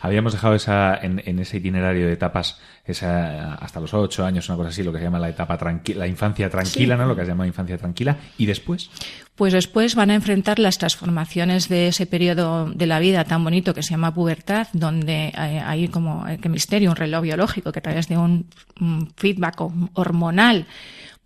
Habíamos 0.00 0.34
dejado 0.34 0.54
esa, 0.54 0.98
en, 1.00 1.38
ese 1.38 1.56
itinerario 1.56 2.06
de 2.06 2.12
etapas, 2.12 2.60
esa, 2.84 3.54
hasta 3.54 3.80
los 3.80 3.94
ocho 3.94 4.26
años, 4.26 4.46
una 4.50 4.58
cosa 4.58 4.68
así, 4.68 4.82
lo 4.82 4.92
que 4.92 4.98
se 4.98 5.04
llama 5.04 5.18
la 5.18 5.30
etapa 5.30 5.56
tranquila, 5.56 6.00
la 6.00 6.06
infancia 6.06 6.50
tranquila, 6.50 6.96
¿no? 6.96 7.06
Lo 7.06 7.16
que 7.16 7.22
se 7.22 7.28
llama 7.28 7.46
infancia 7.46 7.78
tranquila. 7.78 8.18
¿Y 8.36 8.44
después? 8.44 8.90
Pues 9.34 9.54
después 9.54 9.94
van 9.94 10.10
a 10.10 10.14
enfrentar 10.14 10.58
las 10.58 10.76
transformaciones 10.76 11.70
de 11.70 11.88
ese 11.88 12.04
periodo 12.04 12.66
de 12.66 12.86
la 12.86 12.98
vida 12.98 13.24
tan 13.24 13.42
bonito 13.42 13.72
que 13.72 13.82
se 13.82 13.92
llama 13.92 14.12
pubertad, 14.12 14.68
donde 14.74 15.28
eh, 15.28 15.62
hay 15.64 15.88
como, 15.88 16.28
eh, 16.28 16.36
que 16.36 16.50
misterio, 16.50 16.90
un 16.90 16.96
reloj 16.96 17.22
biológico 17.22 17.72
que 17.72 17.78
a 17.78 17.82
través 17.82 18.06
de 18.06 18.18
un 18.18 18.46
feedback 19.16 19.58
hormonal 19.94 20.66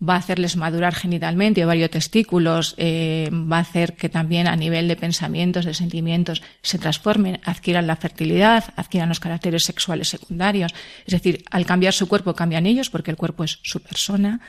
va 0.06 0.14
a 0.14 0.18
hacerles 0.18 0.56
madurar 0.56 0.94
genitalmente, 0.94 1.64
varios 1.64 1.90
testículos, 1.90 2.74
eh, 2.78 3.30
va 3.32 3.58
a 3.58 3.60
hacer 3.60 3.94
que 3.94 4.08
también 4.08 4.46
a 4.46 4.56
nivel 4.56 4.86
de 4.86 4.96
pensamientos, 4.96 5.64
de 5.64 5.74
sentimientos, 5.74 6.42
se 6.62 6.78
transformen, 6.78 7.40
adquieran 7.44 7.86
la 7.86 7.96
fertilidad, 7.96 8.64
adquieran 8.76 9.08
los 9.08 9.20
caracteres 9.20 9.64
sexuales 9.64 10.08
secundarios. 10.08 10.72
Es 11.04 11.12
decir, 11.12 11.44
al 11.50 11.66
cambiar 11.66 11.92
su 11.92 12.08
cuerpo 12.08 12.34
cambian 12.34 12.66
ellos 12.66 12.90
porque 12.90 13.10
el 13.10 13.16
cuerpo 13.16 13.44
es 13.44 13.58
su 13.62 13.80
persona. 13.80 14.40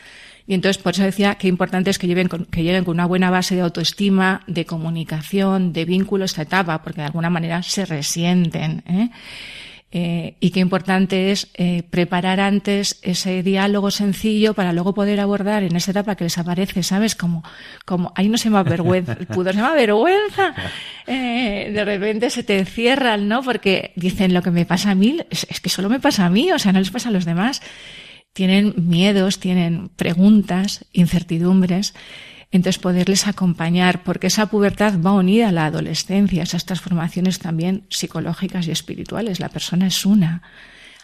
Y 0.46 0.54
entonces 0.56 0.82
por 0.82 0.94
eso 0.94 1.04
decía 1.04 1.36
que 1.36 1.48
importante 1.48 1.90
es 1.92 2.00
que, 2.00 2.08
lleven 2.08 2.28
que 2.28 2.64
lleguen 2.64 2.84
con 2.84 2.96
una 2.96 3.06
buena 3.06 3.30
base 3.30 3.56
de 3.56 3.62
autoestima, 3.62 4.42
de 4.48 4.66
comunicación, 4.66 5.74
de 5.74 5.86
vínculo 5.86 6.26
esta 6.26 6.42
etapa, 6.42 6.82
porque 6.82 7.02
de 7.02 7.08
alguna 7.08 7.30
manera 7.30 7.62
se 7.62 7.86
resienten. 7.86 8.84
¿eh? 8.88 9.10
Eh, 9.92 10.36
y 10.40 10.52
qué 10.52 10.60
importante 10.60 11.32
es 11.32 11.48
eh, 11.56 11.82
preparar 11.90 12.40
antes 12.40 13.00
ese 13.02 13.42
diálogo 13.42 13.90
sencillo 13.90 14.54
para 14.54 14.72
luego 14.72 14.94
poder 14.94 15.20
abordar 15.20 15.64
en 15.64 15.76
esa 15.76 15.90
etapa 15.90 16.16
que 16.16 16.26
les 16.26 16.38
aparece, 16.38 16.84
¿sabes? 16.84 17.16
Como, 17.16 17.44
como 17.86 18.14
ahí 18.16 18.30
no 18.30 18.38
se 18.38 18.46
llama 18.46 18.62
vergüenza, 18.62 19.18
el 19.20 19.26
pudor 19.26 19.54
se 19.54 19.62
llama 19.62 19.76
vergüenza. 19.76 20.54
Eh, 21.12 21.72
de 21.74 21.86
repente 21.86 22.30
se 22.30 22.44
te 22.44 22.60
encierran, 22.60 23.28
¿no? 23.28 23.42
Porque 23.42 23.94
dicen 23.96 24.32
lo 24.32 24.44
que 24.44 24.52
me 24.52 24.68
pasa 24.68 24.92
a 24.92 24.96
mí, 24.96 25.18
es, 25.32 25.48
es 25.50 25.60
que 25.60 25.68
solo 25.68 25.90
me 25.90 26.00
pasa 26.00 26.28
a 26.28 26.30
mí, 26.30 26.52
o 26.52 26.60
sea, 26.60 26.72
no 26.72 26.78
les 26.78 26.92
pasa 26.92 27.10
a 27.10 27.12
los 27.12 27.26
demás. 27.26 27.64
Tienen 28.34 28.76
miedos, 28.78 29.40
tienen 29.40 29.90
preguntas, 29.96 30.86
incertidumbres. 30.94 31.96
Entonces, 32.52 32.82
poderles 32.82 33.28
acompañar, 33.28 34.02
porque 34.04 34.28
esa 34.28 34.48
pubertad 34.48 35.00
va 35.00 35.14
unida 35.14 35.50
a 35.50 35.52
la 35.52 35.68
adolescencia, 35.68 36.42
esas 36.42 36.66
transformaciones 36.66 37.38
también 37.38 37.84
psicológicas 37.90 38.68
y 38.68 38.72
espirituales. 38.72 39.40
La 39.40 39.50
persona 39.50 39.86
es 39.86 40.04
una. 40.04 40.42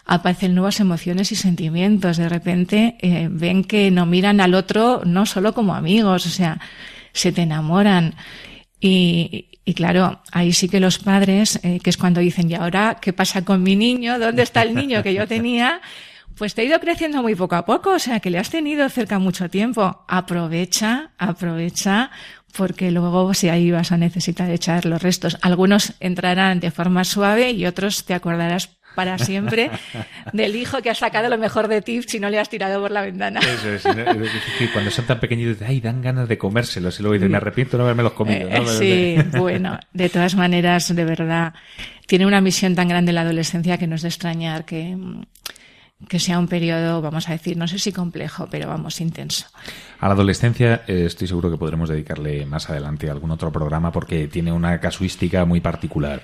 Aparecen 0.04 0.54
nuevas 0.56 0.80
emociones 0.80 1.30
y 1.30 1.36
sentimientos. 1.36 2.16
De 2.16 2.28
repente 2.28 2.96
eh, 3.00 3.28
ven 3.30 3.62
que 3.62 3.92
no 3.92 4.06
miran 4.06 4.40
al 4.40 4.54
otro 4.54 5.02
no 5.04 5.24
solo 5.24 5.54
como 5.54 5.74
amigos, 5.74 6.26
o 6.26 6.30
sea, 6.30 6.60
se 7.12 7.30
te 7.30 7.42
enamoran. 7.42 8.14
Y, 8.80 9.46
claro, 9.74 10.22
ahí 10.32 10.52
sí 10.52 10.68
que 10.68 10.80
los 10.80 10.98
padres, 10.98 11.60
eh, 11.62 11.80
que 11.82 11.90
es 11.90 11.96
cuando 11.96 12.20
dicen, 12.20 12.50
¿y 12.50 12.54
ahora 12.54 12.98
qué 13.00 13.12
pasa 13.12 13.44
con 13.44 13.62
mi 13.62 13.76
niño? 13.76 14.18
¿Dónde 14.18 14.42
está 14.42 14.62
el 14.62 14.74
niño 14.74 15.02
que 15.02 15.14
yo 15.14 15.28
tenía? 15.28 15.80
Pues 16.36 16.54
te 16.54 16.60
ha 16.60 16.64
ido 16.64 16.78
creciendo 16.80 17.22
muy 17.22 17.34
poco 17.34 17.54
a 17.54 17.64
poco, 17.64 17.90
o 17.92 17.98
sea 17.98 18.20
que 18.20 18.30
le 18.30 18.38
has 18.38 18.50
tenido 18.50 18.88
cerca 18.90 19.18
mucho 19.18 19.48
tiempo. 19.48 20.04
Aprovecha, 20.06 21.10
aprovecha, 21.16 22.10
porque 22.56 22.90
luego 22.90 23.32
si 23.32 23.48
ahí 23.48 23.70
vas 23.70 23.90
a 23.90 23.96
necesitar 23.96 24.50
echar 24.50 24.84
los 24.84 25.02
restos. 25.02 25.38
Algunos 25.40 25.94
entrarán 26.00 26.60
de 26.60 26.70
forma 26.70 27.04
suave 27.04 27.52
y 27.52 27.64
otros 27.64 28.04
te 28.04 28.12
acordarás 28.14 28.76
para 28.94 29.18
siempre 29.18 29.70
del 30.32 30.56
hijo 30.56 30.82
que 30.82 30.90
ha 30.90 30.94
sacado 30.94 31.28
lo 31.28 31.38
mejor 31.38 31.68
de 31.68 31.82
ti 31.82 32.02
si 32.02 32.18
no 32.18 32.28
le 32.28 32.38
has 32.38 32.48
tirado 32.48 32.80
por 32.80 32.90
la 32.90 33.02
ventana. 33.02 33.40
Eso 33.40 33.70
es, 33.70 33.82
cuando 34.72 34.90
son 34.90 35.06
tan 35.06 35.20
pequeñitos, 35.20 35.62
ay, 35.62 35.80
dan 35.80 36.02
ganas 36.02 36.28
de 36.28 36.36
comérselos 36.36 36.98
y 36.98 37.02
luego 37.02 37.14
dicen, 37.14 37.30
me 37.30 37.36
arrepiento 37.36 37.76
de 37.76 37.78
no 37.78 37.84
haberme 37.84 38.02
los 38.02 38.12
comido. 38.12 38.48
¿no? 38.48 38.56
Eh, 38.56 38.66
sí, 38.66 39.16
bueno, 39.38 39.78
de 39.92 40.08
todas 40.08 40.34
maneras, 40.34 40.94
de 40.94 41.04
verdad, 41.04 41.54
tiene 42.06 42.26
una 42.26 42.40
misión 42.40 42.74
tan 42.74 42.88
grande 42.88 43.12
la 43.12 43.20
adolescencia 43.20 43.78
que 43.78 43.86
no 43.86 43.94
es 43.94 44.02
de 44.02 44.08
extrañar 44.08 44.64
que 44.64 44.96
que 46.08 46.18
sea 46.18 46.38
un 46.38 46.46
periodo, 46.46 47.00
vamos 47.00 47.28
a 47.28 47.32
decir, 47.32 47.56
no 47.56 47.66
sé 47.66 47.78
si 47.78 47.90
complejo, 47.90 48.48
pero 48.50 48.68
vamos, 48.68 49.00
intenso. 49.00 49.46
A 49.98 50.08
la 50.08 50.14
adolescencia 50.14 50.82
eh, 50.86 51.04
estoy 51.06 51.26
seguro 51.26 51.50
que 51.50 51.56
podremos 51.56 51.88
dedicarle 51.88 52.44
más 52.44 52.68
adelante 52.68 53.08
algún 53.08 53.30
otro 53.30 53.50
programa 53.50 53.90
porque 53.90 54.28
tiene 54.28 54.52
una 54.52 54.78
casuística 54.78 55.44
muy 55.46 55.60
particular. 55.60 56.22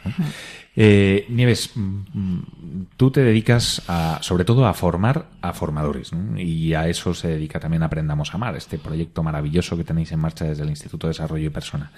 Eh, 0.77 1.27
Nieves, 1.29 1.71
mm, 1.75 1.81
mm, 2.13 2.87
tú 2.97 3.11
te 3.11 3.23
dedicas 3.23 3.83
a, 3.89 4.19
sobre 4.23 4.45
todo 4.45 4.67
a 4.67 4.75
formar 4.75 5.27
a 5.41 5.53
formadores 5.53 6.11
y 6.37 6.75
a 6.75 6.89
eso 6.89 7.15
se 7.15 7.29
dedica 7.29 7.61
también 7.61 7.83
Aprendamos 7.83 8.33
a 8.33 8.35
Amar, 8.35 8.57
este 8.57 8.79
proyecto 8.79 9.23
maravilloso 9.23 9.77
que 9.77 9.85
tenéis 9.85 10.13
en 10.13 10.21
marcha 10.21 10.45
desde 10.45 10.63
el 10.63 10.71
Instituto 10.71 11.07
de 11.07 11.13
Desarrollo 11.13 11.47
y 11.47 11.51
Persona. 11.51 11.93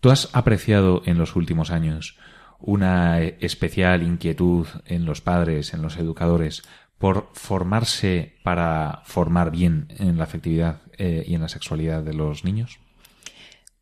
¿Tú 0.00 0.10
has 0.10 0.28
apreciado 0.34 1.02
en 1.06 1.18
los 1.18 1.36
últimos 1.36 1.70
años 1.70 2.18
una 2.58 3.20
especial 3.20 4.02
inquietud 4.02 4.66
en 4.86 5.04
los 5.04 5.20
padres, 5.20 5.74
en 5.74 5.82
los 5.82 5.96
educadores, 5.98 6.62
por 6.98 7.30
formarse 7.34 8.36
para 8.42 9.02
formar 9.04 9.50
bien 9.50 9.88
en 9.98 10.16
la 10.16 10.24
afectividad 10.24 10.80
eh, 10.98 11.24
y 11.26 11.34
en 11.34 11.42
la 11.42 11.48
sexualidad 11.48 12.02
de 12.02 12.14
los 12.14 12.44
niños? 12.44 12.78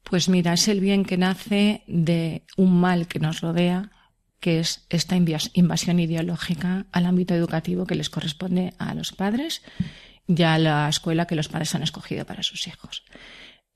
Pues 0.03 0.29
mira, 0.29 0.53
es 0.53 0.69
el 0.69 0.81
bien 0.81 1.05
que 1.05 1.17
nace 1.17 1.83
de 1.87 2.45
un 2.57 2.79
mal 2.81 3.07
que 3.09 3.21
nos 3.21 3.41
rodea, 3.41 3.91
que 4.39 4.61
es 4.61 4.87
esta 4.91 5.17
invasión 5.17 5.99
ideológica 5.99 6.87
al 6.93 7.07
ámbito 7.07 7.35
educativo 7.35 7.87
que 7.87 7.95
les 7.95 8.11
corresponde 8.11 8.75
a 8.79 8.95
los 8.95 9.13
padres 9.13 9.63
y 10.27 10.43
a 10.43 10.59
la 10.59 10.89
escuela 10.89 11.27
que 11.27 11.35
los 11.35 11.49
padres 11.49 11.75
han 11.75 11.83
escogido 11.83 12.27
para 12.27 12.43
sus 12.43 12.67
hijos. 12.67 13.05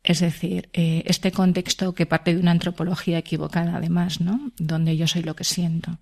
Es 0.03 0.21
decir, 0.21 0.69
eh, 0.75 1.03
este 1.07 1.33
contexto 1.33 1.95
que 1.95 2.07
parte 2.07 2.35
de 2.35 2.41
una 2.41 2.51
antropología 2.51 3.19
equivocada, 3.19 3.77
además, 3.77 4.21
¿no? 4.21 4.53
Donde 4.59 4.97
yo 4.97 5.07
soy 5.07 5.23
lo 5.23 5.35
que 5.35 5.45
siento, 5.45 5.99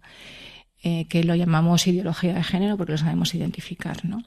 eh, 0.83 1.07
que 1.09 1.25
lo 1.25 1.35
llamamos 1.35 1.87
ideología 1.87 2.35
de 2.35 2.45
género 2.45 2.77
porque 2.77 2.93
lo 2.93 2.99
sabemos 2.99 3.35
identificar, 3.35 4.05
¿no? 4.05 4.23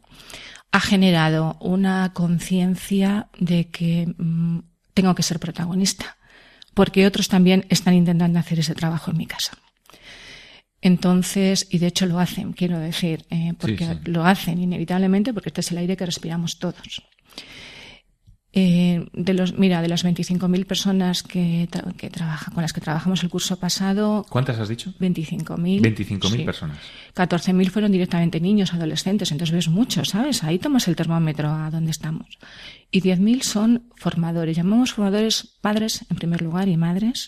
Ha 0.71 0.79
generado 0.79 1.57
una 1.61 2.11
conciencia 2.13 3.29
de 3.39 3.69
que 3.69 4.13
mm, 4.17 4.59
tengo 4.93 5.15
que 5.15 5.23
ser 5.23 5.39
protagonista, 5.39 6.17
porque 6.73 7.07
otros 7.07 7.27
también 7.27 7.65
están 7.69 7.93
intentando 7.93 8.39
hacer 8.39 8.59
ese 8.59 8.75
trabajo 8.75 9.11
en 9.11 9.17
mi 9.17 9.25
casa. 9.25 9.57
Entonces, 10.81 11.67
y 11.69 11.79
de 11.79 11.87
hecho 11.87 12.05
lo 12.05 12.19
hacen, 12.19 12.53
quiero 12.53 12.79
decir, 12.79 13.25
eh, 13.29 13.53
porque 13.57 13.97
lo 14.05 14.25
hacen 14.25 14.59
inevitablemente 14.59 15.33
porque 15.33 15.49
este 15.49 15.61
es 15.61 15.71
el 15.71 15.79
aire 15.79 15.97
que 15.97 16.05
respiramos 16.05 16.57
todos. 16.57 17.03
Eh, 18.51 19.07
de 19.13 19.33
los, 19.35 19.53
mira, 19.59 19.79
de 19.83 19.87
las 19.87 20.03
25.000 20.03 20.65
personas 20.65 21.21
que, 21.21 21.69
que 21.97 22.09
trabajan, 22.09 22.51
con 22.51 22.63
las 22.63 22.73
que 22.73 22.81
trabajamos 22.81 23.21
el 23.21 23.29
curso 23.29 23.59
pasado. 23.59 24.25
¿Cuántas 24.27 24.57
has 24.57 24.67
dicho? 24.67 24.91
25.000. 24.99 25.81
25.000 25.81 26.45
personas. 26.45 26.77
14.000 27.15 27.69
fueron 27.69 27.91
directamente 27.91 28.39
niños, 28.39 28.73
adolescentes, 28.73 29.31
entonces 29.31 29.53
ves 29.53 29.67
mucho, 29.67 30.03
¿sabes? 30.03 30.43
Ahí 30.43 30.57
tomas 30.57 30.87
el 30.87 30.95
termómetro 30.95 31.49
a 31.49 31.69
dónde 31.69 31.91
estamos. 31.91 32.39
Y 32.89 33.01
10.000 33.01 33.43
son 33.43 33.83
formadores. 33.95 34.57
Llamamos 34.57 34.93
formadores 34.93 35.57
padres, 35.61 36.05
en 36.09 36.17
primer 36.17 36.41
lugar, 36.41 36.67
y 36.69 36.77
madres. 36.77 37.27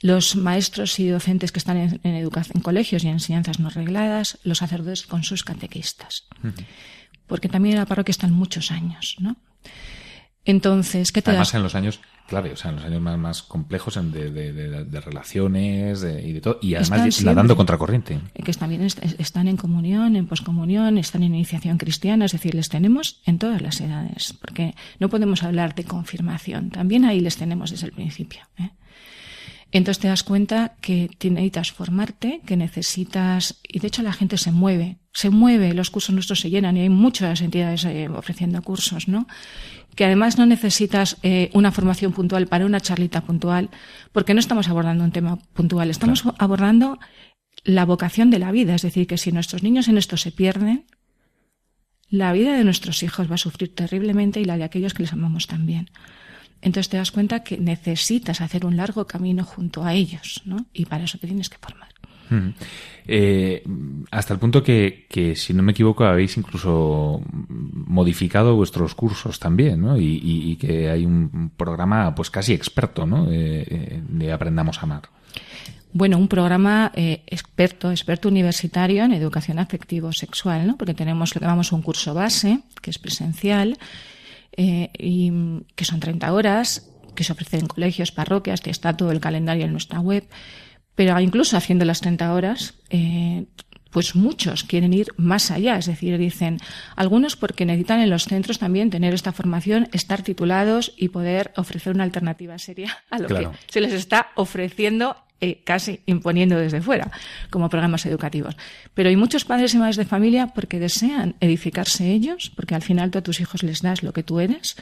Los 0.00 0.34
maestros 0.34 0.98
y 0.98 1.08
docentes 1.08 1.52
que 1.52 1.60
están 1.60 1.76
en, 1.76 2.00
en 2.02 2.16
en 2.16 2.60
colegios 2.60 3.04
y 3.04 3.06
en 3.06 3.14
enseñanzas 3.14 3.60
no 3.60 3.70
regladas, 3.70 4.38
los 4.42 4.58
sacerdotes 4.58 5.06
con 5.06 5.22
sus 5.22 5.44
catequistas. 5.44 6.26
Porque 7.28 7.48
también 7.48 7.74
en 7.74 7.80
la 7.80 7.86
parroquia 7.86 8.10
están 8.10 8.32
muchos 8.32 8.72
años, 8.72 9.16
¿no? 9.20 9.36
Entonces, 10.48 11.12
¿qué 11.12 11.20
te 11.20 11.28
Además, 11.28 11.52
en 11.52 11.62
los 11.62 11.74
años, 11.74 12.00
clave, 12.26 12.52
o 12.52 12.56
sea, 12.56 12.70
en 12.70 12.76
los 12.76 12.84
años 12.86 13.02
más, 13.02 13.18
más 13.18 13.42
complejos 13.42 13.96
de, 13.96 14.30
de, 14.30 14.52
de, 14.82 15.00
relaciones 15.02 16.02
y 16.02 16.32
de 16.32 16.40
todo, 16.40 16.58
y 16.62 16.74
además 16.74 17.22
nadando 17.22 17.54
contracorriente. 17.54 18.18
Que 18.32 18.52
también 18.54 18.80
están 18.80 19.46
en 19.46 19.58
comunión, 19.58 20.16
en 20.16 20.26
poscomunión, 20.26 20.96
están 20.96 21.22
en 21.22 21.34
iniciación 21.34 21.76
cristiana, 21.76 22.24
es 22.24 22.32
decir, 22.32 22.54
les 22.54 22.70
tenemos 22.70 23.20
en 23.26 23.38
todas 23.38 23.60
las 23.60 23.78
edades, 23.82 24.32
porque 24.40 24.74
no 24.98 25.10
podemos 25.10 25.42
hablar 25.42 25.74
de 25.74 25.84
confirmación, 25.84 26.70
también 26.70 27.04
ahí 27.04 27.20
les 27.20 27.36
tenemos 27.36 27.70
desde 27.70 27.88
el 27.88 27.92
principio. 27.92 28.40
¿eh? 28.58 28.70
Entonces 29.70 30.00
te 30.00 30.08
das 30.08 30.22
cuenta 30.22 30.76
que 30.80 31.10
necesitas 31.22 31.72
formarte, 31.72 32.40
que 32.46 32.56
necesitas, 32.56 33.60
y 33.62 33.80
de 33.80 33.88
hecho 33.88 34.02
la 34.02 34.12
gente 34.12 34.38
se 34.38 34.50
mueve, 34.50 34.98
se 35.12 35.30
mueve, 35.30 35.74
los 35.74 35.90
cursos 35.90 36.14
nuestros 36.14 36.40
se 36.40 36.48
llenan 36.48 36.76
y 36.76 36.82
hay 36.82 36.88
muchas 36.88 37.40
entidades 37.40 37.84
eh, 37.84 38.08
ofreciendo 38.08 38.62
cursos, 38.62 39.08
¿no? 39.08 39.26
Que 39.94 40.04
además 40.04 40.38
no 40.38 40.46
necesitas 40.46 41.16
eh, 41.22 41.50
una 41.54 41.72
formación 41.72 42.12
puntual 42.12 42.46
para 42.46 42.64
una 42.64 42.80
charlita 42.80 43.22
puntual, 43.22 43.68
porque 44.12 44.32
no 44.32 44.40
estamos 44.40 44.68
abordando 44.68 45.02
un 45.04 45.10
tema 45.10 45.36
puntual, 45.54 45.90
estamos 45.90 46.22
abordando 46.38 46.98
la 47.64 47.84
vocación 47.84 48.30
de 48.30 48.38
la 48.38 48.52
vida, 48.52 48.74
es 48.76 48.82
decir, 48.82 49.06
que 49.06 49.18
si 49.18 49.32
nuestros 49.32 49.62
niños 49.62 49.88
en 49.88 49.98
esto 49.98 50.16
se 50.16 50.30
pierden, 50.30 50.86
la 52.08 52.32
vida 52.32 52.56
de 52.56 52.64
nuestros 52.64 53.02
hijos 53.02 53.30
va 53.30 53.34
a 53.34 53.38
sufrir 53.38 53.74
terriblemente 53.74 54.40
y 54.40 54.44
la 54.44 54.56
de 54.56 54.64
aquellos 54.64 54.94
que 54.94 55.02
les 55.02 55.12
amamos 55.12 55.46
también. 55.46 55.90
Entonces 56.60 56.88
te 56.88 56.96
das 56.96 57.10
cuenta 57.10 57.44
que 57.44 57.58
necesitas 57.58 58.40
hacer 58.40 58.66
un 58.66 58.76
largo 58.76 59.06
camino 59.06 59.44
junto 59.44 59.84
a 59.84 59.94
ellos, 59.94 60.42
¿no? 60.44 60.66
Y 60.72 60.86
para 60.86 61.04
eso 61.04 61.18
te 61.18 61.26
tienes 61.26 61.48
que 61.48 61.58
formar. 61.58 61.88
Eh, 63.06 63.64
hasta 64.10 64.34
el 64.34 64.40
punto 64.40 64.62
que, 64.62 65.06
que, 65.08 65.34
si 65.34 65.54
no 65.54 65.62
me 65.62 65.72
equivoco, 65.72 66.04
habéis 66.04 66.36
incluso 66.36 67.22
modificado 67.30 68.54
vuestros 68.54 68.94
cursos 68.94 69.38
también, 69.38 69.80
¿no? 69.80 69.96
Y, 69.98 70.56
que 70.60 70.90
hay 70.90 71.06
un 71.06 71.52
programa, 71.56 72.14
pues 72.14 72.30
casi 72.30 72.52
experto, 72.52 73.06
¿no? 73.06 73.26
de 73.26 74.32
Aprendamos 74.32 74.78
a 74.78 74.82
Amar. 74.82 75.02
Bueno, 75.92 76.18
un 76.18 76.28
programa 76.28 76.92
eh, 76.94 77.22
experto, 77.26 77.90
experto 77.90 78.28
universitario 78.28 79.04
en 79.04 79.12
educación 79.12 79.58
afectivo-sexual, 79.58 80.66
¿no? 80.66 80.76
Porque 80.76 80.94
tenemos 80.94 81.34
lo 81.34 81.40
que 81.40 81.46
llamamos 81.46 81.72
un 81.72 81.82
curso 81.82 82.12
base, 82.12 82.60
que 82.82 82.90
es 82.90 82.98
presencial, 82.98 83.78
eh, 84.58 84.90
y 84.98 85.32
que 85.76 85.84
son 85.84 86.00
30 86.00 86.32
horas, 86.32 86.90
que 87.14 87.22
se 87.22 87.32
ofrecen 87.32 87.60
en 87.60 87.66
colegios, 87.68 88.10
parroquias, 88.10 88.60
que 88.60 88.70
está 88.70 88.96
todo 88.96 89.12
el 89.12 89.20
calendario 89.20 89.64
en 89.64 89.70
nuestra 89.70 90.00
web. 90.00 90.28
Pero 90.96 91.18
incluso 91.20 91.56
haciendo 91.56 91.84
las 91.84 92.00
30 92.00 92.34
horas, 92.34 92.74
eh, 92.90 93.46
pues 93.92 94.16
muchos 94.16 94.64
quieren 94.64 94.92
ir 94.92 95.14
más 95.16 95.52
allá, 95.52 95.78
es 95.78 95.86
decir, 95.86 96.18
dicen 96.18 96.58
algunos 96.96 97.36
porque 97.36 97.64
necesitan 97.64 98.00
en 98.00 98.10
los 98.10 98.24
centros 98.24 98.58
también 98.58 98.90
tener 98.90 99.14
esta 99.14 99.32
formación, 99.32 99.88
estar 99.92 100.22
titulados 100.22 100.92
y 100.96 101.10
poder 101.10 101.52
ofrecer 101.56 101.94
una 101.94 102.02
alternativa 102.02 102.58
seria 102.58 102.98
a 103.10 103.20
lo 103.20 103.28
que 103.28 103.48
se 103.68 103.80
les 103.80 103.92
está 103.92 104.30
ofreciendo 104.34 105.16
eh, 105.40 105.60
casi 105.64 106.00
imponiendo 106.06 106.56
desde 106.56 106.80
fuera 106.80 107.10
como 107.50 107.68
programas 107.68 108.04
educativos. 108.06 108.56
Pero 108.94 109.08
hay 109.08 109.16
muchos 109.16 109.44
padres 109.44 109.72
y 109.74 109.78
madres 109.78 109.96
de 109.96 110.04
familia 110.04 110.48
porque 110.48 110.80
desean 110.80 111.36
edificarse 111.40 112.10
ellos, 112.10 112.50
porque 112.56 112.74
al 112.74 112.82
final 112.82 113.10
tú 113.10 113.18
a 113.18 113.22
tus 113.22 113.40
hijos 113.40 113.62
les 113.62 113.82
das 113.82 114.02
lo 114.02 114.12
que 114.12 114.24
tú 114.24 114.40
eres. 114.40 114.76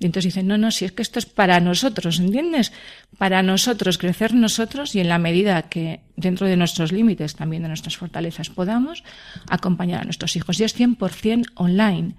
Y 0.00 0.06
entonces 0.06 0.32
dicen, 0.32 0.46
no, 0.46 0.56
no, 0.56 0.70
si 0.70 0.84
es 0.84 0.92
que 0.92 1.02
esto 1.02 1.18
es 1.18 1.26
para 1.26 1.60
nosotros, 1.60 2.20
¿entiendes? 2.20 2.72
Para 3.18 3.42
nosotros, 3.42 3.98
crecer 3.98 4.32
nosotros 4.32 4.94
y 4.94 5.00
en 5.00 5.08
la 5.08 5.18
medida 5.18 5.62
que 5.62 6.00
dentro 6.16 6.46
de 6.46 6.56
nuestros 6.56 6.92
límites, 6.92 7.34
también 7.34 7.62
de 7.62 7.68
nuestras 7.68 7.96
fortalezas, 7.96 8.48
podamos 8.48 9.02
acompañar 9.50 10.00
a 10.02 10.04
nuestros 10.04 10.36
hijos. 10.36 10.58
Y 10.60 10.64
es 10.64 10.78
100% 10.78 11.48
online. 11.56 12.14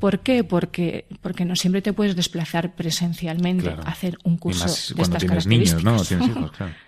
¿Por 0.00 0.20
qué? 0.20 0.42
Porque, 0.42 1.06
porque 1.20 1.44
no 1.44 1.54
siempre 1.54 1.80
te 1.80 1.92
puedes 1.92 2.16
desplazar 2.16 2.74
presencialmente 2.74 3.70
a 3.70 3.90
hacer 3.90 4.18
un 4.24 4.36
curso 4.36 4.66
de 4.66 5.02
estas 5.02 5.22
tienes 5.22 5.46
niños, 5.46 5.84
¿no? 5.84 6.02
Tienes 6.02 6.28
hijos, 6.28 6.50
claro. 6.50 6.74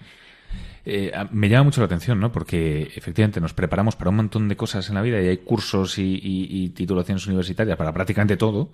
Eh, 0.85 1.13
me 1.31 1.49
llama 1.49 1.65
mucho 1.65 1.81
la 1.81 1.87
atención, 1.87 2.21
¿no? 2.21 2.31
Porque 2.31 2.93
efectivamente 2.95 3.41
nos 3.41 3.55
preparamos 3.55 3.97
para 3.97 4.11
un 4.11 4.17
montón 4.17 4.49
de 4.49 4.57
cosas 4.57 4.89
en 4.89 4.95
la 4.95 5.03
vida 5.03 5.21
y 5.21 5.29
hay 5.29 5.39
cursos 5.39 5.99
y, 5.99 6.73
titulaciones 6.75 7.27
universitarias 7.27 7.77
para 7.77 7.93
prácticamente 7.93 8.37
todo. 8.37 8.73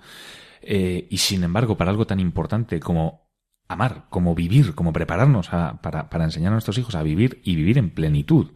Eh, 0.62 1.06
y 1.08 1.18
sin 1.18 1.44
embargo, 1.44 1.76
para 1.76 1.90
algo 1.90 2.06
tan 2.06 2.20
importante 2.20 2.80
como 2.80 3.30
amar, 3.68 4.06
como 4.10 4.34
vivir, 4.34 4.74
como 4.74 4.92
prepararnos 4.92 5.48
para, 5.48 6.10
para 6.10 6.24
enseñar 6.24 6.50
a 6.50 6.54
nuestros 6.54 6.76
hijos 6.78 6.96
a 6.96 7.02
vivir 7.02 7.40
y 7.44 7.54
vivir 7.54 7.78
en 7.78 7.90
plenitud 7.90 8.48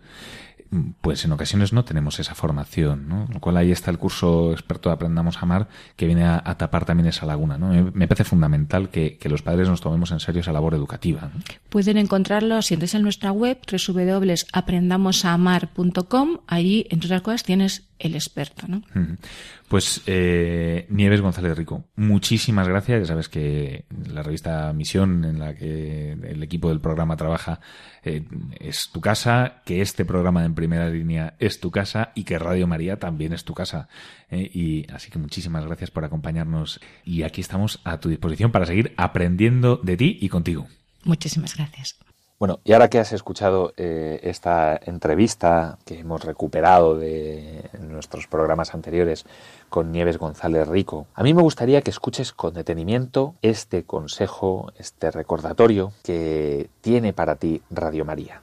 pues 1.01 1.25
en 1.25 1.33
ocasiones 1.33 1.72
no 1.72 1.85
tenemos 1.85 2.20
esa 2.20 2.35
formación, 2.35 3.09
¿no? 3.09 3.27
Lo 3.33 3.41
cual 3.41 3.57
ahí 3.57 3.72
está 3.72 3.91
el 3.91 3.99
curso 3.99 4.53
experto 4.53 4.89
de 4.89 4.95
Aprendamos 4.95 5.39
a 5.39 5.41
Amar 5.41 5.66
que 5.97 6.07
viene 6.07 6.25
a, 6.25 6.43
tapar 6.57 6.85
también 6.85 7.09
esa 7.09 7.27
laguna, 7.27 7.59
¿no? 7.59 7.91
Me, 7.95 8.09
parece 8.09 8.25
fundamental 8.25 8.91
que, 8.91 9.18
los 9.25 9.43
padres 9.43 9.68
nos 9.68 9.81
tomemos 9.81 10.12
en 10.12 10.20
serio 10.20 10.43
esa 10.43 10.53
labor 10.53 10.75
educativa. 10.75 11.31
Pueden 11.70 11.99
encontrarlo 11.99 12.62
si 12.62 12.75
entras 12.75 12.95
en 12.95 13.03
nuestra 13.03 13.33
web 13.33 13.59
www.aprendamosamar.com, 13.70 16.39
allí 16.47 16.87
entre 16.91 17.09
otras 17.09 17.22
cosas 17.22 17.43
tienes 17.43 17.83
el 17.99 18.15
experto, 18.15 18.67
¿no? 18.69 18.83
Pues 19.69 20.03
eh, 20.07 20.87
Nieves 20.91 21.21
González 21.21 21.57
Rico, 21.57 21.85
muchísimas 21.97 22.69
gracias. 22.69 23.01
Ya 23.01 23.07
sabes 23.07 23.29
que 23.29 23.85
la 24.09 24.23
revista 24.23 24.73
Misión, 24.73 25.25
en 25.25 25.39
la 25.39 25.55
que 25.55 26.13
el 26.13 26.43
equipo 26.43 26.69
del 26.69 26.81
programa 26.81 27.17
trabaja, 27.17 27.61
eh, 28.03 28.25
es 28.61 28.91
tu 28.93 29.01
casa, 29.01 29.63
que 29.65 29.81
este 29.81 30.05
programa 30.05 30.45
en 30.45 30.55
primera 30.55 30.89
línea 30.89 31.35
es 31.39 31.61
tu 31.61 31.71
casa 31.71 32.13
y 32.15 32.25
que 32.25 32.39
Radio 32.39 32.67
María 32.67 32.99
también 32.99 33.33
es 33.33 33.45
tu 33.45 33.55
casa. 33.55 33.89
Eh, 34.31 34.51
y 34.53 34.93
así 34.93 35.11
que 35.11 35.19
muchísimas 35.19 35.65
gracias 35.65 35.91
por 35.91 36.05
acompañarnos 36.05 36.81
y 37.05 37.23
aquí 37.23 37.41
estamos 37.41 37.81
a 37.85 37.99
tu 38.01 38.09
disposición 38.09 38.53
para 38.53 38.67
seguir 38.67 38.93
aprendiendo 38.97 39.77
de 39.77 39.97
ti 39.97 40.19
y 40.21 40.29
contigo. 40.29 40.67
Muchísimas 41.05 41.57
gracias. 41.57 41.99
Bueno, 42.39 42.61
y 42.64 42.72
ahora 42.72 42.91
que 42.91 42.99
has 42.99 43.12
escuchado 43.12 43.72
eh, 43.76 44.20
esta 44.24 44.78
entrevista 44.85 45.78
que 45.85 46.01
hemos 46.01 46.24
recuperado 46.24 46.99
de 46.99 47.70
nuestros 47.80 48.26
programas 48.26 48.74
anteriores 48.74 49.24
con 49.68 49.93
Nieves 49.93 50.18
González 50.18 50.66
Rico, 50.66 51.07
a 51.14 51.22
mí 51.22 51.32
me 51.32 51.43
gustaría 51.43 51.82
que 51.82 51.91
escuches 51.91 52.32
con 52.32 52.55
detenimiento 52.55 53.35
este 53.41 53.85
consejo, 53.85 54.72
este 54.78 55.11
recordatorio 55.12 55.93
que 56.03 56.68
tiene 56.80 57.12
para 57.12 57.37
ti 57.37 57.62
Radio 57.70 58.05
María. 58.05 58.43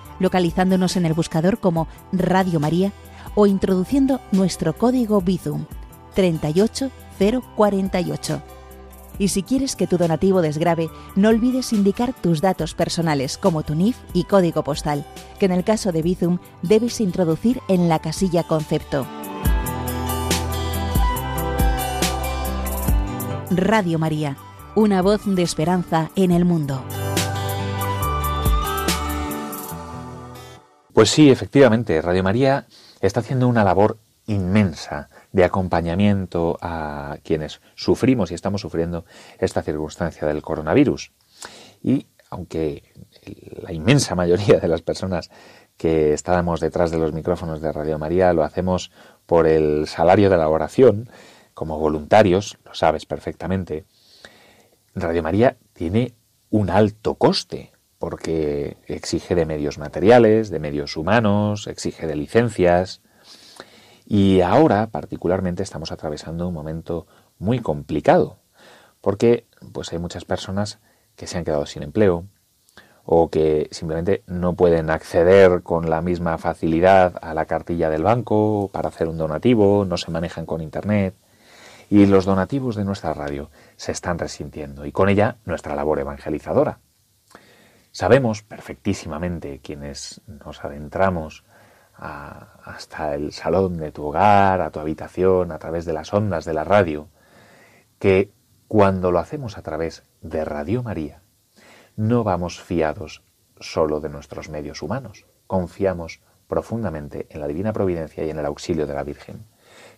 localizándonos 0.21 0.95
en 0.95 1.05
el 1.05 1.13
buscador 1.13 1.59
como 1.59 1.89
Radio 2.13 2.61
María 2.61 2.93
o 3.35 3.47
introduciendo 3.47 4.21
nuestro 4.31 4.77
código 4.77 5.19
Bizum 5.21 5.65
38048. 6.15 8.41
Y 9.19 9.27
si 9.27 9.43
quieres 9.43 9.75
que 9.75 9.87
tu 9.87 9.97
donativo 9.97 10.41
desgrabe, 10.41 10.89
no 11.15 11.29
olvides 11.29 11.73
indicar 11.73 12.13
tus 12.13 12.41
datos 12.41 12.73
personales 12.73 13.37
como 13.37 13.63
tu 13.63 13.75
NIF 13.75 13.97
y 14.13 14.23
código 14.23 14.63
postal, 14.63 15.05
que 15.39 15.45
en 15.45 15.51
el 15.51 15.63
caso 15.63 15.91
de 15.91 16.01
Bizum 16.01 16.39
debes 16.61 17.01
introducir 17.01 17.61
en 17.67 17.89
la 17.89 17.99
casilla 17.99 18.43
concepto. 18.43 19.05
Radio 23.51 23.99
María, 23.99 24.37
una 24.75 25.01
voz 25.01 25.21
de 25.25 25.43
esperanza 25.43 26.09
en 26.15 26.31
el 26.31 26.45
mundo. 26.45 26.81
Pues 30.93 31.09
sí, 31.09 31.29
efectivamente, 31.29 32.01
Radio 32.01 32.21
María 32.21 32.67
está 32.99 33.21
haciendo 33.21 33.47
una 33.47 33.63
labor 33.63 33.97
inmensa 34.27 35.09
de 35.31 35.45
acompañamiento 35.45 36.57
a 36.61 37.17
quienes 37.23 37.61
sufrimos 37.75 38.31
y 38.31 38.33
estamos 38.33 38.61
sufriendo 38.61 39.05
esta 39.39 39.61
circunstancia 39.63 40.27
del 40.27 40.41
coronavirus. 40.41 41.13
Y 41.81 42.07
aunque 42.29 42.83
la 43.61 43.71
inmensa 43.71 44.15
mayoría 44.15 44.59
de 44.59 44.67
las 44.67 44.81
personas 44.81 45.29
que 45.77 46.13
estábamos 46.13 46.59
detrás 46.59 46.91
de 46.91 46.97
los 46.97 47.13
micrófonos 47.13 47.61
de 47.61 47.71
Radio 47.71 47.97
María 47.97 48.33
lo 48.33 48.43
hacemos 48.43 48.91
por 49.25 49.47
el 49.47 49.87
salario 49.87 50.29
de 50.29 50.37
la 50.37 50.49
oración, 50.49 51.09
como 51.53 51.79
voluntarios, 51.79 52.57
lo 52.65 52.73
sabes 52.73 53.05
perfectamente, 53.05 53.85
Radio 54.93 55.23
María 55.23 55.57
tiene 55.73 56.13
un 56.49 56.69
alto 56.69 57.15
coste, 57.15 57.70
porque 58.01 58.77
exige 58.87 59.35
de 59.35 59.45
medios 59.45 59.77
materiales, 59.77 60.49
de 60.49 60.57
medios 60.57 60.97
humanos, 60.97 61.67
exige 61.67 62.07
de 62.07 62.15
licencias, 62.15 63.03
y 64.07 64.41
ahora, 64.41 64.87
particularmente, 64.87 65.61
estamos 65.61 65.91
atravesando 65.91 66.47
un 66.47 66.53
momento 66.55 67.05
muy 67.37 67.59
complicado, 67.59 68.39
porque 69.01 69.45
pues 69.71 69.93
hay 69.93 69.99
muchas 69.99 70.25
personas 70.25 70.79
que 71.15 71.27
se 71.27 71.37
han 71.37 71.45
quedado 71.45 71.67
sin 71.67 71.83
empleo 71.83 72.25
o 73.05 73.29
que 73.29 73.69
simplemente 73.69 74.23
no 74.25 74.53
pueden 74.55 74.89
acceder 74.89 75.61
con 75.61 75.87
la 75.87 76.01
misma 76.01 76.39
facilidad 76.39 77.19
a 77.21 77.35
la 77.35 77.45
cartilla 77.45 77.91
del 77.91 78.01
banco 78.01 78.71
para 78.73 78.89
hacer 78.89 79.09
un 79.09 79.19
donativo, 79.19 79.85
no 79.85 79.97
se 79.97 80.09
manejan 80.09 80.47
con 80.47 80.61
internet 80.61 81.13
y 81.91 82.07
los 82.07 82.25
donativos 82.25 82.75
de 82.75 82.83
nuestra 82.83 83.13
radio 83.13 83.51
se 83.75 83.91
están 83.91 84.17
resintiendo 84.17 84.87
y 84.87 84.91
con 84.91 85.07
ella 85.07 85.37
nuestra 85.45 85.75
labor 85.75 85.99
evangelizadora. 85.99 86.79
Sabemos 87.91 88.41
perfectísimamente 88.41 89.59
quienes 89.59 90.21
nos 90.25 90.63
adentramos 90.63 91.43
hasta 91.93 93.13
el 93.15 93.31
salón 93.33 93.77
de 93.77 93.91
tu 93.91 94.05
hogar, 94.05 94.61
a 94.61 94.71
tu 94.71 94.79
habitación, 94.79 95.51
a 95.51 95.59
través 95.59 95.85
de 95.85 95.93
las 95.93 96.13
ondas 96.13 96.45
de 96.45 96.53
la 96.53 96.63
radio, 96.63 97.09
que 97.99 98.31
cuando 98.67 99.11
lo 99.11 99.19
hacemos 99.19 99.57
a 99.57 99.61
través 99.61 100.03
de 100.21 100.45
Radio 100.45 100.81
María, 100.81 101.21
no 101.97 102.23
vamos 102.23 102.61
fiados 102.61 103.23
solo 103.59 103.99
de 103.99 104.09
nuestros 104.09 104.49
medios 104.49 104.81
humanos, 104.81 105.25
confiamos 105.45 106.21
profundamente 106.47 107.27
en 107.29 107.41
la 107.41 107.47
divina 107.47 107.73
providencia 107.73 108.25
y 108.25 108.29
en 108.29 108.39
el 108.39 108.45
auxilio 108.45 108.87
de 108.87 108.93
la 108.93 109.03
Virgen. 109.03 109.45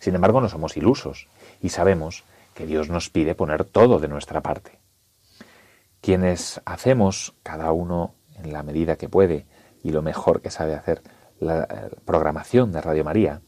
Sin 0.00 0.14
embargo, 0.14 0.40
no 0.40 0.48
somos 0.48 0.76
ilusos 0.76 1.28
y 1.62 1.70
sabemos 1.70 2.24
que 2.54 2.66
Dios 2.66 2.90
nos 2.90 3.08
pide 3.08 3.34
poner 3.34 3.64
todo 3.64 3.98
de 4.00 4.08
nuestra 4.08 4.40
parte. 4.40 4.83
Quienes 6.04 6.60
hacemos, 6.66 7.34
cada 7.42 7.72
uno 7.72 8.14
en 8.34 8.52
la 8.52 8.62
medida 8.62 8.96
que 8.96 9.08
puede 9.08 9.46
y 9.82 9.88
lo 9.88 10.02
mejor 10.02 10.42
que 10.42 10.50
sabe 10.50 10.74
hacer, 10.74 11.00
la 11.40 11.62
eh, 11.62 11.96
programación 12.04 12.72
de 12.72 12.82
Radio 12.82 13.04
María, 13.04 13.40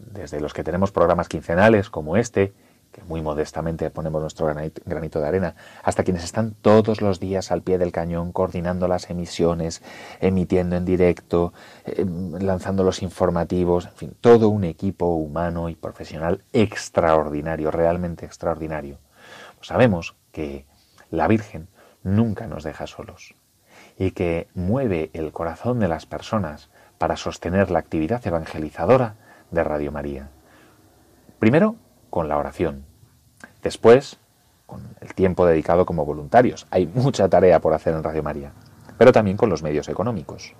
desde 0.00 0.40
los 0.40 0.52
que 0.52 0.64
tenemos 0.64 0.90
programas 0.90 1.28
quincenales 1.28 1.88
como 1.88 2.16
este, 2.16 2.54
que 2.90 3.04
muy 3.04 3.22
modestamente 3.22 3.88
ponemos 3.90 4.20
nuestro 4.20 4.46
granito, 4.46 5.20
de 5.20 5.28
arena, 5.28 5.54
hasta 5.84 6.02
quienes 6.02 6.24
están 6.24 6.54
todos 6.60 7.00
los 7.02 7.20
días 7.20 7.52
al 7.52 7.62
pie 7.62 7.78
del 7.78 7.92
cañón 7.92 8.32
coordinando 8.32 8.88
las 8.88 9.08
emisiones, 9.08 9.80
emitiendo 10.20 10.74
en 10.74 10.86
directo, 10.86 11.52
em, 11.84 12.32
lanzando 12.40 12.82
los 12.82 13.00
informativos, 13.00 13.86
en 13.86 13.94
fin, 13.94 14.16
todo 14.20 14.48
un 14.48 14.64
equipo 14.64 15.14
humano 15.14 15.68
y 15.68 15.76
profesional 15.76 16.42
extraordinario, 16.52 17.70
realmente 17.70 18.26
extraordinario. 18.26 18.98
Sabemos 19.60 20.16
que 20.32 20.66
la 21.10 21.28
Virgen 21.28 21.68
nunca 22.06 22.46
nos 22.46 22.62
deja 22.62 22.86
solos 22.86 23.34
y 23.98 24.12
que 24.12 24.48
mueve 24.54 25.10
el 25.12 25.32
corazón 25.32 25.80
de 25.80 25.88
las 25.88 26.06
personas 26.06 26.70
para 26.98 27.16
sostener 27.16 27.70
la 27.70 27.80
actividad 27.80 28.26
evangelizadora 28.26 29.16
de 29.50 29.64
Radio 29.64 29.92
María. 29.92 30.30
Primero, 31.38 31.76
con 32.08 32.28
la 32.28 32.38
oración. 32.38 32.84
Después, 33.62 34.18
con 34.66 34.82
el 35.00 35.14
tiempo 35.14 35.46
dedicado 35.46 35.84
como 35.84 36.04
voluntarios. 36.04 36.66
Hay 36.70 36.86
mucha 36.86 37.28
tarea 37.28 37.60
por 37.60 37.74
hacer 37.74 37.94
en 37.94 38.02
Radio 38.02 38.22
María, 38.22 38.52
pero 38.98 39.12
también 39.12 39.36
con 39.36 39.50
los 39.50 39.62
medios 39.62 39.88
económicos. 39.88 40.54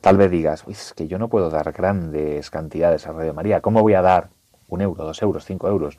Tal 0.00 0.16
vez 0.16 0.30
digas, 0.30 0.64
es 0.68 0.92
que 0.94 1.08
yo 1.08 1.18
no 1.18 1.28
puedo 1.28 1.50
dar 1.50 1.72
grandes 1.72 2.50
cantidades 2.50 3.06
a 3.06 3.12
Radio 3.12 3.34
María. 3.34 3.60
¿Cómo 3.60 3.82
voy 3.82 3.94
a 3.94 4.02
dar 4.02 4.30
un 4.68 4.80
euro, 4.80 5.04
dos 5.04 5.20
euros, 5.20 5.44
cinco 5.44 5.68
euros, 5.68 5.98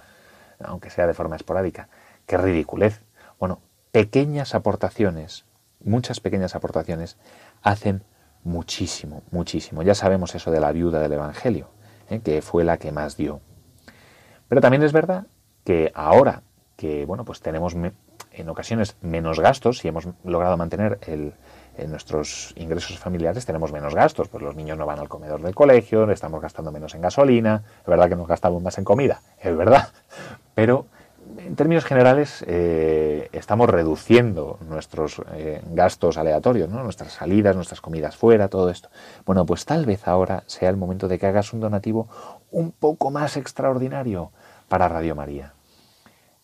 aunque 0.59 0.89
sea 0.89 1.07
de 1.07 1.13
forma 1.13 1.35
esporádica? 1.35 1.89
¡Qué 2.25 2.37
ridiculez! 2.37 3.06
Pequeñas 3.91 4.55
aportaciones, 4.55 5.45
muchas 5.83 6.19
pequeñas 6.19 6.55
aportaciones, 6.55 7.17
hacen 7.61 8.03
muchísimo, 8.43 9.23
muchísimo. 9.31 9.83
Ya 9.83 9.95
sabemos 9.95 10.35
eso 10.35 10.51
de 10.51 10.59
la 10.59 10.71
viuda 10.71 10.99
del 10.99 11.13
Evangelio, 11.13 11.69
¿eh? 12.09 12.21
que 12.23 12.41
fue 12.41 12.63
la 12.63 12.77
que 12.77 12.91
más 12.91 13.17
dio. 13.17 13.41
Pero 14.47 14.61
también 14.61 14.83
es 14.83 14.93
verdad 14.93 15.27
que 15.63 15.91
ahora 15.93 16.43
que 16.77 17.05
bueno, 17.05 17.25
pues 17.25 17.41
tenemos 17.41 17.75
en 18.31 18.49
ocasiones 18.49 18.95
menos 19.01 19.39
gastos, 19.39 19.79
si 19.79 19.87
hemos 19.87 20.07
logrado 20.23 20.55
mantener 20.55 20.99
en 21.07 21.89
nuestros 21.89 22.53
ingresos 22.55 22.97
familiares 22.99 23.45
tenemos 23.45 23.71
menos 23.71 23.95
gastos, 23.95 24.29
pues 24.29 24.43
los 24.43 24.55
niños 24.55 24.77
no 24.77 24.85
van 24.85 24.99
al 24.99 25.09
comedor 25.09 25.41
del 25.41 25.55
colegio, 25.55 26.09
estamos 26.11 26.39
gastando 26.39 26.71
menos 26.71 26.93
en 26.93 27.01
gasolina, 27.01 27.63
es 27.81 27.87
verdad 27.87 28.07
que 28.07 28.15
nos 28.15 28.27
gastamos 28.27 28.61
más 28.61 28.77
en 28.77 28.83
comida, 28.83 29.21
es 29.41 29.57
verdad, 29.57 29.89
pero 30.53 30.85
términos 31.55 31.85
generales, 31.85 32.43
eh, 32.47 33.29
estamos 33.31 33.69
reduciendo 33.69 34.59
nuestros 34.67 35.21
eh, 35.33 35.61
gastos 35.71 36.17
aleatorios, 36.17 36.69
nuestras 36.69 37.13
salidas, 37.13 37.55
nuestras 37.55 37.81
comidas 37.81 38.15
fuera, 38.15 38.47
todo 38.47 38.69
esto. 38.69 38.89
Bueno, 39.25 39.45
pues 39.45 39.65
tal 39.65 39.85
vez 39.85 40.07
ahora 40.07 40.43
sea 40.47 40.69
el 40.69 40.77
momento 40.77 41.07
de 41.07 41.19
que 41.19 41.27
hagas 41.27 41.53
un 41.53 41.59
donativo 41.59 42.07
un 42.51 42.71
poco 42.71 43.11
más 43.11 43.37
extraordinario 43.37 44.31
para 44.67 44.89
Radio 44.89 45.15
María. 45.15 45.53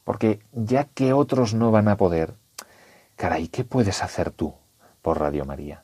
Porque 0.04 0.40
ya 0.52 0.86
que 0.86 1.14
otros 1.14 1.54
no 1.54 1.72
van 1.72 1.88
a 1.88 1.98
poder, 1.98 2.34
caray, 3.16 3.48
¿qué 3.48 3.64
puedes 3.64 4.04
hacer 4.04 4.32
tú 4.32 4.54
por 5.02 5.20
Radio 5.20 5.46
María? 5.46 5.84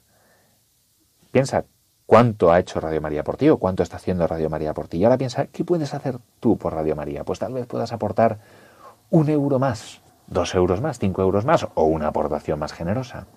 Piensa 1.31 1.65
cuánto 2.05 2.51
ha 2.51 2.59
hecho 2.59 2.79
Radio 2.79 3.01
María 3.01 3.23
por 3.23 3.37
ti 3.37 3.49
o 3.49 3.57
cuánto 3.57 3.83
está 3.83 3.97
haciendo 3.97 4.27
Radio 4.27 4.49
María 4.49 4.73
por 4.73 4.87
ti. 4.87 4.97
Y 4.97 5.03
ahora 5.03 5.17
piensa, 5.17 5.45
¿qué 5.45 5.63
puedes 5.63 5.93
hacer 5.93 6.17
tú 6.39 6.57
por 6.57 6.73
Radio 6.73 6.95
María? 6.95 7.23
Pues 7.23 7.39
tal 7.39 7.53
vez 7.53 7.67
puedas 7.67 7.91
aportar 7.91 8.39
un 9.09 9.29
euro 9.29 9.59
más, 9.59 10.01
dos 10.27 10.53
euros 10.53 10.81
más, 10.81 10.99
cinco 10.99 11.21
euros 11.21 11.45
más 11.45 11.67
o 11.73 11.83
una 11.83 12.07
aportación 12.07 12.59
más 12.59 12.73
generosa. 12.73 13.27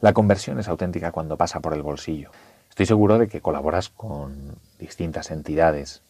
La 0.00 0.12
conversión 0.12 0.58
es 0.58 0.68
auténtica 0.68 1.12
cuando 1.12 1.36
pasa 1.36 1.60
por 1.60 1.74
el 1.74 1.82
bolsillo. 1.82 2.30
Estoy 2.68 2.86
seguro 2.86 3.18
de 3.18 3.28
que 3.28 3.40
colaboras 3.40 3.88
con 3.88 4.58
distintas 4.78 5.30
entidades 5.30 6.02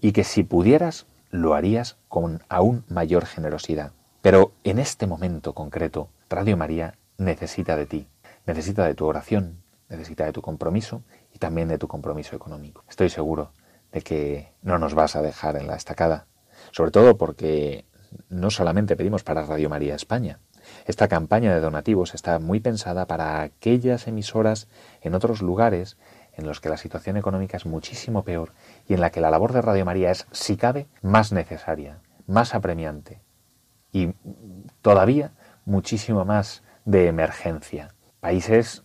y 0.00 0.12
que 0.12 0.24
si 0.24 0.44
pudieras 0.44 1.06
lo 1.30 1.54
harías 1.54 1.96
con 2.08 2.42
aún 2.48 2.84
mayor 2.88 3.26
generosidad. 3.26 3.92
Pero 4.20 4.52
en 4.62 4.78
este 4.78 5.06
momento 5.06 5.54
concreto, 5.54 6.08
Radio 6.30 6.56
María 6.56 6.94
necesita 7.18 7.76
de 7.76 7.86
ti, 7.86 8.06
necesita 8.46 8.86
de 8.86 8.94
tu 8.94 9.06
oración, 9.06 9.62
necesita 9.88 10.24
de 10.24 10.32
tu 10.32 10.42
compromiso 10.42 11.02
y 11.34 11.38
también 11.38 11.68
de 11.68 11.78
tu 11.78 11.88
compromiso 11.88 12.36
económico. 12.36 12.84
Estoy 12.88 13.08
seguro 13.10 13.52
de 13.90 14.02
que 14.02 14.52
no 14.62 14.78
nos 14.78 14.94
vas 14.94 15.16
a 15.16 15.22
dejar 15.22 15.56
en 15.56 15.66
la 15.66 15.74
estacada, 15.74 16.26
sobre 16.70 16.92
todo 16.92 17.16
porque 17.16 17.84
no 18.28 18.50
solamente 18.50 18.96
pedimos 18.96 19.22
para 19.22 19.44
Radio 19.44 19.68
María 19.68 19.94
España. 19.94 20.38
Esta 20.86 21.08
campaña 21.08 21.54
de 21.54 21.60
donativos 21.60 22.14
está 22.14 22.38
muy 22.38 22.60
pensada 22.60 23.06
para 23.06 23.42
aquellas 23.42 24.06
emisoras 24.06 24.68
en 25.00 25.14
otros 25.14 25.42
lugares 25.42 25.96
en 26.34 26.46
los 26.46 26.60
que 26.60 26.68
la 26.68 26.76
situación 26.76 27.16
económica 27.16 27.56
es 27.56 27.66
muchísimo 27.66 28.24
peor 28.24 28.52
y 28.88 28.94
en 28.94 29.00
la 29.00 29.10
que 29.10 29.20
la 29.20 29.30
labor 29.30 29.52
de 29.52 29.62
Radio 29.62 29.84
María 29.84 30.10
es, 30.10 30.26
si 30.32 30.56
cabe, 30.56 30.86
más 31.02 31.32
necesaria, 31.32 31.98
más 32.26 32.54
apremiante 32.54 33.20
y 33.92 34.14
todavía 34.80 35.32
muchísimo 35.64 36.24
más 36.24 36.62
de 36.84 37.08
emergencia. 37.08 37.94
Países 38.20 38.82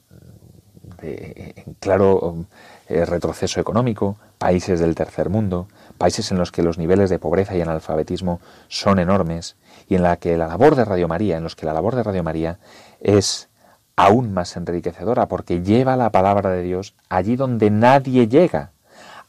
de 1.01 1.75
claro 1.80 2.45
eh, 2.88 3.05
retroceso 3.05 3.59
económico, 3.59 4.17
países 4.38 4.80
del 4.80 4.95
tercer 4.95 5.30
mundo, 5.30 5.67
países 5.97 6.31
en 6.31 6.37
los 6.37 6.51
que 6.51 6.63
los 6.63 6.77
niveles 6.77 7.09
de 7.09 7.19
pobreza 7.19 7.55
y 7.55 7.61
analfabetismo 7.61 8.39
son 8.67 8.99
enormes 8.99 9.57
y 9.87 9.95
en 9.95 10.03
la 10.03 10.17
que 10.17 10.37
la 10.37 10.47
labor 10.47 10.75
de 10.75 10.85
Radio 10.85 11.07
María, 11.07 11.37
en 11.37 11.43
los 11.43 11.55
que 11.55 11.65
la 11.65 11.73
labor 11.73 11.95
de 11.95 12.03
Radio 12.03 12.23
María 12.23 12.59
es 12.99 13.49
aún 13.95 14.33
más 14.33 14.55
enriquecedora 14.55 15.27
porque 15.27 15.61
lleva 15.61 15.97
la 15.97 16.11
palabra 16.11 16.51
de 16.51 16.61
Dios 16.61 16.95
allí 17.09 17.35
donde 17.35 17.69
nadie 17.71 18.27
llega, 18.27 18.71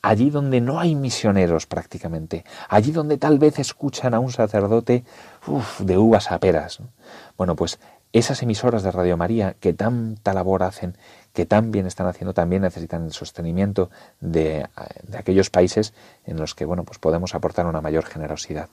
allí 0.02 0.30
donde 0.30 0.60
no 0.60 0.78
hay 0.78 0.94
misioneros 0.94 1.66
prácticamente, 1.66 2.44
allí 2.68 2.92
donde 2.92 3.18
tal 3.18 3.38
vez 3.38 3.58
escuchan 3.58 4.14
a 4.14 4.20
un 4.20 4.30
sacerdote 4.30 5.04
de 5.80 5.98
uvas 5.98 6.30
a 6.30 6.38
peras. 6.38 6.80
Bueno, 7.36 7.56
pues 7.56 7.80
esas 8.18 8.42
emisoras 8.42 8.82
de 8.82 8.90
Radio 8.90 9.16
María 9.16 9.54
que 9.60 9.72
tanta 9.72 10.34
labor 10.34 10.62
hacen, 10.62 10.96
que 11.32 11.46
tan 11.46 11.70
bien 11.70 11.86
están 11.86 12.06
haciendo, 12.06 12.34
también 12.34 12.62
necesitan 12.62 13.04
el 13.04 13.12
sostenimiento 13.12 13.90
de, 14.20 14.66
de, 15.04 15.18
aquellos 15.18 15.50
países 15.50 15.94
en 16.24 16.38
los 16.38 16.54
que 16.54 16.64
bueno, 16.64 16.84
pues 16.84 16.98
podemos 16.98 17.34
aportar 17.34 17.66
una 17.66 17.80
mayor 17.80 18.04
generosidad. 18.04 18.68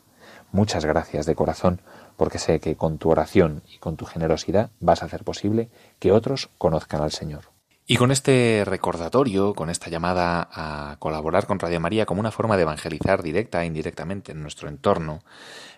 Muchas 0.51 0.85
gracias 0.85 1.25
de 1.25 1.35
corazón, 1.35 1.81
porque 2.17 2.39
sé 2.39 2.59
que 2.59 2.75
con 2.75 2.97
tu 2.97 3.09
oración 3.09 3.61
y 3.73 3.77
con 3.77 3.97
tu 3.97 4.05
generosidad 4.05 4.69
vas 4.79 5.01
a 5.01 5.05
hacer 5.05 5.23
posible 5.23 5.69
que 5.99 6.11
otros 6.11 6.49
conozcan 6.57 7.01
al 7.01 7.11
Señor. 7.11 7.55
Y 7.87 7.97
con 7.97 8.11
este 8.11 8.63
recordatorio, 8.65 9.53
con 9.53 9.69
esta 9.69 9.91
llamada 9.91 10.49
a 10.51 10.95
colaborar 10.97 11.45
con 11.45 11.59
Radio 11.59 11.79
María 11.79 12.07
como 12.07 12.19
una 12.19 12.31
forma 12.31 12.55
de 12.55 12.63
evangelizar 12.63 13.21
directa 13.21 13.61
e 13.61 13.67
indirectamente 13.67 14.31
en 14.31 14.41
nuestro 14.41 14.69
entorno, 14.69 15.21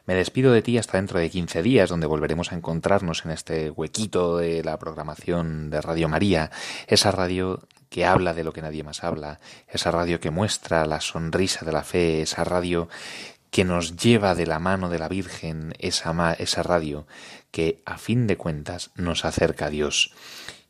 me 0.07 0.15
despido 0.15 0.53
de 0.53 0.61
ti 0.61 0.77
hasta 0.77 0.97
dentro 0.97 1.19
de 1.19 1.29
15 1.29 1.61
días, 1.61 1.89
donde 1.89 2.07
volveremos 2.07 2.51
a 2.51 2.55
encontrarnos 2.55 3.25
en 3.25 3.31
este 3.31 3.69
huequito 3.69 4.37
de 4.37 4.63
la 4.63 4.79
programación 4.79 5.69
de 5.69 5.81
Radio 5.81 6.07
María, 6.07 6.49
esa 6.87 7.11
radio 7.11 7.67
que 7.89 8.05
habla 8.05 8.33
de 8.33 8.45
lo 8.45 8.53
que 8.53 8.61
nadie 8.61 8.83
más 8.83 9.03
habla, 9.03 9.39
esa 9.67 9.91
radio 9.91 10.19
que 10.21 10.31
muestra 10.31 10.85
la 10.85 11.01
sonrisa 11.01 11.65
de 11.65 11.73
la 11.73 11.83
fe, 11.83 12.21
esa 12.21 12.45
radio 12.45 12.87
que 13.51 13.65
nos 13.65 13.97
lleva 13.97 14.33
de 14.33 14.45
la 14.45 14.59
mano 14.59 14.89
de 14.89 14.99
la 14.99 15.09
Virgen, 15.09 15.73
esa, 15.77 16.33
esa 16.33 16.63
radio 16.63 17.05
que 17.51 17.81
a 17.85 17.97
fin 17.97 18.27
de 18.27 18.37
cuentas 18.37 18.91
nos 18.95 19.25
acerca 19.25 19.65
a 19.65 19.69
Dios 19.69 20.13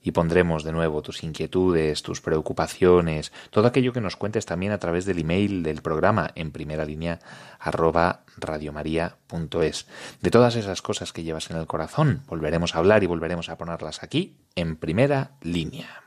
y 0.07 0.13
pondremos 0.13 0.63
de 0.63 0.71
nuevo 0.71 1.01
tus 1.01 1.21
inquietudes, 1.21 2.01
tus 2.01 2.21
preocupaciones, 2.21 3.33
todo 3.49 3.67
aquello 3.67 3.91
que 3.91 3.99
nos 3.99 4.15
cuentes 4.15 4.45
también 4.45 4.71
a 4.71 4.77
través 4.77 5.05
del 5.05 5.19
email 5.19 5.63
del 5.63 5.81
programa 5.81 6.31
en 6.35 6.51
primera 6.51 6.85
línea 6.85 7.19
arroba 7.59 8.21
radiomaria.es. 8.37 9.85
De 10.21 10.31
todas 10.31 10.55
esas 10.55 10.81
cosas 10.81 11.11
que 11.11 11.23
llevas 11.23 11.51
en 11.51 11.57
el 11.57 11.67
corazón, 11.67 12.23
volveremos 12.29 12.73
a 12.73 12.77
hablar 12.77 13.03
y 13.03 13.07
volveremos 13.07 13.49
a 13.49 13.57
ponerlas 13.57 14.01
aquí 14.01 14.37
en 14.55 14.77
primera 14.77 15.31
línea. 15.41 16.06